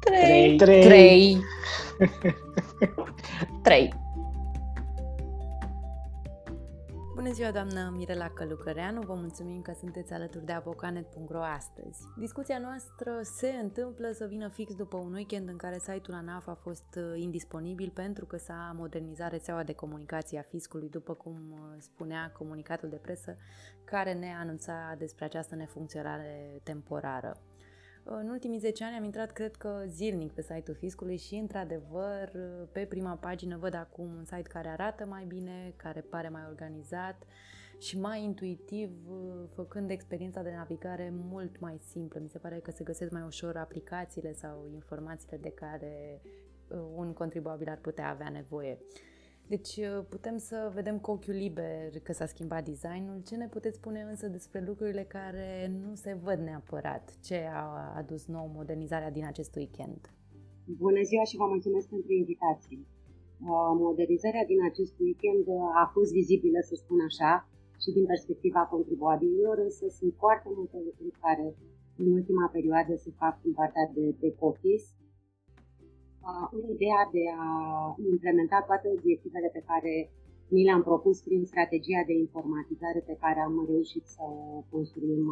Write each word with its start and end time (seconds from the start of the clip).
3. 0.00 0.56
3. 0.56 0.80
3. 0.82 1.42
3. 3.62 3.92
Bună 7.14 7.32
ziua, 7.32 7.50
doamnă 7.50 7.94
Mirela 7.96 8.28
Călucăreanu! 8.28 9.00
Vă 9.00 9.14
mulțumim 9.14 9.62
că 9.62 9.72
sunteți 9.78 10.12
alături 10.12 10.44
de 10.44 10.52
avocanet.ro 10.52 11.42
astăzi. 11.42 11.98
Discuția 12.18 12.58
noastră 12.58 13.20
se 13.22 13.48
întâmplă 13.48 14.10
să 14.12 14.26
vină 14.26 14.48
fix 14.48 14.74
după 14.74 14.96
un 14.96 15.12
weekend 15.12 15.48
în 15.48 15.56
care 15.56 15.78
site-ul 15.78 16.16
ANAF 16.16 16.46
a 16.46 16.58
fost 16.62 16.96
uh, 16.96 17.20
indisponibil 17.22 17.90
pentru 17.94 18.26
că 18.26 18.36
s-a 18.36 18.72
modernizat 18.76 19.30
rețeaua 19.30 19.62
de 19.62 19.72
comunicație 19.72 20.38
a 20.38 20.42
fiscului, 20.42 20.88
după 20.88 21.14
cum 21.14 21.36
uh, 21.50 21.58
spunea 21.78 22.32
comunicatul 22.38 22.88
de 22.88 22.96
presă, 22.96 23.36
care 23.84 24.12
ne 24.12 24.34
anunța 24.38 24.94
despre 24.98 25.24
această 25.24 25.54
nefuncționare 25.54 26.60
temporară. 26.62 27.36
În 28.02 28.28
ultimii 28.28 28.58
10 28.58 28.84
ani 28.84 28.96
am 28.96 29.04
intrat, 29.04 29.30
cred 29.30 29.56
că, 29.56 29.82
zilnic 29.86 30.32
pe 30.32 30.42
site-ul 30.42 30.76
fiscului 30.76 31.16
și, 31.16 31.34
într-adevăr, 31.34 32.32
pe 32.72 32.84
prima 32.84 33.14
pagină 33.14 33.56
văd 33.56 33.74
acum 33.74 34.14
un 34.16 34.24
site 34.24 34.48
care 34.48 34.68
arată 34.68 35.06
mai 35.06 35.24
bine, 35.24 35.72
care 35.76 36.00
pare 36.00 36.28
mai 36.28 36.42
organizat 36.48 37.22
și 37.78 37.98
mai 37.98 38.22
intuitiv, 38.22 38.90
făcând 39.54 39.90
experiența 39.90 40.42
de 40.42 40.50
navigare 40.50 41.12
mult 41.12 41.60
mai 41.60 41.78
simplă. 41.78 42.20
Mi 42.20 42.28
se 42.28 42.38
pare 42.38 42.58
că 42.58 42.70
se 42.70 42.84
găsesc 42.84 43.10
mai 43.10 43.22
ușor 43.22 43.56
aplicațiile 43.56 44.32
sau 44.32 44.68
informațiile 44.72 45.36
de 45.36 45.50
care 45.50 46.20
uh, 46.68 46.78
un 46.94 47.12
contribuabil 47.12 47.68
ar 47.68 47.78
putea 47.78 48.08
avea 48.08 48.28
nevoie. 48.28 48.78
Deci 49.54 49.74
uh, 49.76 50.04
putem 50.14 50.36
să 50.48 50.56
vedem 50.78 50.96
cu 51.04 51.10
ochiul 51.10 51.38
liber 51.44 51.88
că 52.06 52.12
s-a 52.12 52.26
schimbat 52.32 52.62
designul. 52.70 53.18
Ce 53.28 53.34
ne 53.36 53.48
puteți 53.56 53.78
spune 53.80 54.00
însă 54.10 54.26
despre 54.36 54.60
lucrurile 54.68 55.04
care 55.16 55.48
nu 55.82 55.92
se 56.04 56.12
văd 56.24 56.38
neapărat? 56.48 57.04
Ce 57.26 57.38
a 57.62 57.64
adus 58.00 58.22
nou 58.36 58.46
modernizarea 58.58 59.10
din 59.16 59.24
acest 59.32 59.52
weekend? 59.60 60.00
Bună 60.86 61.02
ziua 61.10 61.24
și 61.30 61.36
vă 61.40 61.46
mulțumesc 61.54 61.86
pentru 61.94 62.12
invitație. 62.12 62.78
Uh, 62.78 63.72
modernizarea 63.86 64.44
din 64.52 64.60
acest 64.70 64.94
weekend 65.04 65.44
a 65.82 65.84
fost 65.94 66.10
vizibilă, 66.18 66.58
să 66.68 66.74
spun 66.82 67.00
așa, 67.08 67.32
și 67.82 67.90
din 67.96 68.06
perspectiva 68.12 68.62
contribuabililor, 68.74 69.56
însă 69.68 69.84
sunt 69.98 70.12
foarte 70.22 70.48
multe 70.56 70.78
lucruri 70.86 71.20
care 71.26 71.46
în 72.02 72.06
ultima 72.18 72.46
perioadă 72.56 72.92
se 73.04 73.10
fac 73.22 73.34
în 73.48 73.52
partea 73.60 73.84
de 73.94 74.04
back 74.20 74.36
office 74.50 74.86
în 76.56 76.62
ideea 76.74 77.02
de 77.16 77.24
a 77.38 77.48
implementa 78.12 78.58
toate 78.68 78.86
obiectivele 78.96 79.48
pe 79.52 79.62
care 79.70 79.94
ni 80.54 80.64
le-am 80.64 80.82
propus 80.82 81.16
prin 81.20 81.44
strategia 81.44 82.02
de 82.06 82.14
informatizare 82.24 83.00
pe 83.06 83.16
care 83.20 83.40
am 83.40 83.64
reușit 83.72 84.04
să 84.14 84.22
o 84.22 84.64
construim, 84.70 85.24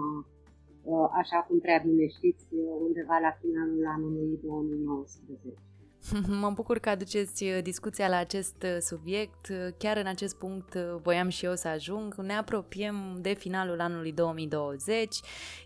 uh, 0.83 1.08
așa 1.20 1.39
cum 1.47 1.58
prea 1.58 1.80
bine 1.86 2.06
știți, 2.17 2.45
undeva 2.86 3.17
la 3.27 3.33
finalul 3.41 3.84
anului 3.97 4.39
2019. 4.42 5.55
Mă 6.41 6.51
bucur 6.51 6.79
că 6.79 6.89
aduceți 6.89 7.45
uh, 7.45 7.59
discuția 7.63 8.09
la 8.09 8.17
acest 8.17 8.55
uh, 8.63 8.77
subiect. 8.81 9.48
Uh, 9.48 9.57
chiar 9.79 9.97
în 9.97 10.07
acest 10.07 10.36
punct 10.36 10.75
voiam 11.03 11.29
și 11.29 11.45
eu 11.45 11.55
să 11.55 11.69
ajung. 11.69 12.14
Ne 12.14 12.36
apropiem 12.36 13.19
de 13.20 13.33
finalul 13.33 13.81
anului 13.81 14.13
2020. 14.13 15.17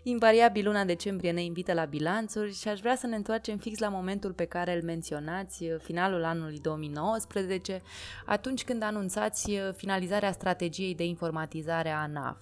Invariabil 0.03 0.65
luna 0.65 0.83
decembrie 0.83 1.31
ne 1.31 1.43
invită 1.43 1.73
la 1.73 1.85
bilanțuri 1.85 2.53
și 2.53 2.67
aș 2.67 2.79
vrea 2.79 2.95
să 2.95 3.07
ne 3.07 3.15
întoarcem 3.15 3.57
fix 3.57 3.79
la 3.79 3.87
momentul 3.87 4.31
pe 4.31 4.45
care 4.45 4.75
îl 4.75 4.83
menționați, 4.83 5.65
finalul 5.81 6.23
anului 6.23 6.59
2019, 6.59 7.81
atunci 8.25 8.63
când 8.63 8.83
anunțați 8.83 9.51
finalizarea 9.75 10.31
strategiei 10.31 10.95
de 10.95 11.03
informatizare 11.03 11.89
a 11.89 12.01
ANAF. 12.01 12.37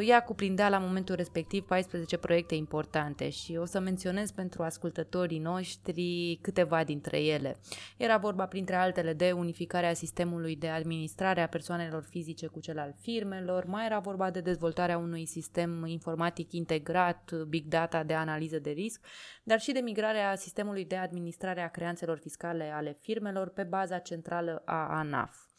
Ea 0.00 0.22
cuprindea 0.22 0.68
la 0.68 0.78
momentul 0.78 1.14
respectiv 1.14 1.64
14 1.64 2.16
proiecte 2.16 2.54
importante 2.54 3.28
și 3.28 3.56
o 3.56 3.64
să 3.64 3.80
menționez 3.80 4.30
pentru 4.30 4.62
ascultătorii 4.62 5.38
noștri 5.38 6.38
câteva 6.42 6.84
dintre 6.84 7.20
ele. 7.20 7.56
Era 7.96 8.16
vorba 8.16 8.46
printre 8.46 8.74
altele 8.74 9.12
de 9.12 9.32
unificarea 9.32 9.94
sistemului 9.94 10.56
de 10.56 10.68
administrare 10.68 11.40
a 11.40 11.48
persoanelor 11.48 12.02
fizice 12.02 12.46
cu 12.46 12.60
cel 12.60 12.78
al 12.78 12.94
firmelor, 13.00 13.64
mai 13.64 13.84
era 13.84 13.98
vorba 13.98 14.30
de 14.30 14.40
dezvoltarea 14.40 14.98
unui 14.98 15.26
sistem 15.26 15.84
informatic 15.86 16.52
integrat, 16.52 17.32
big 17.48 17.66
data 17.66 18.02
de 18.02 18.14
analiză 18.14 18.58
de 18.58 18.70
risc, 18.70 19.00
dar 19.42 19.60
și 19.60 19.72
de 19.72 19.80
migrarea 19.80 20.36
sistemului 20.36 20.84
de 20.84 20.96
administrare 20.96 21.60
a 21.60 21.68
creanțelor 21.68 22.18
fiscale 22.18 22.72
ale 22.74 22.96
firmelor 23.00 23.48
pe 23.48 23.62
baza 23.62 23.98
centrală 23.98 24.62
a 24.64 24.86
ANAF. 24.88 25.51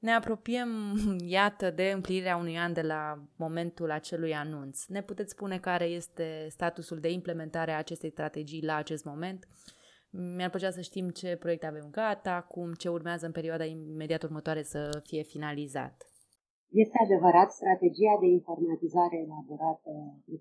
Ne 0.00 0.10
apropiem, 0.10 0.68
iată, 1.38 1.70
de 1.70 1.90
împlinirea 1.94 2.36
unui 2.36 2.56
an 2.58 2.72
de 2.72 2.80
la 2.92 3.02
momentul 3.36 3.90
acelui 3.90 4.34
anunț. 4.34 4.86
Ne 4.86 5.02
puteți 5.02 5.30
spune 5.30 5.58
care 5.58 5.84
este 5.84 6.46
statusul 6.48 6.98
de 7.00 7.10
implementare 7.10 7.72
a 7.72 7.78
acestei 7.78 8.10
strategii 8.10 8.64
la 8.64 8.74
acest 8.74 9.04
moment? 9.04 9.48
Mi-ar 10.36 10.50
plăcea 10.50 10.70
să 10.70 10.80
știm 10.80 11.08
ce 11.08 11.36
proiecte 11.36 11.66
avem 11.66 11.88
gata, 11.90 12.46
cum 12.52 12.72
ce 12.72 12.88
urmează 12.88 13.26
în 13.26 13.32
perioada 13.32 13.64
imediat 13.64 14.22
următoare 14.22 14.62
să 14.62 15.00
fie 15.08 15.22
finalizat. 15.22 15.94
Este 16.84 16.96
adevărat, 17.06 17.48
strategia 17.52 18.14
de 18.20 18.28
informatizare 18.38 19.16
elaborată, 19.26 19.92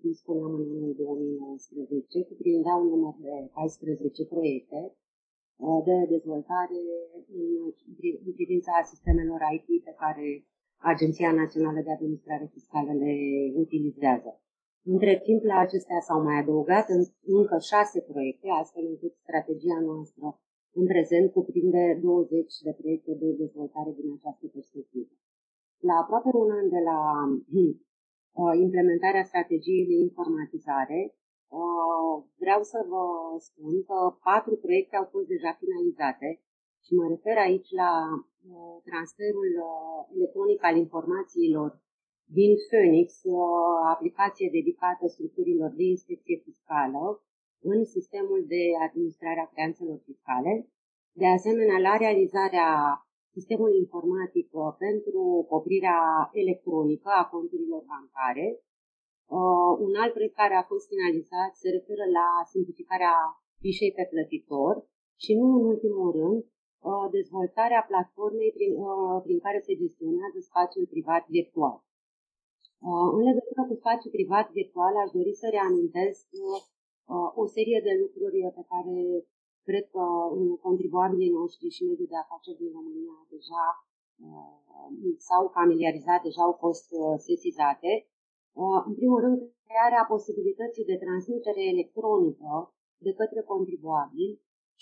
cum 0.02 0.12
spuneam, 0.22 0.54
în 0.60 0.66
anul 0.76 0.94
2019, 0.98 2.24
cuprindea 2.30 2.76
un 2.84 2.88
număr 2.94 3.16
de 3.26 3.34
14 3.54 4.26
proiecte, 4.34 4.80
Uh, 4.80 5.09
de 5.88 6.06
dezvoltare 6.16 6.80
în 8.26 8.34
privința 8.34 8.74
sistemelor 8.92 9.40
IT 9.56 9.84
pe 9.84 9.94
care 10.02 10.28
Agenția 10.78 11.32
Națională 11.32 11.82
de 11.82 11.92
Administrare 11.92 12.50
Fiscală 12.54 12.94
le 13.04 13.14
utilizează. 13.64 14.42
Între 14.94 15.14
timp, 15.28 15.42
la 15.44 15.58
acestea 15.60 16.00
s-au 16.08 16.22
mai 16.24 16.38
adăugat 16.40 16.86
încă 17.38 17.58
șase 17.72 18.00
proiecte, 18.12 18.48
astfel 18.62 18.86
încât 18.94 19.14
strategia 19.24 19.80
noastră 19.90 20.26
în 20.80 20.86
prezent 20.86 21.32
cuprinde 21.32 22.00
20 22.02 22.54
de 22.68 22.74
proiecte 22.80 23.14
de 23.22 23.30
dezvoltare 23.44 23.92
din 24.00 24.08
această 24.18 24.46
perspectivă. 24.56 25.14
La 25.90 25.96
aproape 26.02 26.30
un 26.46 26.52
an 26.60 26.70
de 26.76 26.82
la 26.90 27.00
uh, 28.44 28.54
implementarea 28.66 29.24
strategiei 29.24 29.86
de 29.92 29.96
informatizare, 30.08 31.00
Uh, 31.04 31.29
vreau 32.44 32.62
să 32.72 32.80
vă 32.92 33.04
spun 33.48 33.76
că 33.90 33.98
patru 34.28 34.56
proiecte 34.66 34.96
au 34.96 35.08
fost 35.14 35.28
deja 35.28 35.52
finalizate 35.62 36.30
și 36.86 36.92
mă 37.00 37.06
refer 37.14 37.38
aici 37.38 37.70
la 37.82 37.92
uh, 38.14 38.76
transferul 38.90 39.50
uh, 39.58 40.00
electronic 40.16 40.60
al 40.64 40.76
informațiilor 40.86 41.70
din 42.38 42.52
Phoenix, 42.68 43.08
aplicație 43.94 44.48
dedicată 44.58 45.06
structurilor 45.08 45.70
de 45.80 45.86
inspecție 45.96 46.38
fiscală, 46.46 47.04
în 47.72 47.80
sistemul 47.96 48.42
de 48.54 48.64
administrare 48.88 49.40
a 49.42 49.52
creanțelor 49.54 49.98
fiscale. 50.10 50.54
De 51.22 51.28
asemenea, 51.38 51.80
la 51.88 51.94
realizarea 52.06 52.70
sistemului 53.36 53.78
informatic 53.78 54.48
pentru 54.86 55.24
coprirea 55.54 56.00
electronică 56.44 57.10
a 57.22 57.30
conturilor 57.34 57.82
bancare, 57.92 58.48
Uh, 59.38 59.74
un 59.86 59.94
alt 60.02 60.14
proiect 60.14 60.36
care 60.42 60.56
a 60.58 60.70
fost 60.72 60.86
finalizat 60.94 61.52
se 61.62 61.70
referă 61.78 62.06
la 62.20 62.28
simplificarea 62.54 63.16
fișei 63.62 63.96
pe 63.98 64.06
plătitor 64.14 64.74
și 65.24 65.32
nu 65.40 65.48
în 65.58 65.64
ultimul 65.74 66.10
rând 66.20 66.40
uh, 66.90 67.06
dezvoltarea 67.18 67.88
platformei 67.92 68.52
prin, 68.58 68.72
uh, 68.88 69.18
prin 69.26 69.40
care 69.46 69.60
se 69.68 69.80
gestionează 69.82 70.40
spațiul 70.50 70.86
privat 70.94 71.24
virtual. 71.38 71.78
Uh, 72.90 73.10
în 73.18 73.24
legătură 73.30 73.62
cu 73.70 73.76
spațiul 73.82 74.16
privat 74.18 74.46
virtual 74.60 74.94
aș 75.04 75.10
dori 75.18 75.34
să 75.42 75.48
reamintesc 75.58 76.26
uh, 76.46 77.30
o 77.42 77.46
serie 77.56 77.80
de 77.88 77.94
lucruri 78.04 78.40
pe 78.58 78.64
care 78.72 78.98
cred 79.68 79.86
că 79.96 80.04
contribuabilii 80.68 81.36
noștri 81.40 81.76
și 81.76 81.88
mediul 81.90 82.12
de 82.14 82.20
afaceri 82.24 82.62
din 82.62 82.72
România 82.78 83.18
deja 83.36 83.66
uh, 84.26 84.60
s-au 85.28 85.44
familiarizat, 85.58 86.22
deja 86.28 86.42
au 86.50 86.56
fost 86.66 86.88
uh, 87.02 87.16
sesizate. 87.30 87.92
Uh, 88.54 88.82
în 88.90 88.94
primul 89.00 89.20
rând, 89.26 89.40
crearea 89.68 90.10
posibilității 90.14 90.90
de 90.92 91.02
transmitere 91.06 91.64
electronică 91.74 92.52
de 93.06 93.12
către 93.20 93.42
contribuabil 93.54 94.30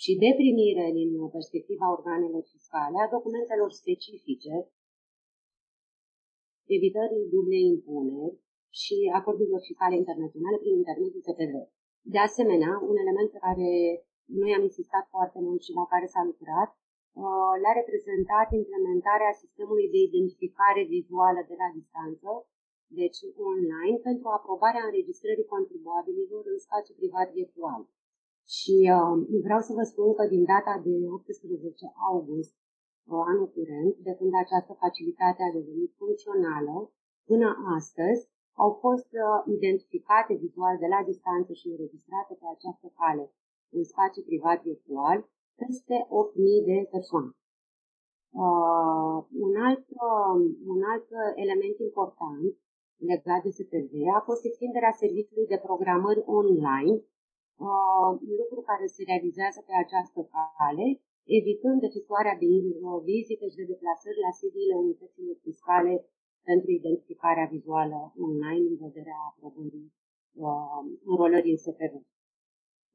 și 0.02 0.12
de 0.22 0.30
primire 0.40 0.86
din 0.98 1.10
perspectiva 1.36 1.86
organelor 1.96 2.44
fiscale 2.52 2.96
a 3.00 3.12
documentelor 3.16 3.70
specifice, 3.82 4.54
evitării 6.76 7.30
dublei 7.36 7.66
impuneri 7.74 8.36
și 8.80 8.96
acordurilor 9.18 9.62
fiscale 9.68 9.96
internaționale 10.02 10.58
prin 10.60 10.74
intermediul 10.80 11.26
TPV. 11.26 11.54
De 12.14 12.20
asemenea, 12.28 12.72
un 12.90 12.96
element 13.02 13.28
pe 13.32 13.44
care 13.46 13.68
noi 14.40 14.50
am 14.56 14.62
insistat 14.70 15.04
foarte 15.14 15.38
mult 15.46 15.60
și 15.66 15.72
la 15.78 15.84
care 15.92 16.06
s-a 16.14 16.22
lucrat, 16.30 16.70
uh, 17.22 17.54
le-a 17.62 17.74
reprezentat 17.80 18.48
implementarea 18.62 19.40
sistemului 19.42 19.88
de 19.94 20.00
identificare 20.08 20.82
vizuală 20.96 21.40
de 21.50 21.56
la 21.62 21.68
distanță, 21.78 22.28
deci 23.00 23.20
online, 23.50 23.96
pentru 24.08 24.26
aprobarea 24.28 24.86
înregistrării 24.88 25.52
contribuabililor 25.54 26.42
în 26.52 26.58
spațiu 26.66 26.94
privat 27.00 27.28
virtual. 27.40 27.82
Și 28.56 28.76
uh, 28.96 29.14
vreau 29.46 29.60
să 29.66 29.72
vă 29.78 29.84
spun 29.92 30.10
că 30.18 30.24
din 30.34 30.44
data 30.54 30.74
de 30.86 30.94
18 31.08 31.92
august 32.10 32.54
uh, 32.56 33.22
anul 33.30 33.48
curent, 33.56 33.94
de 34.06 34.12
când 34.18 34.32
această 34.44 34.72
facilitate 34.84 35.40
a 35.42 35.56
devenit 35.58 35.90
funcțională, 36.00 36.74
până 37.30 37.48
astăzi, 37.76 38.22
au 38.64 38.70
fost 38.84 39.10
uh, 39.24 39.38
identificate 39.56 40.32
vizual 40.44 40.76
de 40.82 40.88
la 40.94 41.00
distanță 41.10 41.52
și 41.60 41.66
înregistrate 41.68 42.32
pe 42.40 42.46
această 42.54 42.86
cale 43.00 43.24
în 43.76 43.84
spațiu 43.92 44.22
privat 44.30 44.58
virtual 44.70 45.18
peste 45.62 45.96
8.000 46.22 46.66
de 46.70 46.78
persoane. 46.94 47.32
Uh, 48.44 49.16
un, 49.46 49.54
alt, 49.66 49.84
uh, 50.06 50.36
un 50.74 50.80
alt 50.92 51.08
element 51.44 51.76
important 51.88 52.52
legat 53.10 53.42
de 53.44 53.50
SPV 53.58 53.92
a 54.18 54.20
fost 54.28 54.42
extinderea 54.44 54.98
serviciului 55.02 55.46
de 55.52 55.64
programări 55.66 56.22
online, 56.38 56.94
uh, 57.66 58.10
lucru 58.40 58.60
care 58.70 58.86
se 58.94 59.02
realizează 59.10 59.60
pe 59.66 59.74
această 59.84 60.20
cale, 60.34 60.86
evitând 61.38 61.80
efectuarea 61.82 62.36
de 62.42 62.46
vizite 63.10 63.46
și 63.48 63.60
de 63.60 63.70
deplasări 63.72 64.24
la 64.26 64.32
sediile 64.40 64.76
unităților 64.84 65.36
fiscale 65.46 65.92
pentru 66.48 66.70
identificarea 66.70 67.50
vizuală 67.54 67.98
online 68.26 68.66
în 68.72 68.76
vederea 68.84 69.20
aprobării 69.30 69.88
uh, 70.46 70.82
înrolării 71.10 71.54
în 71.56 71.62
SPV. 71.66 71.94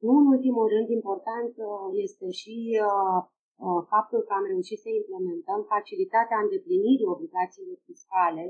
Nu 0.06 0.12
în 0.22 0.26
ultimul 0.34 0.66
rând, 0.74 0.88
important 0.98 1.52
uh, 1.56 1.88
este 2.06 2.26
și 2.40 2.56
uh, 2.88 3.20
uh, 3.66 3.80
faptul 3.92 4.20
că 4.26 4.32
am 4.36 4.46
reușit 4.52 4.78
să 4.84 4.88
implementăm 4.90 5.60
facilitatea 5.74 6.38
îndeplinirii 6.44 7.12
obligațiilor 7.14 7.78
fiscale 7.88 8.44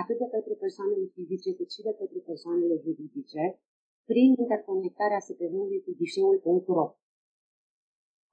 atât 0.00 0.16
de 0.22 0.28
către 0.34 0.54
persoanele 0.64 1.06
fizice 1.14 1.50
cât 1.58 1.70
și 1.74 1.82
de 1.88 1.92
către 2.00 2.20
persoanele 2.30 2.76
juridice 2.84 3.44
prin 4.10 4.28
interconectarea 4.42 5.24
SPV-ului 5.26 5.80
cu 5.84 5.90
ghișeul.ro. 5.98 6.86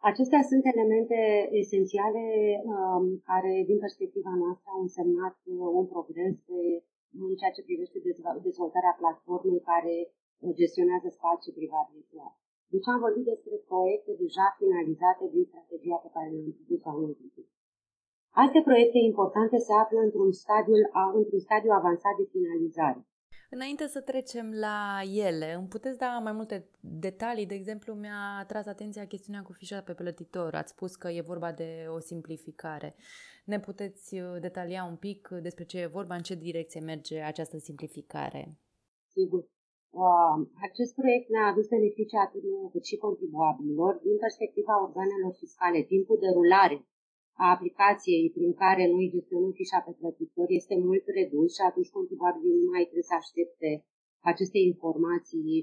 Acestea 0.09 0.41
sunt 0.49 0.63
elemente 0.73 1.19
esențiale 1.63 2.25
um, 2.73 3.05
care, 3.29 3.53
din 3.69 3.79
perspectiva 3.85 4.33
noastră, 4.43 4.67
au 4.75 4.81
însemnat 4.87 5.37
uh, 5.45 5.53
un 5.79 5.85
progres 5.93 6.37
în 7.25 7.31
ceea 7.39 7.55
ce 7.55 7.67
privește 7.67 7.97
dezvoltarea 8.47 8.97
platformei 9.01 9.67
care 9.71 9.95
uh, 10.05 10.51
gestionează 10.59 11.07
spațiul 11.17 11.57
privat 11.59 11.87
virtual. 11.97 12.33
Deci 12.73 12.87
am 12.93 12.99
vorbit 13.05 13.25
despre 13.33 13.55
proiecte 13.71 14.11
deja 14.23 14.45
finalizate 14.59 15.25
din 15.33 15.43
strategia 15.49 15.97
pe 16.03 16.09
care 16.15 16.27
le-am 16.29 16.53
propus 16.57 16.81
anul 16.91 17.13
trecut. 17.19 17.47
Alte 18.33 18.61
proiecte 18.63 18.97
importante 18.97 19.57
se 19.57 19.73
află 19.73 19.99
într-un 19.99 20.31
stadiu, 20.31 20.73
într-un 21.13 21.39
stadiu 21.39 21.71
avansat 21.71 22.15
de 22.17 22.25
finalizare. 22.31 23.05
Înainte 23.49 23.87
să 23.87 24.01
trecem 24.01 24.51
la 24.65 24.77
ele, 25.27 25.53
îmi 25.53 25.67
puteți 25.67 25.97
da 25.97 26.19
mai 26.23 26.31
multe 26.31 26.69
detalii? 26.79 27.45
De 27.45 27.53
exemplu, 27.53 27.93
mi-a 27.93 28.21
atras 28.39 28.65
atenția 28.65 29.07
chestiunea 29.07 29.41
cu 29.41 29.51
fișa 29.51 29.81
pe 29.81 29.93
plătitor. 29.93 30.55
Ați 30.55 30.71
spus 30.71 30.95
că 30.95 31.07
e 31.09 31.31
vorba 31.33 31.51
de 31.51 31.69
o 31.95 31.99
simplificare. 31.99 32.95
Ne 33.45 33.59
puteți 33.59 34.19
uh, 34.19 34.39
detalia 34.39 34.83
un 34.91 34.95
pic 34.95 35.27
despre 35.47 35.63
ce 35.63 35.77
e 35.79 35.95
vorba, 35.97 36.15
în 36.15 36.21
ce 36.21 36.35
direcție 36.35 36.81
merge 36.91 37.19
această 37.19 37.57
simplificare? 37.57 38.41
Sigur. 39.15 39.41
Uh, 39.89 40.37
acest 40.67 40.91
proiect 40.99 41.27
ne-a 41.29 41.47
adus 41.51 41.67
beneficii 41.67 42.23
atât 42.25 42.43
nouă 42.43 42.69
cât 42.73 42.85
și 42.85 42.97
contribuabililor 43.05 43.93
din 44.05 44.17
perspectiva 44.25 44.83
organelor 44.85 45.33
fiscale. 45.41 45.79
Timpul 45.93 46.17
de 46.23 46.29
rulare 46.37 46.77
a 47.43 47.45
aplicației 47.55 48.25
prin 48.37 48.51
care 48.63 48.83
noi 48.95 49.11
gestionăm 49.15 49.51
fișa 49.59 49.79
pe 49.85 49.93
plătitor 49.99 50.47
este 50.59 50.75
mult 50.87 51.05
redus 51.17 51.49
și 51.57 51.63
atunci 51.69 51.95
contribuabilii 51.97 52.61
nu 52.63 52.69
mai 52.73 52.83
trebuie 52.87 53.11
să 53.11 53.15
aștepte 53.17 53.69
aceste 54.31 54.59
informații 54.71 55.53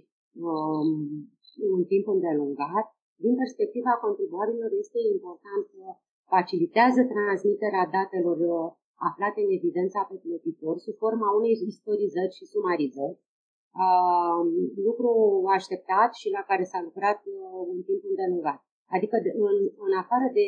um, 0.48 0.90
un 1.76 1.82
timp 1.92 2.06
îndelungat. 2.16 2.86
Din 3.24 3.34
perspectiva 3.42 3.92
contribuabililor 4.04 4.72
este 4.84 4.98
important 5.14 5.62
că 5.72 5.84
facilitează 6.34 7.00
transmiterea 7.14 7.84
datelor 7.96 8.38
uh, 8.52 8.68
aflate 9.08 9.38
în 9.46 9.50
evidența 9.58 10.00
pe 10.10 10.16
plătitor 10.24 10.74
sub 10.86 10.96
forma 11.02 11.28
unei 11.38 11.54
istorizări 11.72 12.36
și 12.38 12.50
sumarizări, 12.52 13.16
uh, 13.84 14.40
lucru 14.86 15.10
așteptat 15.58 16.10
și 16.20 16.28
la 16.36 16.42
care 16.50 16.64
s-a 16.70 16.80
lucrat 16.86 17.20
uh, 17.26 17.60
un 17.72 17.80
timp 17.88 18.02
îndelungat. 18.12 18.60
Adică 18.94 19.16
de, 19.24 19.30
în, 19.48 19.56
în 19.86 19.92
afară 20.02 20.26
de 20.38 20.44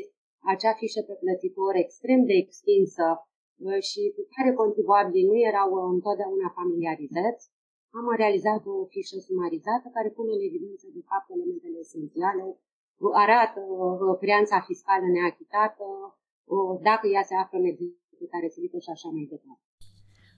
acea 0.52 0.74
fișă 0.80 1.00
pe 1.08 1.14
plătitor 1.22 1.72
extrem 1.84 2.20
de 2.30 2.36
extinsă 2.44 3.06
uh, 3.16 3.80
și 3.88 4.00
cu 4.16 4.22
care 4.34 4.50
contribuabilii 4.60 5.30
nu 5.30 5.36
erau 5.50 5.70
uh, 5.74 5.84
întotdeauna 5.96 6.48
familiarizați, 6.58 7.44
am 7.98 8.06
realizat 8.22 8.62
o 8.74 8.76
fișă 8.92 9.18
sumarizată 9.26 9.86
care 9.96 10.08
pune 10.16 10.32
în 10.34 10.42
evidență 10.48 10.86
de 10.96 11.02
fapt 11.10 11.28
elementele 11.36 11.78
esențiale, 11.86 12.44
arată 13.24 13.62
uh, 13.70 14.18
creanța 14.22 14.58
fiscală 14.68 15.06
neachitată, 15.16 15.86
dacă 16.88 17.06
ea 17.06 17.24
se 17.30 17.34
află 17.42 17.56
în 17.58 17.68
executare 17.72 18.48
silită 18.54 18.78
și 18.84 18.90
așa 18.94 19.08
mai 19.16 19.26
departe. 19.32 19.69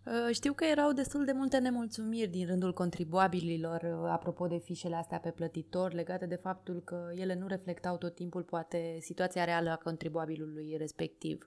Uh, 0.07 0.35
știu 0.35 0.53
că 0.53 0.65
erau 0.65 0.93
destul 0.93 1.25
de 1.25 1.33
multe 1.33 1.59
nemulțumiri 1.59 2.31
din 2.31 2.47
rândul 2.47 2.73
contribuabililor 2.73 3.83
uh, 3.83 4.11
apropo 4.11 4.47
de 4.47 4.59
fișele 4.59 4.97
astea 4.97 5.19
pe 5.19 5.31
plătitor, 5.31 5.93
legate 5.93 6.27
de 6.27 6.35
faptul 6.35 6.83
că 6.85 7.09
ele 7.15 7.35
nu 7.35 7.47
reflectau 7.47 7.97
tot 7.97 8.15
timpul 8.15 8.43
poate 8.43 8.97
situația 9.01 9.45
reală 9.45 9.71
a 9.71 9.77
contribuabilului 9.77 10.75
respectiv. 10.79 11.47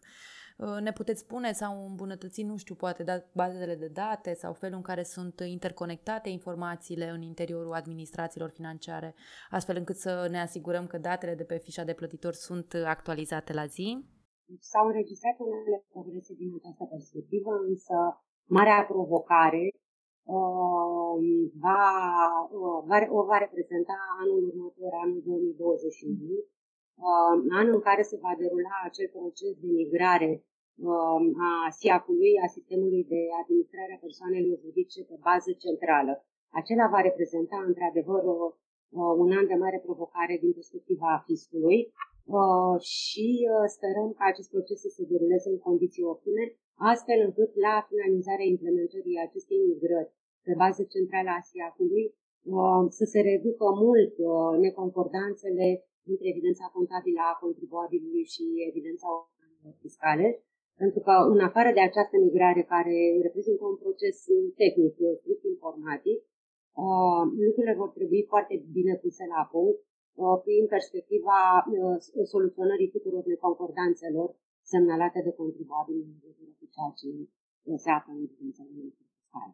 Uh, 0.58 0.78
ne 0.82 0.92
puteți 0.92 1.20
spune 1.20 1.52
sau 1.52 1.86
îmbunătăți, 1.86 2.42
nu 2.42 2.58
știu, 2.58 2.76
poate 2.76 3.04
da, 3.04 3.24
bazele 3.34 3.76
de 3.76 3.88
date 3.88 4.34
sau 4.34 4.54
felul 4.54 4.76
în 4.76 4.82
care 4.82 5.04
sunt 5.04 5.40
interconectate 5.40 6.30
informațiile 6.30 7.10
în 7.10 7.22
interiorul 7.22 7.74
administrațiilor 7.74 8.50
financiare, 8.50 9.16
astfel 9.50 9.76
încât 9.78 9.96
să 9.96 10.28
ne 10.30 10.42
asigurăm 10.42 10.88
că 10.88 10.98
datele 10.98 11.36
de 11.36 11.44
pe 11.44 11.58
fișa 11.58 11.84
de 11.84 11.94
plătitor 11.94 12.34
sunt 12.34 12.74
actualizate 12.86 13.54
la 13.54 13.66
zi? 13.66 14.06
S-au 14.60 14.86
înregistrat 14.88 15.36
unele 15.38 15.84
progrese 15.92 16.34
din 16.34 16.52
această 16.56 16.86
perspectivă, 16.94 17.52
însă 17.70 17.96
marea 18.48 18.86
provocare 18.94 19.66
uh, 20.36 21.16
va, 21.66 21.84
uh, 22.60 22.80
va, 22.90 22.98
o 23.18 23.20
va 23.30 23.38
reprezenta 23.38 23.96
anul 24.22 24.42
următor, 24.50 24.92
anul 25.04 25.22
2021, 25.26 26.46
uh, 27.08 27.36
anul 27.60 27.74
în 27.74 27.84
care 27.90 28.02
se 28.02 28.18
va 28.22 28.34
derula 28.38 28.76
acel 28.84 29.08
proces 29.18 29.54
de 29.64 29.70
migrare 29.80 30.32
uh, 30.90 31.20
a 31.48 31.70
SIAC-ului, 31.78 32.34
a 32.46 32.48
sistemului 32.58 33.04
de 33.14 33.22
administrare 33.42 33.94
a 33.94 34.04
persoanelor 34.06 34.56
juridice 34.64 35.00
pe 35.10 35.18
bază 35.28 35.52
centrală. 35.64 36.14
Acela 36.60 36.88
va 36.94 37.02
reprezenta, 37.10 37.58
într-adevăr, 37.70 38.22
uh, 38.26 39.14
un 39.24 39.32
an 39.40 39.46
de 39.52 39.58
mare 39.64 39.80
provocare 39.88 40.36
din 40.44 40.54
perspectiva 40.60 41.24
fiscului 41.28 41.80
uh, 42.38 42.76
și 42.96 43.28
uh, 43.52 43.66
sperăm 43.76 44.10
ca 44.18 44.26
acest 44.28 44.50
proces 44.56 44.80
să 44.86 44.90
se 44.98 45.04
deruleze 45.12 45.50
în 45.50 45.60
condiții 45.68 46.10
optime 46.14 46.46
astfel 46.92 47.20
încât 47.28 47.52
la 47.66 47.74
finalizarea 47.90 48.52
implementării 48.54 49.24
acestei 49.28 49.60
migrări 49.70 50.14
pe 50.46 50.54
bază 50.62 50.84
centrală 50.94 51.32
a 51.34 51.46
SIAC-ului 51.48 52.06
uh, 52.54 52.84
să 52.98 53.04
se 53.14 53.20
reducă 53.30 53.66
mult 53.86 54.14
uh, 54.18 54.54
neconcordanțele 54.66 55.68
între 56.12 56.28
evidența 56.34 56.66
contabilă 56.78 57.22
a 57.24 57.40
contribuabilului 57.44 58.26
și 58.34 58.44
evidența 58.70 59.10
fiscale, 59.82 60.28
pentru 60.82 61.00
că 61.06 61.14
în 61.34 61.40
afară 61.50 61.70
de 61.78 61.84
această 61.90 62.16
migrare 62.26 62.62
care 62.74 62.98
reprezintă 63.26 63.64
un 63.72 63.78
proces 63.84 64.18
tehnic, 64.62 64.96
strict 65.20 65.44
informatic, 65.54 66.20
uh, 66.84 67.24
lucrurile 67.46 67.76
vor 67.82 67.92
trebui 67.98 68.22
foarte 68.34 68.56
bine 68.78 68.94
puse 69.04 69.24
la 69.36 69.42
punct 69.54 69.80
prin 70.46 70.64
perspectiva 70.76 71.40
soluționării 72.34 72.94
tuturor 72.96 73.24
neconcordanțelor 73.26 74.30
semnalate 74.72 75.20
de 75.28 75.32
contribuabili 75.42 76.02
în 76.06 76.12
legătură 76.16 76.52
cu 76.60 76.66
ceea 76.76 76.92
ce 77.00 77.10
se 77.84 77.90
află 77.98 78.12
în 78.14 78.22
evidența 78.28 78.64
fiscale. 78.98 79.54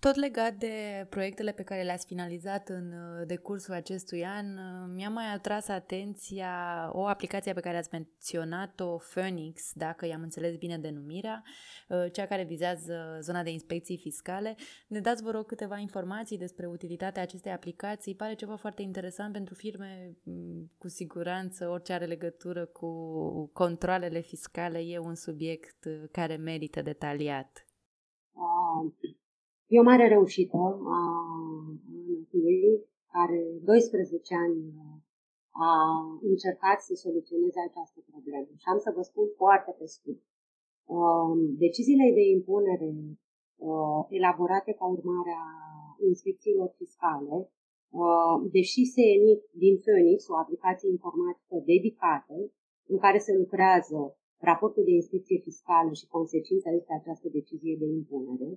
Tot 0.00 0.14
legat 0.14 0.54
de 0.54 1.06
proiectele 1.10 1.52
pe 1.52 1.62
care 1.62 1.82
le-ați 1.82 2.06
finalizat 2.06 2.68
în 2.68 2.92
uh, 2.92 3.26
decursul 3.26 3.74
acestui 3.74 4.24
an, 4.24 4.46
uh, 4.46 4.90
mi-a 4.94 5.08
mai 5.08 5.32
atras 5.34 5.68
atenția 5.68 6.54
o 6.92 7.06
aplicație 7.06 7.52
pe 7.52 7.60
care 7.60 7.76
ați 7.76 7.88
menționat-o, 7.92 8.96
Phoenix, 8.96 9.72
dacă 9.74 10.06
i-am 10.06 10.22
înțeles 10.22 10.56
bine 10.56 10.78
denumirea, 10.78 11.42
uh, 11.88 12.12
cea 12.12 12.26
care 12.26 12.44
vizează 12.44 13.18
zona 13.20 13.42
de 13.42 13.50
inspecții 13.50 13.96
fiscale. 13.96 14.56
Ne 14.88 15.00
dați, 15.00 15.22
vă 15.22 15.30
rog, 15.30 15.46
câteva 15.46 15.76
informații 15.76 16.38
despre 16.38 16.66
utilitatea 16.66 17.22
acestei 17.22 17.52
aplicații. 17.52 18.14
Pare 18.14 18.34
ceva 18.34 18.56
foarte 18.56 18.82
interesant 18.82 19.32
pentru 19.32 19.54
firme, 19.54 20.16
mm, 20.22 20.70
cu 20.78 20.88
siguranță, 20.88 21.68
orice 21.68 21.92
are 21.92 22.04
legătură 22.04 22.66
cu 22.66 22.90
controlele 23.52 24.20
fiscale 24.20 24.78
e 24.78 24.98
un 24.98 25.14
subiect 25.14 25.86
care 26.10 26.36
merită 26.36 26.82
detaliat. 26.82 27.64
Uh 28.32 29.18
E 29.74 29.78
o 29.82 29.88
mare 29.90 30.06
reușită 30.16 30.60
a 30.98 31.00
lui, 32.44 32.64
care 33.14 33.40
12 33.64 34.34
ani 34.46 34.60
a 35.68 35.72
încercat 36.32 36.78
să 36.88 36.94
soluționeze 36.94 37.60
această 37.68 37.98
problemă. 38.10 38.50
Și 38.62 38.68
am 38.72 38.78
să 38.86 38.90
vă 38.96 39.02
spun 39.10 39.26
foarte 39.40 39.70
pe 39.78 39.86
scurt. 39.94 40.22
Um, 40.98 41.38
deciziile 41.64 42.08
de 42.18 42.24
impunere 42.36 42.90
uh, 43.68 44.00
elaborate 44.18 44.72
ca 44.78 44.86
urmare 44.96 45.34
a 45.46 45.50
inspecțiilor 46.10 46.68
fiscale, 46.80 47.36
uh, 48.02 48.36
deși 48.56 48.82
se 48.94 49.04
emit 49.16 49.40
din 49.62 49.74
Phoenix, 49.84 50.18
o 50.28 50.36
aplicație 50.44 50.88
informatică 50.96 51.56
dedicată, 51.72 52.36
în 52.92 52.98
care 53.04 53.18
se 53.26 53.32
lucrează 53.42 53.98
raportul 54.48 54.84
de 54.84 54.94
inspecție 55.00 55.38
fiscală 55.46 55.92
și 56.00 56.12
consecința 56.16 56.70
este 56.70 56.92
această 56.94 57.28
decizie 57.38 57.76
de 57.82 57.86
impunere, 57.98 58.50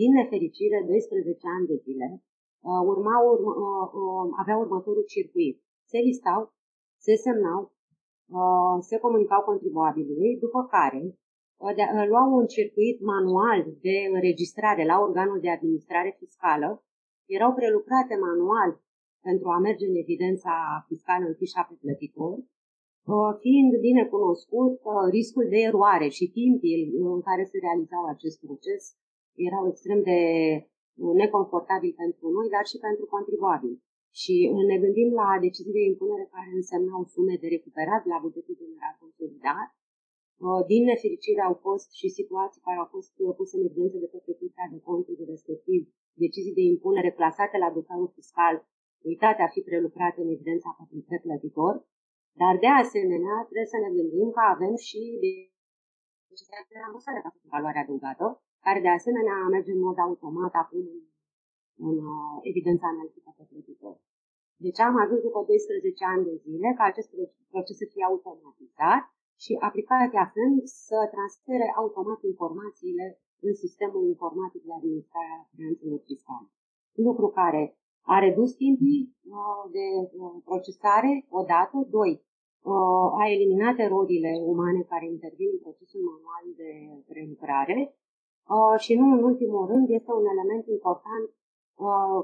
din 0.00 0.10
nefericire, 0.20 0.78
12 0.86 1.46
ani 1.56 1.66
de 1.70 1.76
zile, 1.84 2.08
uh, 2.68 2.82
urma, 2.92 3.16
urma, 3.32 3.52
avea 4.42 4.56
următorul 4.64 5.04
circuit. 5.14 5.56
Se 5.90 5.98
listau, 5.98 6.40
se 7.06 7.14
semnau, 7.24 7.60
se 8.88 8.96
comunicau 8.98 9.42
contribuabilului, 9.50 10.38
după 10.44 10.60
care 10.74 11.02
luau 12.12 12.28
un 12.40 12.46
circuit 12.46 13.00
manual 13.00 13.60
de 13.86 13.96
înregistrare 14.14 14.84
la 14.84 14.96
organul 15.06 15.40
de 15.40 15.50
administrare 15.50 16.16
fiscală, 16.18 16.84
erau 17.36 17.52
prelucrate 17.54 18.14
manual 18.28 18.70
pentru 19.28 19.48
a 19.48 19.58
merge 19.58 19.84
în 19.86 19.96
evidența 20.04 20.54
fiscală 20.88 21.24
în 21.26 21.34
fișa 21.34 21.62
pe 21.68 21.74
plătitor, 21.82 22.36
fiind 23.44 23.72
bine 23.86 24.04
cunoscut 24.14 24.80
riscul 25.10 25.46
de 25.48 25.58
eroare 25.68 26.08
și 26.08 26.26
timpul 26.40 27.12
în 27.14 27.20
care 27.28 27.44
se 27.44 27.58
realizau 27.66 28.04
acest 28.14 28.36
proces 28.46 28.82
erau 29.48 29.62
extrem 29.68 30.00
de 30.10 30.18
neconfortabil 31.22 31.92
pentru 32.02 32.26
noi, 32.36 32.46
dar 32.54 32.64
și 32.70 32.78
pentru 32.86 33.04
contribuabili. 33.14 33.82
Și 34.20 34.34
ne 34.70 34.76
gândim 34.84 35.10
la 35.20 35.28
decizii 35.46 35.78
de 35.78 35.84
impunere 35.92 36.26
care 36.34 36.50
însemnau 36.60 37.02
sume 37.14 37.34
de 37.42 37.48
recuperat 37.56 38.02
la 38.12 38.18
bugetul 38.24 38.54
general 38.62 38.94
consolidat, 39.02 39.68
Uh, 40.46 40.62
din 40.72 40.82
nefericire 40.90 41.42
au 41.48 41.54
fost 41.66 41.88
și 42.00 42.08
situații 42.18 42.64
care 42.66 42.78
au 42.82 42.88
fost 42.94 43.14
uh, 43.24 43.34
puse 43.38 43.54
în 43.56 43.64
evidență 43.68 43.96
de 44.02 44.12
către 44.14 44.32
Curtea 44.40 44.66
de 44.74 44.78
Conturi, 44.88 45.30
respectiv 45.34 45.80
decizii 46.24 46.58
de 46.60 46.64
impunere 46.72 47.10
plasate 47.18 47.56
la 47.64 47.70
dosarul 47.76 48.10
fiscal, 48.18 48.54
uitate 49.10 49.40
a 49.42 49.52
fi 49.54 49.60
prelucrate 49.68 50.18
în 50.20 50.30
evidența 50.36 50.68
pe 51.08 51.18
plătitor, 51.26 51.74
dar 52.42 52.54
de 52.64 52.70
asemenea 52.82 53.36
trebuie 53.46 53.72
să 53.74 53.78
ne 53.84 53.90
gândim 53.98 54.28
că 54.36 54.42
avem 54.54 54.74
și 54.88 55.00
decizia 55.22 56.60
de 56.68 56.74
rambursare 56.82 57.20
la 57.24 57.30
valoare 57.54 57.80
adăugată, 57.80 58.26
care 58.66 58.80
de 58.86 58.92
asemenea 58.98 59.36
merge 59.54 59.72
în 59.76 59.82
mod 59.88 59.98
automat 60.06 60.54
acum 60.62 60.84
în, 60.94 61.00
în 61.88 61.96
uh, 62.14 62.36
evidența 62.50 62.86
analitică 62.92 63.30
pe 63.36 63.44
plătitor. 63.50 63.96
Deci 64.64 64.80
am 64.86 64.94
ajuns 65.04 65.20
după 65.28 65.40
12 65.46 66.04
ani 66.12 66.26
de 66.28 66.34
zile 66.44 66.68
ca 66.78 66.84
acest 66.88 67.10
proces 67.52 67.76
să 67.82 67.86
fie 67.92 68.04
automatizat 68.10 69.02
și 69.44 69.52
aplicația 69.68 70.24
FEM 70.34 70.52
să 70.88 70.98
transfere 71.14 71.68
automat 71.82 72.20
informațiile 72.32 73.06
în 73.46 73.54
sistemul 73.62 74.02
informatic 74.14 74.62
de 74.68 74.72
administrare 74.78 75.32
a 75.36 75.48
finanțelor 75.52 76.00
fiscale. 76.08 76.48
Lucru 77.06 77.26
care 77.40 77.62
a 78.14 78.16
redus 78.26 78.50
timpii 78.64 79.02
uh, 79.10 79.62
de 79.76 79.86
uh, 80.00 80.34
procesare, 80.48 81.12
odată, 81.40 81.76
doi, 81.96 82.12
uh, 82.72 83.08
a 83.22 83.24
eliminat 83.34 83.76
erorile 83.86 84.32
umane 84.52 84.82
care 84.92 85.06
intervin 85.06 85.50
în 85.52 85.60
procesul 85.66 86.02
manual 86.10 86.44
de 86.60 86.70
prelucrare 87.10 87.78
și 88.84 88.92
nu 88.94 89.06
în 89.16 89.22
ultimul 89.30 89.66
rând 89.72 89.86
este 89.98 90.10
un 90.20 90.26
element 90.34 90.64
important 90.76 91.26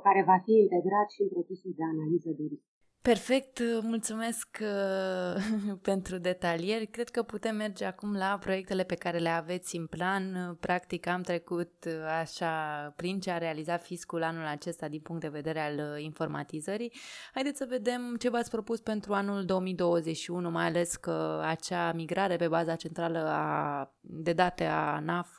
care 0.07 0.23
va 0.31 0.39
fi 0.45 0.53
integrat 0.65 1.09
și 1.15 1.23
în 1.23 1.29
procesul 1.29 1.73
de 1.77 1.85
analiză 1.93 2.31
de 2.39 2.45
risc. 2.51 2.71
Perfect, 3.03 3.61
mulțumesc 3.83 4.59
uh, 4.61 5.43
pentru 5.91 6.19
detalieri. 6.19 6.87
Cred 6.87 7.09
că 7.09 7.23
putem 7.23 7.57
merge 7.57 7.85
acum 7.85 8.17
la 8.17 8.39
proiectele 8.41 8.83
pe 8.83 8.95
care 8.95 9.19
le 9.19 9.29
aveți 9.29 9.77
în 9.77 9.87
plan. 9.87 10.57
Practic 10.61 11.07
am 11.07 11.23
trecut 11.23 11.85
uh, 11.87 11.93
așa 12.21 12.53
prin 12.97 13.21
ce 13.21 13.31
a 13.31 13.39
realizat 13.39 13.83
fiscul 13.83 14.23
anul 14.23 14.47
acesta 14.47 14.89
din 14.89 15.01
punct 15.01 15.21
de 15.21 15.29
vedere 15.29 15.61
al 15.61 15.75
uh, 15.75 16.03
informatizării. 16.03 16.93
Haideți 17.35 17.59
să 17.59 17.67
vedem 17.69 18.17
ce 18.19 18.31
v-ați 18.31 18.51
propus 18.51 18.81
pentru 18.81 19.13
anul 19.13 19.45
2021, 19.45 20.51
mai 20.51 20.67
ales 20.67 20.97
că 20.97 21.43
acea 21.45 21.93
migrare 21.93 22.37
pe 22.37 22.49
baza 22.49 22.77
centrală 22.77 23.19
a, 23.19 23.95
de 24.01 24.33
date 24.33 24.65
a 24.65 24.99
NAF 24.99 25.39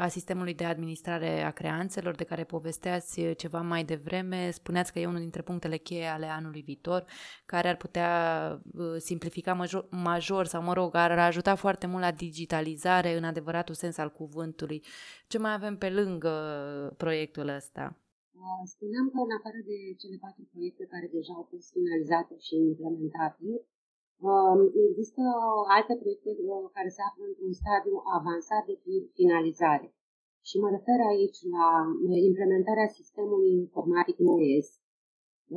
a 0.00 0.08
sistemului 0.08 0.54
de 0.54 0.64
administrare 0.64 1.42
a 1.42 1.50
creanțelor, 1.50 2.14
de 2.14 2.24
care 2.24 2.44
povesteați 2.44 3.34
ceva 3.36 3.60
mai 3.60 3.84
devreme. 3.84 4.50
Spuneați 4.50 4.92
că 4.92 4.98
e 4.98 5.06
unul 5.06 5.20
dintre 5.20 5.42
punctele 5.42 5.76
cheie 5.76 6.06
ale 6.06 6.26
anului 6.26 6.62
viitor, 6.62 7.04
care 7.46 7.68
ar 7.68 7.76
putea 7.76 8.10
uh, 8.72 8.96
simplifica 8.98 9.52
major, 9.52 9.88
major 9.90 10.46
sau, 10.46 10.62
mă 10.62 10.72
rog, 10.72 10.94
ar 10.94 11.18
ajuta 11.18 11.54
foarte 11.54 11.86
mult 11.86 12.02
la 12.02 12.12
digitalizare 12.12 13.16
în 13.16 13.24
adevăratul 13.24 13.74
sens 13.74 13.96
al 13.96 14.10
cuvântului. 14.12 14.84
Ce 15.26 15.38
mai 15.38 15.52
avem 15.52 15.76
pe 15.76 15.90
lângă 15.90 16.34
proiectul 16.96 17.48
ăsta? 17.48 17.96
Uh, 18.40 18.62
spuneam 18.74 19.06
că, 19.12 19.18
în 19.26 19.32
afară 19.38 19.60
de 19.70 19.78
cele 20.00 20.16
patru 20.24 20.42
proiecte 20.52 20.84
care 20.94 21.06
deja 21.16 21.32
au 21.40 21.46
fost 21.52 21.66
finalizate 21.76 22.34
și 22.46 22.54
implementate, 22.70 23.48
uh, 23.52 23.79
există 24.88 25.22
alte 25.76 25.94
proiecte 26.00 26.30
care 26.76 26.90
se 26.96 27.02
află 27.08 27.24
într-un 27.30 27.52
stadiu 27.60 27.96
avansat 28.18 28.64
de 28.66 28.76
finalizare. 29.18 29.88
Și 30.48 30.56
mă 30.62 30.68
refer 30.76 30.98
aici 31.12 31.40
la 31.56 31.68
implementarea 32.30 32.88
sistemului 32.98 33.52
informatic 33.64 34.16
NOES. 34.28 34.68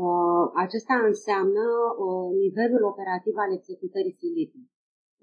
Uh, 0.01 0.45
acesta 0.65 0.95
înseamnă 1.11 1.65
uh, 2.05 2.29
nivelul 2.45 2.83
operativ 2.91 3.35
al 3.43 3.51
executării 3.57 4.19
silite. 4.21 4.59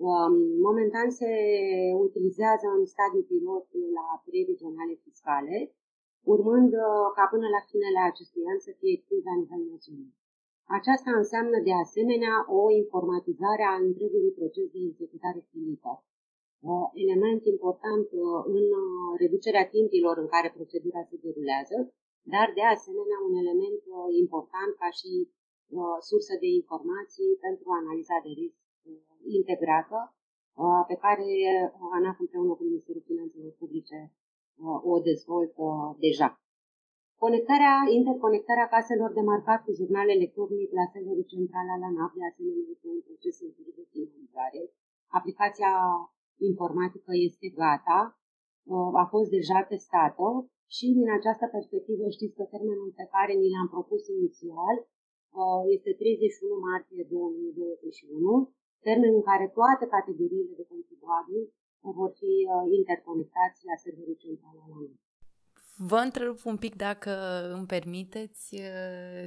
Um, 0.09 0.35
momentan 0.69 1.09
se 1.21 1.33
utilizează 2.07 2.67
în 2.79 2.85
stadiu 2.95 3.23
pilot 3.31 3.67
la 3.97 4.07
trei 4.27 4.45
regionale 4.51 4.95
fiscale, 5.05 5.57
urmând 6.35 6.73
uh, 6.85 7.07
ca 7.17 7.25
până 7.33 7.47
la 7.57 7.63
finele 7.71 8.01
acestui 8.11 8.45
an 8.53 8.59
să 8.67 8.71
fie 8.79 8.93
extins 8.97 9.23
la 9.31 9.35
nivel 9.41 9.63
național. 9.73 10.13
Aceasta 10.79 11.11
înseamnă 11.23 11.59
de 11.69 11.75
asemenea 11.85 12.35
o 12.59 12.61
informatizare 12.83 13.65
a 13.73 13.75
întregului 13.89 14.33
proces 14.41 14.67
de 14.75 14.81
executare 14.91 15.41
filită. 15.51 15.93
Element 17.05 17.41
important 17.55 18.07
uh, 18.13 18.41
în 18.57 18.67
uh, 18.83 19.11
reducerea 19.23 19.71
timpilor 19.75 20.15
în 20.23 20.29
care 20.35 20.57
procedura 20.57 21.01
se 21.09 21.17
derulează, 21.25 21.77
dar 22.35 22.49
de 22.59 22.65
asemenea 22.75 23.19
un 23.29 23.35
element 23.43 23.83
uh, 23.87 24.09
important 24.25 24.73
ca 24.83 24.91
și 25.01 25.13
sursă 26.09 26.35
de 26.43 26.49
informații 26.61 27.31
pentru 27.47 27.67
analiza 27.81 28.17
de 28.27 28.33
risc 28.41 28.61
integrată, 29.39 29.99
pe 30.91 30.97
care 31.05 31.27
ANAF 31.97 32.19
împreună 32.25 32.53
cu 32.55 32.63
Ministerul 32.71 33.03
Finanțelor 33.11 33.53
Publice 33.63 33.99
o 34.93 34.95
dezvoltă 35.11 35.65
deja. 36.07 36.29
Conectarea, 37.27 37.75
interconectarea 37.99 38.73
caselor 38.77 39.11
de 39.19 39.25
marcat 39.33 39.61
cu 39.65 39.71
jurnal 39.81 40.09
electronic 40.19 40.69
la 40.79 40.85
serverul 40.93 41.27
central 41.35 41.67
al 41.75 41.83
ANAF, 41.89 42.13
de 42.19 42.25
asemenea, 42.31 42.67
este 42.75 42.87
un 42.95 43.01
proces 43.07 43.37
în 43.45 43.51
curs 43.57 43.75
de 43.79 43.85
finalizare. 43.93 44.63
Aplicația 45.19 45.73
informatică 46.51 47.13
este 47.29 47.49
gata, 47.63 48.01
uh, 48.73 48.93
a 49.03 49.05
fost 49.15 49.29
deja 49.39 49.59
testată 49.73 50.27
și 50.77 50.87
din 50.99 51.09
această 51.19 51.47
perspectivă 51.57 52.05
știți 52.17 52.37
că 52.39 52.45
termenul 52.55 52.91
pe 53.01 53.07
care 53.15 53.33
ni 53.43 53.53
l-am 53.55 53.69
propus 53.75 54.03
inițial 54.17 54.77
uh, 55.41 55.63
este 55.77 55.91
31 56.01 56.67
martie 56.71 57.03
2021, 57.15 58.53
termen 58.89 59.13
în 59.19 59.25
care 59.31 59.47
toate 59.59 59.85
categoriile 59.97 60.55
de 60.61 60.67
contribuabili 60.73 61.47
vor 61.99 62.11
fi 62.21 62.33
uh, 62.45 62.65
interconectați 62.79 63.59
la 63.69 63.77
serverul 63.85 64.19
central 64.25 64.57
al 64.65 64.73
anului. 64.79 65.01
Vă 65.83 65.97
întrerup 65.97 66.45
un 66.45 66.57
pic 66.57 66.77
dacă 66.77 67.43
îmi 67.53 67.67
permiteți. 67.67 68.63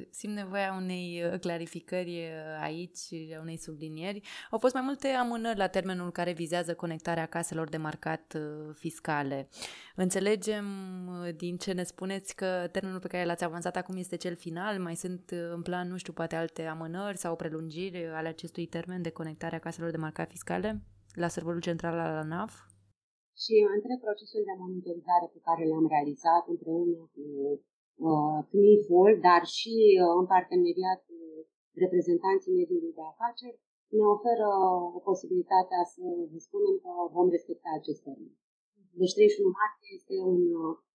Simt 0.09 0.35
nevoia 0.35 0.73
unei 0.81 1.23
clarificări 1.39 2.27
aici, 2.61 2.99
a 3.37 3.41
unei 3.41 3.57
sublinieri. 3.57 4.21
Au 4.51 4.57
fost 4.57 4.73
mai 4.73 4.83
multe 4.85 5.07
amânări 5.07 5.57
la 5.57 5.67
termenul 5.67 6.11
care 6.11 6.31
vizează 6.31 6.73
conectarea 6.73 7.25
caselor 7.25 7.69
de 7.69 7.77
marcat 7.77 8.37
fiscale. 8.73 9.49
Înțelegem 9.95 10.65
din 11.35 11.57
ce 11.57 11.71
ne 11.71 11.83
spuneți 11.83 12.35
că 12.35 12.67
termenul 12.71 12.99
pe 12.99 13.07
care 13.07 13.25
l-ați 13.25 13.43
avansat 13.43 13.75
acum 13.75 13.97
este 13.97 14.15
cel 14.15 14.35
final, 14.35 14.79
mai 14.79 14.95
sunt 14.95 15.29
în 15.29 15.61
plan, 15.61 15.87
nu 15.87 15.97
știu, 15.97 16.13
poate 16.13 16.35
alte 16.35 16.65
amânări 16.65 17.17
sau 17.17 17.35
prelungiri 17.35 18.05
ale 18.05 18.27
acestui 18.27 18.65
termen 18.65 19.01
de 19.01 19.09
conectare 19.09 19.55
a 19.55 19.59
caselor 19.59 19.91
de 19.91 19.97
marcat 19.97 20.29
fiscale 20.29 20.81
la 21.13 21.27
serverul 21.27 21.61
central 21.61 21.99
al 21.99 22.15
ANAF? 22.15 22.53
Și 23.41 23.53
între 23.75 23.93
procesul 24.05 24.43
de 24.49 24.55
monitorizare 24.63 25.27
pe 25.33 25.39
care 25.47 25.63
le-am 25.69 25.87
realizat 25.95 26.43
împreună 26.53 26.99
cu 27.15 27.25
uh, 28.09 28.37
CNIF-ul, 28.49 29.11
dar 29.27 29.43
și 29.57 29.75
uh, 30.03 30.13
în 30.19 30.25
parteneriat 30.33 30.99
cu 31.09 31.17
reprezentanții 31.83 32.57
mediului 32.59 32.93
de 32.97 33.05
afaceri, 33.11 33.57
ne 33.95 34.03
oferă 34.15 34.47
o 34.97 34.99
posibilitatea 35.09 35.81
să 35.93 36.03
vă 36.31 36.37
spunem 36.47 36.75
că 36.83 36.91
vom 37.15 37.27
respecta 37.35 37.69
acest 37.75 38.01
termen. 38.07 38.33
Deci 39.01 39.15
31 39.17 39.57
martie 39.61 39.89
este 39.99 40.15
în 40.29 40.37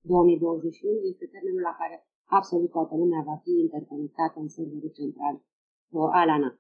2021, 0.01 0.95
uh, 0.97 1.09
este 1.13 1.27
termenul 1.35 1.65
la 1.71 1.75
care 1.81 1.97
absolut 2.39 2.71
toată 2.77 2.95
lumea 3.03 3.23
va 3.31 3.37
fi 3.45 3.53
interconectată 3.65 4.37
în 4.45 4.49
serverul 4.57 4.93
central 5.01 5.35
uh, 5.41 6.11
al 6.21 6.29
ANA. 6.37 6.51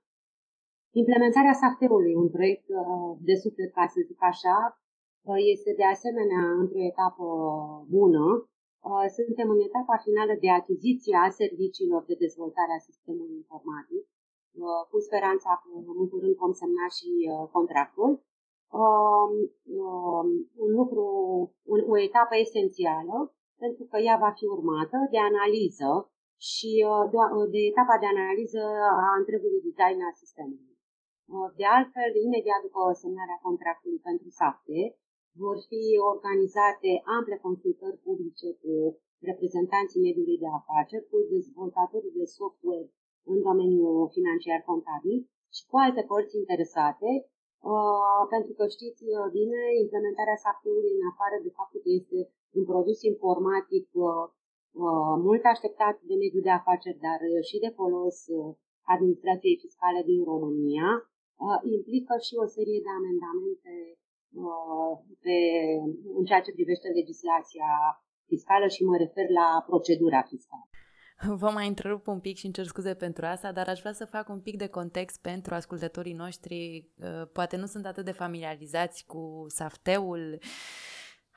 Implementarea 1.03 1.59
SAFTE-ului, 1.63 2.15
un 2.23 2.29
proiect 2.37 2.67
de 3.29 3.35
suflet, 3.43 3.71
ca 3.79 3.85
să 3.95 3.99
zic 4.09 4.21
așa, 4.33 4.57
este 5.55 5.71
de 5.81 5.85
asemenea 5.95 6.45
într-o 6.61 6.83
etapă 6.93 7.27
bună. 7.97 8.27
Suntem 9.19 9.49
în 9.51 9.61
etapa 9.69 9.97
finală 10.07 10.35
de 10.45 10.51
achiziție 10.51 11.17
a 11.17 11.37
serviciilor 11.41 12.03
de 12.11 12.17
dezvoltare 12.25 12.73
a 12.75 12.87
sistemului 12.89 13.37
informatic, 13.43 14.05
cu 14.91 14.99
speranța 15.07 15.51
că 15.61 15.69
în 16.03 16.09
curând 16.09 16.37
vom 16.43 16.53
semna 16.63 16.87
și 16.97 17.11
contractul. 17.57 18.11
Un 20.65 20.71
lucru, 20.81 21.05
o 21.93 21.97
etapă 22.09 22.35
esențială, 22.37 23.17
pentru 23.63 23.85
că 23.91 23.97
ea 23.99 24.17
va 24.25 24.33
fi 24.39 24.45
urmată 24.57 24.97
de 25.13 25.19
analiză 25.31 25.91
și 26.51 26.71
de, 27.13 27.19
de 27.55 27.61
etapa 27.73 27.97
de 28.03 28.09
analiză 28.15 28.63
a 29.07 29.11
întregului 29.21 29.67
design 29.69 30.01
al 30.09 30.15
sistemului. 30.23 30.77
De 31.61 31.67
altfel, 31.77 32.11
imediat 32.27 32.61
după 32.67 32.81
semnarea 33.03 33.43
contractului 33.47 34.01
pentru 34.09 34.29
SAFTE, 34.39 34.83
vor 35.43 35.57
fi 35.71 35.83
organizate 36.13 36.91
ample 37.17 37.37
consultări 37.47 37.99
publice 38.07 38.49
cu 38.63 38.75
reprezentanții 39.31 40.05
mediului 40.07 40.39
de 40.45 40.51
afaceri, 40.61 41.09
cu 41.11 41.17
dezvoltatorii 41.35 42.17
de 42.21 42.25
software 42.39 42.89
în 43.33 43.39
domeniul 43.49 44.11
financiar 44.17 44.61
contabil 44.71 45.19
și 45.57 45.63
cu 45.71 45.77
alte 45.87 46.03
părți 46.11 46.39
interesate, 46.43 47.11
uh, 47.73 48.23
pentru 48.35 48.53
că 48.59 48.65
știți 48.77 49.03
uh, 49.09 49.27
bine, 49.39 49.61
implementarea 49.85 50.41
SAP-ului 50.45 50.95
în 50.99 51.05
afară 51.13 51.37
de 51.45 51.51
faptul 51.59 51.81
că 51.85 51.91
este 52.01 52.19
un 52.59 52.65
produs 52.71 52.99
informatic 53.13 53.87
uh, 54.07 54.25
mult 55.27 55.45
așteptat 55.53 55.97
de 56.11 56.15
mediul 56.23 56.47
de 56.49 56.55
afaceri, 56.61 57.03
dar 57.07 57.21
și 57.49 57.57
de 57.65 57.71
folos 57.79 58.19
administrației 58.95 59.61
fiscale 59.65 60.01
din 60.11 60.21
România, 60.33 60.89
implică 61.77 62.15
și 62.27 62.35
o 62.45 62.47
serie 62.57 62.81
de 62.87 62.93
amendamente 62.99 63.73
pe, 65.25 65.37
în 66.19 66.25
ceea 66.25 66.41
ce 66.41 66.53
privește 66.53 66.89
legislația 66.89 67.71
fiscală 68.27 68.67
și 68.67 68.83
mă 68.85 68.97
refer 68.97 69.29
la 69.41 69.49
procedura 69.67 70.23
fiscală. 70.23 70.67
Vă 71.43 71.51
mai 71.51 71.67
întrerup 71.69 72.07
un 72.07 72.21
pic 72.21 72.37
și 72.37 72.45
îmi 72.45 72.55
cer 72.55 72.65
scuze 72.65 72.95
pentru 72.95 73.27
asta, 73.27 73.53
dar 73.53 73.69
aș 73.69 73.81
vrea 73.81 73.93
să 73.93 74.05
fac 74.05 74.29
un 74.29 74.41
pic 74.41 74.57
de 74.57 74.67
context 74.67 75.21
pentru 75.21 75.55
ascultătorii 75.55 76.13
noștri. 76.13 76.89
Poate 77.33 77.57
nu 77.57 77.67
sunt 77.67 77.87
atât 77.87 78.05
de 78.05 78.13
familiarizați 78.13 79.05
cu 79.07 79.45
safteul 79.49 80.39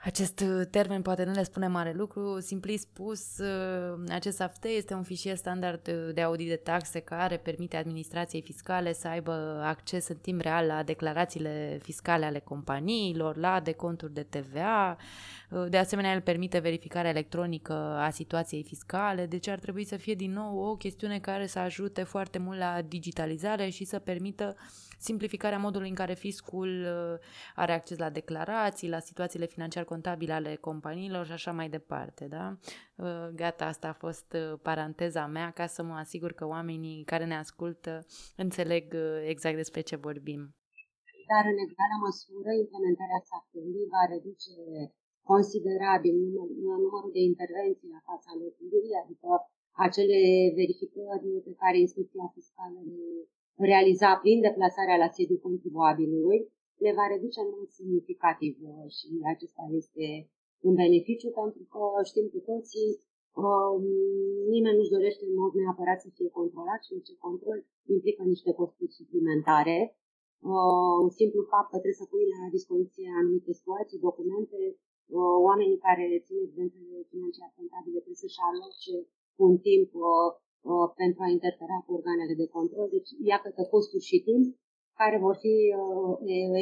acest 0.03 0.39
uh, 0.39 0.62
termen 0.70 1.01
poate 1.01 1.24
nu 1.24 1.31
le 1.31 1.43
spune 1.43 1.67
mare 1.67 1.93
lucru, 1.93 2.39
simpli 2.39 2.77
spus, 2.77 3.38
uh, 3.38 4.03
acest 4.10 4.41
AFT 4.41 4.63
este 4.65 4.93
un 4.93 5.03
fișier 5.03 5.36
standard 5.36 5.88
uh, 5.88 6.13
de 6.13 6.22
audit 6.22 6.48
de 6.48 6.55
taxe 6.55 7.00
care 7.00 7.38
permite 7.38 7.77
administrației 7.77 8.41
fiscale 8.41 8.93
să 8.93 9.08
aibă 9.08 9.62
acces 9.63 10.08
în 10.08 10.17
timp 10.17 10.41
real 10.41 10.65
la 10.65 10.84
declarațiile 10.84 11.79
fiscale 11.81 12.25
ale 12.25 12.39
companiilor, 12.39 13.38
la 13.38 13.60
deconturi 13.60 14.13
de 14.13 14.24
TVA, 14.29 14.98
de 15.70 15.77
asemenea 15.77 16.13
el 16.13 16.22
permite 16.22 16.60
verificarea 16.60 17.10
electronică 17.10 17.74
a 17.74 18.10
situației 18.10 18.63
fiscale, 18.63 19.25
deci 19.25 19.48
ar 19.48 19.60
trebui 19.60 19.84
să 19.84 19.98
fie 19.98 20.13
din 20.13 20.31
nou 20.31 20.58
o 20.58 20.75
chestiune 20.75 21.20
care 21.20 21.46
să 21.46 21.60
ajute 21.60 22.03
foarte 22.03 22.38
mult 22.38 22.58
la 22.58 22.81
digitalizare 22.81 23.70
și 23.70 23.84
să 23.86 24.00
permită 24.00 24.55
simplificarea 25.01 25.58
modului 25.58 25.89
în 25.89 25.96
care 25.96 26.13
fiscul 26.13 26.70
uh, 26.70 27.20
are 27.55 27.74
acces 27.74 27.98
la 27.98 28.10
declarații, 28.10 28.89
la 28.89 29.00
situațiile 29.00 29.46
financiar-contabile 29.46 30.34
ale 30.34 30.55
companiilor 30.55 31.25
și 31.25 31.31
așa 31.31 31.51
mai 31.51 31.70
departe. 31.70 32.25
Da? 32.25 32.58
Uh, 32.96 33.27
gata, 33.36 33.65
asta 33.65 33.88
a 33.88 33.93
fost 33.93 34.34
uh, 34.34 34.60
paranteza 34.62 35.25
mea 35.25 35.51
ca 35.51 35.65
să 35.65 35.84
mă 35.84 35.93
asigur 35.93 36.32
că 36.34 36.45
oamenii 36.47 37.04
care 37.04 37.25
ne 37.25 37.38
ascultă 37.38 38.06
înțeleg 38.36 38.95
exact 39.25 39.56
despre 39.56 39.82
ce 39.82 39.95
vorbim. 39.95 40.56
Dar 41.32 41.43
în 41.52 41.58
egală 41.65 41.95
măsură, 42.08 42.49
implementarea 42.63 43.21
SAFTului 43.30 43.86
va 43.93 44.04
reduce 44.13 44.52
considerabil 45.31 46.15
numărul 46.81 47.12
de 47.17 47.23
intervenții 47.31 47.93
la 47.95 48.01
fața 48.10 48.31
locului, 48.43 48.88
adică 49.03 49.29
acele 49.86 50.19
verificări 50.60 51.29
pe 51.47 51.53
care 51.62 51.77
instrucția 51.79 52.25
fiscală 52.36 52.79
le 52.89 53.01
realiza 53.69 54.10
prin 54.21 54.38
deplasarea 54.47 55.01
la 55.03 55.10
sediul 55.15 55.45
contribuabilului, 55.47 56.39
le 56.86 56.91
va 56.97 57.05
reduce 57.13 57.39
în 57.41 57.49
mod 57.57 57.67
semnificativ 57.79 58.53
uh, 58.69 58.88
și 58.97 59.07
acesta 59.34 59.63
este 59.79 60.05
un 60.67 60.73
beneficiu 60.84 61.29
pentru 61.39 61.63
că 61.73 61.84
știm 62.10 62.27
cu 62.34 62.39
toții 62.51 62.89
um, 63.45 63.84
nimeni 64.53 64.77
nu-și 64.77 64.95
dorește 64.97 65.23
în 65.29 65.36
mod 65.41 65.51
neapărat 65.53 65.99
să 66.01 66.10
fie 66.17 66.29
controlat 66.39 66.79
și 66.84 66.93
orice 66.95 67.15
control 67.27 67.57
implică 67.95 68.23
niște 68.23 68.51
costuri 68.60 68.97
suplimentare. 68.99 69.77
Uh, 70.53 70.95
un 71.05 71.12
simplu 71.19 71.41
fapt 71.53 71.69
că 71.69 71.77
trebuie 71.77 72.01
să 72.01 72.10
pui 72.12 72.25
la 72.36 72.41
dispoziție 72.57 73.07
anumite 73.19 73.51
situații, 73.60 74.05
documente, 74.07 74.60
uh, 74.67 74.90
oamenii 75.50 75.84
care 75.88 76.06
țin 76.26 76.38
evidențele 76.45 77.08
financiare 77.12 77.54
contabile 77.60 78.00
trebuie 78.04 78.24
să-și 78.26 78.43
aloce 78.50 78.95
un 79.45 79.54
timp 79.67 79.89
Uh, 80.69 80.88
pentru 81.02 81.19
a 81.24 81.34
interfera 81.38 81.78
cu 81.86 81.91
organele 81.97 82.36
de 82.41 82.47
control. 82.58 82.88
Deci, 82.95 83.10
iată 83.32 83.50
că 83.56 83.63
costuri 83.74 84.04
și 84.10 84.17
timp 84.28 84.45
care 85.00 85.17
vor 85.26 85.36
fi 85.43 85.56
uh, 85.74 86.13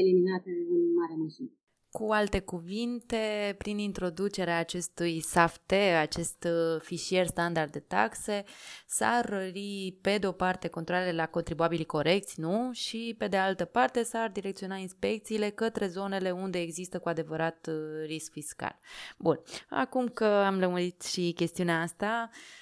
eliminate 0.02 0.52
în 0.76 0.82
mare 1.00 1.16
măsură. 1.24 1.54
Cu 1.92 2.12
alte 2.12 2.40
cuvinte, 2.40 3.56
prin 3.58 3.78
introducerea 3.78 4.58
acestui 4.58 5.22
SAFT, 5.22 5.72
acest 6.00 6.44
uh, 6.44 6.82
fișier 6.82 7.28
standard 7.28 7.72
de 7.72 7.80
taxe, 7.80 8.44
s-ar 8.88 9.26
rări 9.26 9.98
pe 10.02 10.18
de 10.18 10.28
o 10.28 10.32
parte 10.32 10.68
controlele 10.68 11.12
la 11.12 11.26
contribuabili 11.26 11.86
corecți, 11.86 12.40
nu? 12.40 12.70
Și 12.74 13.16
pe 13.18 13.28
de 13.28 13.38
altă 13.38 13.66
parte 13.66 14.04
s-ar 14.04 14.30
direcționa 14.30 14.76
inspecțiile 14.76 15.50
către 15.50 15.88
zonele 15.88 16.32
unde 16.32 16.60
există 16.60 17.00
cu 17.00 17.10
adevărat 17.10 17.70
risc 18.06 18.32
fiscal. 18.32 18.80
Bun, 19.18 19.40
acum 19.70 20.08
că 20.08 20.26
am 20.26 20.60
lămurit 20.60 21.02
și 21.02 21.32
chestiunea 21.36 21.82
asta, 21.82 22.30
uh, 22.32 22.38
Uh, 22.38 22.59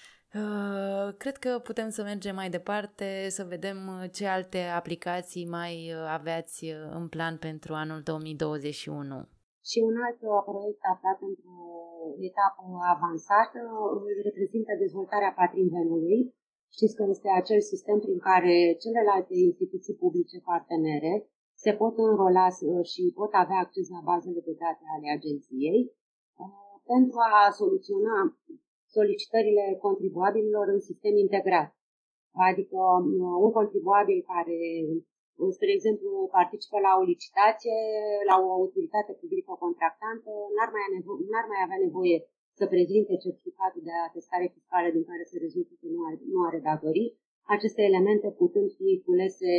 cred 1.23 1.37
că 1.43 1.51
putem 1.69 1.89
să 1.89 2.01
mergem 2.03 2.35
mai 2.35 2.49
departe, 2.57 3.07
să 3.37 3.43
vedem 3.53 3.77
uh, 3.87 4.09
ce 4.15 4.25
alte 4.37 4.61
aplicații 4.79 5.45
mai 5.59 5.73
uh, 5.93 5.99
aveați 6.17 6.57
în 6.99 7.05
plan 7.13 7.35
pentru 7.47 7.71
anul 7.83 8.01
2021. 8.01 9.27
Și 9.69 9.77
un 9.89 9.95
alt 10.05 10.19
proiect 10.49 10.81
aflat 10.93 11.19
într-o 11.29 11.59
etapă 12.29 12.63
avansată 12.95 13.59
îl 14.07 14.15
reprezintă 14.27 14.71
dezvoltarea 14.83 15.37
patrimoniului. 15.41 16.19
Știți 16.75 16.95
că 16.97 17.03
este 17.13 17.29
acel 17.41 17.61
sistem 17.71 17.97
prin 18.05 18.19
care 18.29 18.55
celelalte 18.83 19.35
instituții 19.49 19.99
publice 20.03 20.37
partenere 20.51 21.13
se 21.63 21.71
pot 21.81 21.93
înrola 22.07 22.47
și 22.91 23.03
pot 23.19 23.31
avea 23.43 23.59
acces 23.65 23.85
la 23.95 24.01
bazele 24.09 24.41
de 24.47 24.55
date 24.63 24.85
ale 24.95 25.07
agenției 25.17 25.79
pentru 26.91 27.17
a 27.31 27.51
soluționa 27.59 28.17
solicitările 28.95 29.65
contribuabililor 29.86 30.65
în 30.76 30.82
sistem 30.89 31.15
integrat. 31.26 31.69
Adică 32.50 32.80
uh, 33.23 33.36
un 33.45 33.52
contribuabil 33.60 34.19
care, 34.34 34.60
uh, 35.41 35.52
spre 35.58 35.69
exemplu, 35.78 36.10
participă 36.38 36.78
la 36.88 36.91
o 37.00 37.04
licitație, 37.12 37.78
la 38.30 38.36
o 38.47 38.52
utilitate 38.67 39.12
publică 39.21 39.52
contractantă, 39.65 40.32
n-ar 40.56 40.69
mai, 40.76 40.86
nevo- 40.95 41.21
n-ar 41.32 41.45
mai 41.52 41.62
avea 41.63 41.80
nevoie 41.86 42.17
să 42.60 42.63
prezinte 42.73 43.13
certificatul 43.26 43.82
de 43.88 43.93
atestare 44.10 44.47
fiscală 44.56 44.88
din 44.95 45.06
care 45.10 45.23
se 45.32 45.38
rezultă 45.45 45.73
că 45.80 45.88
nu 45.95 46.02
are, 46.08 46.17
nu 46.34 46.39
are 46.47 46.60
datorii, 46.71 47.10
aceste 47.56 47.82
elemente 47.89 48.28
putând 48.41 48.69
fi 48.78 48.89
culese 49.06 49.54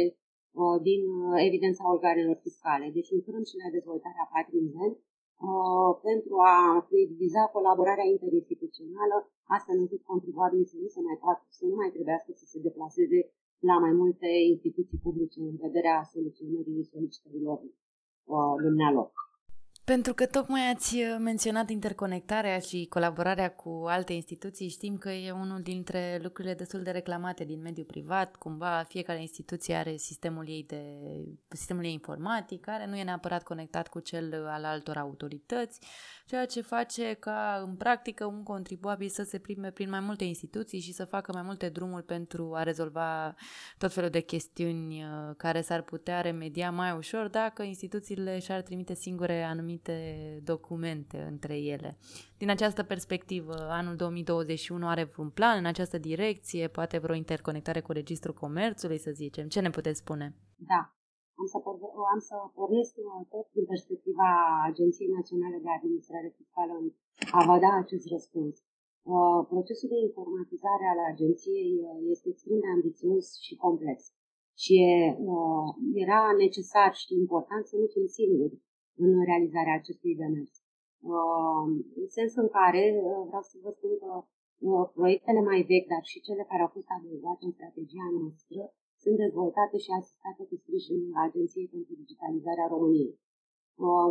uh, 0.61 0.77
din 0.89 1.03
uh, 1.09 1.37
evidența 1.49 1.85
organelor 1.95 2.39
fiscale. 2.47 2.87
Deci 2.97 3.15
lucrăm 3.19 3.45
și 3.51 3.61
la 3.63 3.69
dezvoltarea 3.77 4.31
patrimoniului 4.37 5.07
Uh, 5.47 5.91
pentru 6.09 6.35
a 6.55 6.57
fluidiza 6.87 7.43
colaborarea 7.57 8.11
interinstituțională, 8.15 9.17
astfel 9.57 9.77
încât 9.79 10.03
contribuabilii 10.13 10.73
să 10.73 10.77
nu 10.83 10.89
se 10.95 11.01
mai 11.01 11.19
poată, 11.23 11.43
să 11.59 11.65
nu 11.71 11.75
mai 11.75 11.91
trebuiască 11.95 12.31
să 12.35 12.45
se 12.53 12.59
deplaseze 12.67 13.21
la 13.59 13.79
mai 13.85 13.93
multe 13.93 14.29
instituții 14.53 14.99
publice 15.07 15.41
în 15.41 15.57
vederea 15.57 15.99
soluționării 16.13 16.89
solicitărilor 16.93 17.59
uh, 17.63 18.55
dumnealor. 18.67 19.07
Pentru 19.95 20.15
că 20.15 20.27
tocmai 20.27 20.71
ați 20.71 20.97
uh, 20.97 21.17
menționat 21.19 21.71
interconectarea 21.71 22.59
și 22.59 22.87
colaborarea 22.89 23.51
cu 23.51 23.85
alte 23.87 24.13
instituții, 24.13 24.69
știm 24.69 24.97
că 24.97 25.11
e 25.11 25.31
unul 25.31 25.61
dintre 25.63 26.21
lucrurile 26.23 26.55
destul 26.55 26.83
de 26.83 26.91
reclamate 26.91 27.45
din 27.45 27.61
mediul 27.61 27.87
privat. 27.87 28.37
Cumva 28.37 28.85
fiecare 28.89 29.21
instituție 29.21 29.75
are 29.75 29.97
sistemul 29.97 30.49
ei, 30.49 30.65
de, 30.69 30.83
sistemul 31.49 31.85
ei 31.85 31.93
informatic, 31.93 32.61
care 32.61 32.87
nu 32.87 32.97
e 32.97 33.03
neapărat 33.03 33.43
conectat 33.43 33.89
cu 33.89 34.01
cel 34.01 34.47
al 34.47 34.65
altor 34.65 34.97
autorități, 34.97 35.81
ceea 36.27 36.47
ce 36.47 36.61
face 36.61 37.13
ca 37.13 37.65
în 37.67 37.75
practică 37.75 38.25
un 38.25 38.43
contribuabil 38.43 39.09
să 39.09 39.23
se 39.23 39.39
prime 39.39 39.71
prin 39.71 39.91
mai 39.91 40.01
multe 40.01 40.25
instituții 40.25 40.81
și 40.81 40.93
să 40.93 41.05
facă 41.05 41.33
mai 41.33 41.43
multe 41.43 41.69
drumuri 41.69 42.05
pentru 42.05 42.53
a 42.55 42.63
rezolva 42.63 43.35
tot 43.79 43.93
felul 43.93 44.11
de 44.11 44.21
chestiuni 44.21 45.03
uh, 45.03 45.35
care 45.37 45.61
s-ar 45.61 45.83
putea 45.83 46.21
remedia 46.21 46.71
mai 46.71 46.93
ușor 46.97 47.29
dacă 47.29 47.63
instituțiile 47.63 48.39
și-ar 48.39 48.63
trimite 48.63 48.95
singure 48.95 49.43
anumite 49.43 49.77
anumite 49.79 50.41
documente 50.45 51.19
între 51.31 51.57
ele. 51.57 51.99
Din 52.39 52.51
această 52.51 52.83
perspectivă, 52.83 53.55
anul 53.81 53.97
2021 53.97 54.87
are 54.87 55.05
vreun 55.05 55.31
plan 55.31 55.57
în 55.59 55.67
această 55.67 55.99
direcție? 55.99 56.69
Poate 56.69 56.99
vreo 56.99 57.15
interconectare 57.15 57.81
cu 57.81 57.93
Registrul 57.93 58.35
Comerțului, 58.35 58.99
să 58.99 59.11
zicem? 59.11 59.49
Ce 59.49 59.61
ne 59.61 59.71
puteți 59.71 59.99
spune? 59.99 60.27
Da. 60.73 60.83
Am 61.41 61.47
să, 61.53 61.59
por- 61.65 61.95
am 62.15 62.21
să 62.29 62.37
pornesc 62.59 62.93
tot 63.35 63.47
din 63.57 63.67
perspectiva 63.73 64.29
Agenției 64.71 65.15
Naționale 65.19 65.59
de 65.65 65.71
Administrare 65.79 66.29
Fiscală 66.37 66.75
a 67.39 67.41
vă 67.49 67.57
da 67.65 67.73
acest 67.85 68.07
răspuns. 68.15 68.55
Uh, 69.15 69.41
procesul 69.53 69.89
de 69.95 69.99
informatizare 70.09 70.87
al 70.93 71.01
agenției 71.13 71.71
uh, 71.81 71.99
este 72.15 72.27
extrem 72.29 72.59
de 72.65 72.71
ambițios 72.77 73.25
și 73.47 73.55
complex 73.65 73.99
și 74.63 74.79
uh, 75.33 75.67
era 76.05 76.21
necesar 76.45 76.91
și 77.01 77.21
important 77.25 77.65
să 77.71 77.75
nu 77.81 77.87
fim 77.95 78.07
singuri 78.19 78.57
în 79.05 79.13
realizarea 79.31 79.75
acestui 79.81 80.15
demers. 80.21 80.55
În 82.03 82.09
sensul 82.19 82.43
în 82.47 82.53
care 82.59 82.83
vreau 83.29 83.45
să 83.51 83.57
vă 83.65 83.71
spun 83.77 83.95
că 84.03 84.11
proiectele 84.99 85.41
mai 85.51 85.61
vechi, 85.71 85.91
dar 85.95 86.05
și 86.11 86.25
cele 86.27 86.45
care 86.51 86.63
au 86.63 86.71
fost 86.77 86.89
adăugate 86.97 87.45
în 87.49 87.55
strategia 87.59 88.09
noastră, 88.19 88.61
sunt 89.03 89.17
dezvoltate 89.25 89.77
și 89.85 89.91
asistate 90.01 90.43
cu 90.49 90.55
sprijinul 90.63 91.11
Agenției 91.27 91.73
pentru 91.75 91.93
Digitalizarea 92.03 92.73
României. 92.75 93.15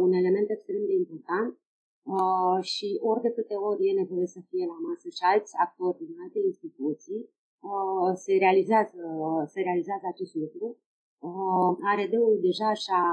Un 0.06 0.12
element 0.21 0.47
extrem 0.50 0.84
de 0.89 0.95
important 1.04 1.52
Uh, 2.15 2.60
și 2.73 2.88
ori 3.10 3.21
de 3.21 3.32
câte 3.38 3.56
ori 3.69 3.88
e 3.89 4.02
nevoie 4.02 4.28
să 4.36 4.39
fie 4.50 4.65
la 4.73 4.78
masă 4.88 5.08
și 5.17 5.23
alți 5.32 5.54
actori 5.65 5.97
din 5.97 6.15
alte 6.23 6.39
instituții, 6.52 7.21
uh, 7.69 8.12
se, 8.23 8.34
realizează, 8.45 9.02
se 9.54 9.60
realizează 9.67 10.06
acest 10.13 10.34
lucru. 10.43 10.65
Uh, 11.28 11.71
ARD-ul 11.89 12.36
deja 12.47 12.71
și-a 12.84 13.06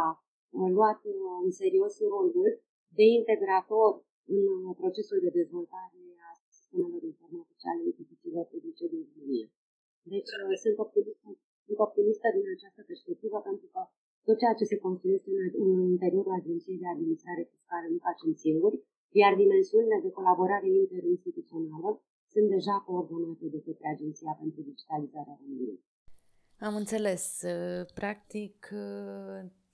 luat 0.79 1.01
în 1.45 1.51
serios 1.63 1.95
rolul 2.13 2.51
de 2.99 3.05
integrator 3.19 3.93
în 4.39 4.73
procesul 4.81 5.19
de 5.25 5.31
dezvoltare 5.41 6.03
a 6.29 6.31
sistemelor 6.47 7.03
informatice 7.13 7.67
ale 7.73 7.83
instituțiilor 7.91 8.45
publice 8.53 8.85
din 8.93 9.03
România. 9.11 9.49
Deci 10.13 10.31
sunt 10.65 10.77
optimistă, 10.85 11.29
sunt 11.67 11.79
optimistă 11.87 12.27
din 12.37 12.47
această 12.55 12.83
perspectivă 12.91 13.39
pentru 13.49 13.67
că 13.73 13.81
tot 14.27 14.37
ceea 14.43 14.59
ce 14.59 14.65
se 14.73 14.83
construiește 14.87 15.31
în, 15.63 15.77
interiorul 15.95 16.39
Agenției 16.41 16.83
de 16.83 16.89
Administrare 16.95 17.43
Fiscală 17.51 17.87
nu 17.95 17.99
facem 18.09 18.33
singuri, 18.45 18.77
iar 19.21 19.33
dimensiunile 19.45 19.99
de 20.03 20.11
colaborare 20.19 20.69
interinstituțională 20.85 21.91
sunt 22.33 22.47
deja 22.57 22.77
coordonate 22.89 23.47
de 23.55 23.61
către 23.67 23.87
Agenția 23.95 24.33
pentru 24.41 24.61
Digitalizarea 24.71 25.39
României. 25.41 25.81
Am 26.69 26.75
înțeles. 26.83 27.25
Practic, 27.95 28.57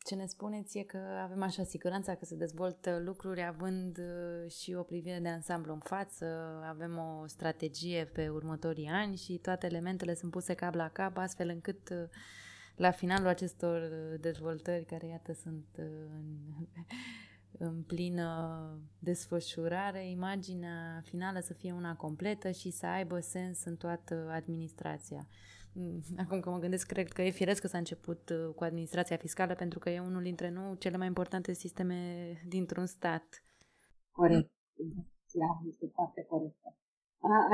ce 0.04 0.14
ne 0.14 0.26
spuneți 0.26 0.78
e 0.78 0.82
că 0.82 0.98
avem 1.22 1.42
așa 1.42 1.64
siguranța 1.64 2.14
că 2.14 2.24
se 2.24 2.36
dezvoltă 2.36 3.00
lucruri 3.04 3.42
având 3.42 4.00
și 4.48 4.74
o 4.74 4.82
privire 4.82 5.18
de 5.18 5.28
ansamblu 5.28 5.72
în 5.72 5.78
față, 5.78 6.26
avem 6.68 6.98
o 6.98 7.26
strategie 7.26 8.10
pe 8.12 8.28
următorii 8.28 8.88
ani 8.88 9.16
și 9.16 9.38
toate 9.38 9.66
elementele 9.66 10.14
sunt 10.14 10.30
puse 10.30 10.54
cap 10.54 10.74
la 10.74 10.88
cap, 10.88 11.16
astfel 11.16 11.48
încât 11.48 11.92
la 12.80 12.90
finalul 12.90 13.26
acestor 13.26 13.82
uh, 13.82 14.20
dezvoltări 14.20 14.84
care, 14.84 15.06
iată, 15.06 15.32
sunt 15.32 15.66
uh, 15.78 15.84
în, 16.10 16.26
în 17.68 17.82
plină 17.82 18.78
desfășurare, 18.98 20.10
imaginea 20.10 21.02
finală 21.04 21.40
să 21.40 21.52
fie 21.52 21.72
una 21.72 21.96
completă 21.96 22.50
și 22.50 22.70
să 22.70 22.86
aibă 22.86 23.20
sens 23.20 23.64
în 23.64 23.76
toată 23.76 24.30
administrația. 24.32 25.26
Mm, 25.72 26.00
acum 26.22 26.40
că 26.40 26.50
mă 26.50 26.58
gândesc, 26.58 26.86
cred 26.86 27.08
că 27.08 27.22
e 27.22 27.30
firesc 27.30 27.60
că 27.60 27.66
s-a 27.66 27.78
început 27.78 28.22
uh, 28.30 28.54
cu 28.54 28.64
administrația 28.64 29.16
fiscală 29.16 29.54
pentru 29.54 29.78
că 29.78 29.88
e 29.90 30.08
unul 30.10 30.22
dintre 30.22 30.50
nou 30.50 30.74
cele 30.74 30.96
mai 30.96 31.06
importante 31.06 31.52
sisteme 31.52 31.98
dintr-un 32.48 32.86
stat. 32.86 33.26
Corect. 34.10 34.50
Da, 35.42 35.50
este 35.70 35.86
foarte 35.96 36.22
corect. 36.32 36.58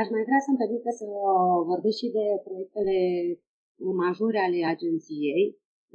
Aș 0.01 0.09
mai 0.15 0.25
vrea 0.29 0.41
să-mi 0.47 0.61
permite 0.63 0.91
să 1.01 1.07
vorbesc 1.73 1.97
și 2.03 2.09
de 2.19 2.27
proiectele 2.47 2.99
majore 4.03 4.41
ale 4.47 4.61
agenției, 4.75 5.45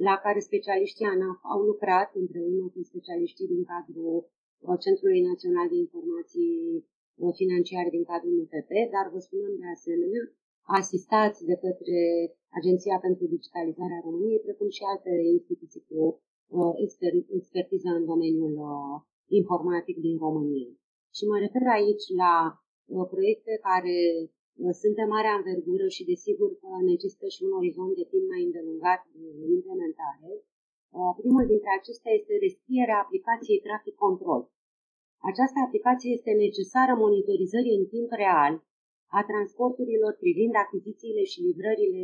la 0.08 0.16
care 0.24 0.40
specialiștii 0.50 1.12
ANAF 1.14 1.40
au 1.54 1.60
lucrat 1.70 2.10
împreună 2.24 2.66
cu 2.74 2.80
specialiștii 2.92 3.52
din 3.54 3.64
cadrul 3.72 4.16
uh, 4.66 4.78
Centrului 4.86 5.22
Național 5.32 5.68
de 5.74 5.78
Informații 5.86 6.56
uh, 7.24 7.32
Financiare 7.40 7.90
din 7.96 8.06
cadrul 8.12 8.34
MPP, 8.44 8.72
dar 8.96 9.06
vă 9.14 9.20
spunem 9.28 9.54
de 9.62 9.68
asemenea, 9.76 10.24
asistați 10.64 11.46
de 11.50 11.56
către 11.66 12.00
Agenția 12.60 12.98
pentru 13.06 13.26
Digitalizarea 13.36 14.04
României, 14.08 14.46
precum 14.48 14.70
și 14.78 14.84
alte 14.92 15.12
instituții 15.38 15.84
cu 15.90 16.00
uh, 16.58 16.74
expertiză 17.38 17.90
în 18.00 18.06
domeniul 18.06 18.56
informatic 19.40 19.98
din 20.08 20.18
România. 20.26 20.72
Și 21.16 21.24
mă 21.30 21.38
refer 21.46 21.64
aici 21.78 22.06
la 22.22 22.34
proiecte 23.14 23.54
care 23.70 23.98
sunt 24.82 24.96
de 25.00 25.06
mare 25.16 25.30
anvergură 25.38 25.88
și 25.96 26.10
desigur 26.12 26.50
că 26.62 26.70
necesită 26.92 27.28
și 27.36 27.44
un 27.48 27.54
orizont 27.60 27.94
de 28.00 28.06
timp 28.12 28.26
mai 28.34 28.42
îndelungat 28.48 29.02
de 29.42 29.46
implementare. 29.58 30.32
Uh, 30.98 31.12
primul 31.20 31.46
dintre 31.52 31.72
acestea 31.80 32.14
este 32.20 32.34
rescrierea 32.46 32.98
aplicației 33.04 33.64
Traffic 33.66 33.96
Control. 34.06 34.42
Această 35.32 35.58
aplicație 35.66 36.12
este 36.18 36.32
necesară 36.46 36.94
monitorizării 37.06 37.80
în 37.82 37.86
timp 37.94 38.10
real 38.24 38.54
a 39.18 39.20
transporturilor 39.32 40.14
privind 40.24 40.54
achizițiile 40.66 41.24
și 41.32 41.46
livrările 41.48 42.04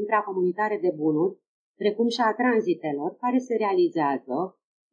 intracomunitare 0.00 0.78
de 0.84 0.92
bunuri, 1.02 1.34
precum 1.82 2.08
și 2.14 2.20
a 2.28 2.36
tranzitelor, 2.40 3.10
care 3.24 3.38
se 3.46 3.54
realizează 3.64 4.36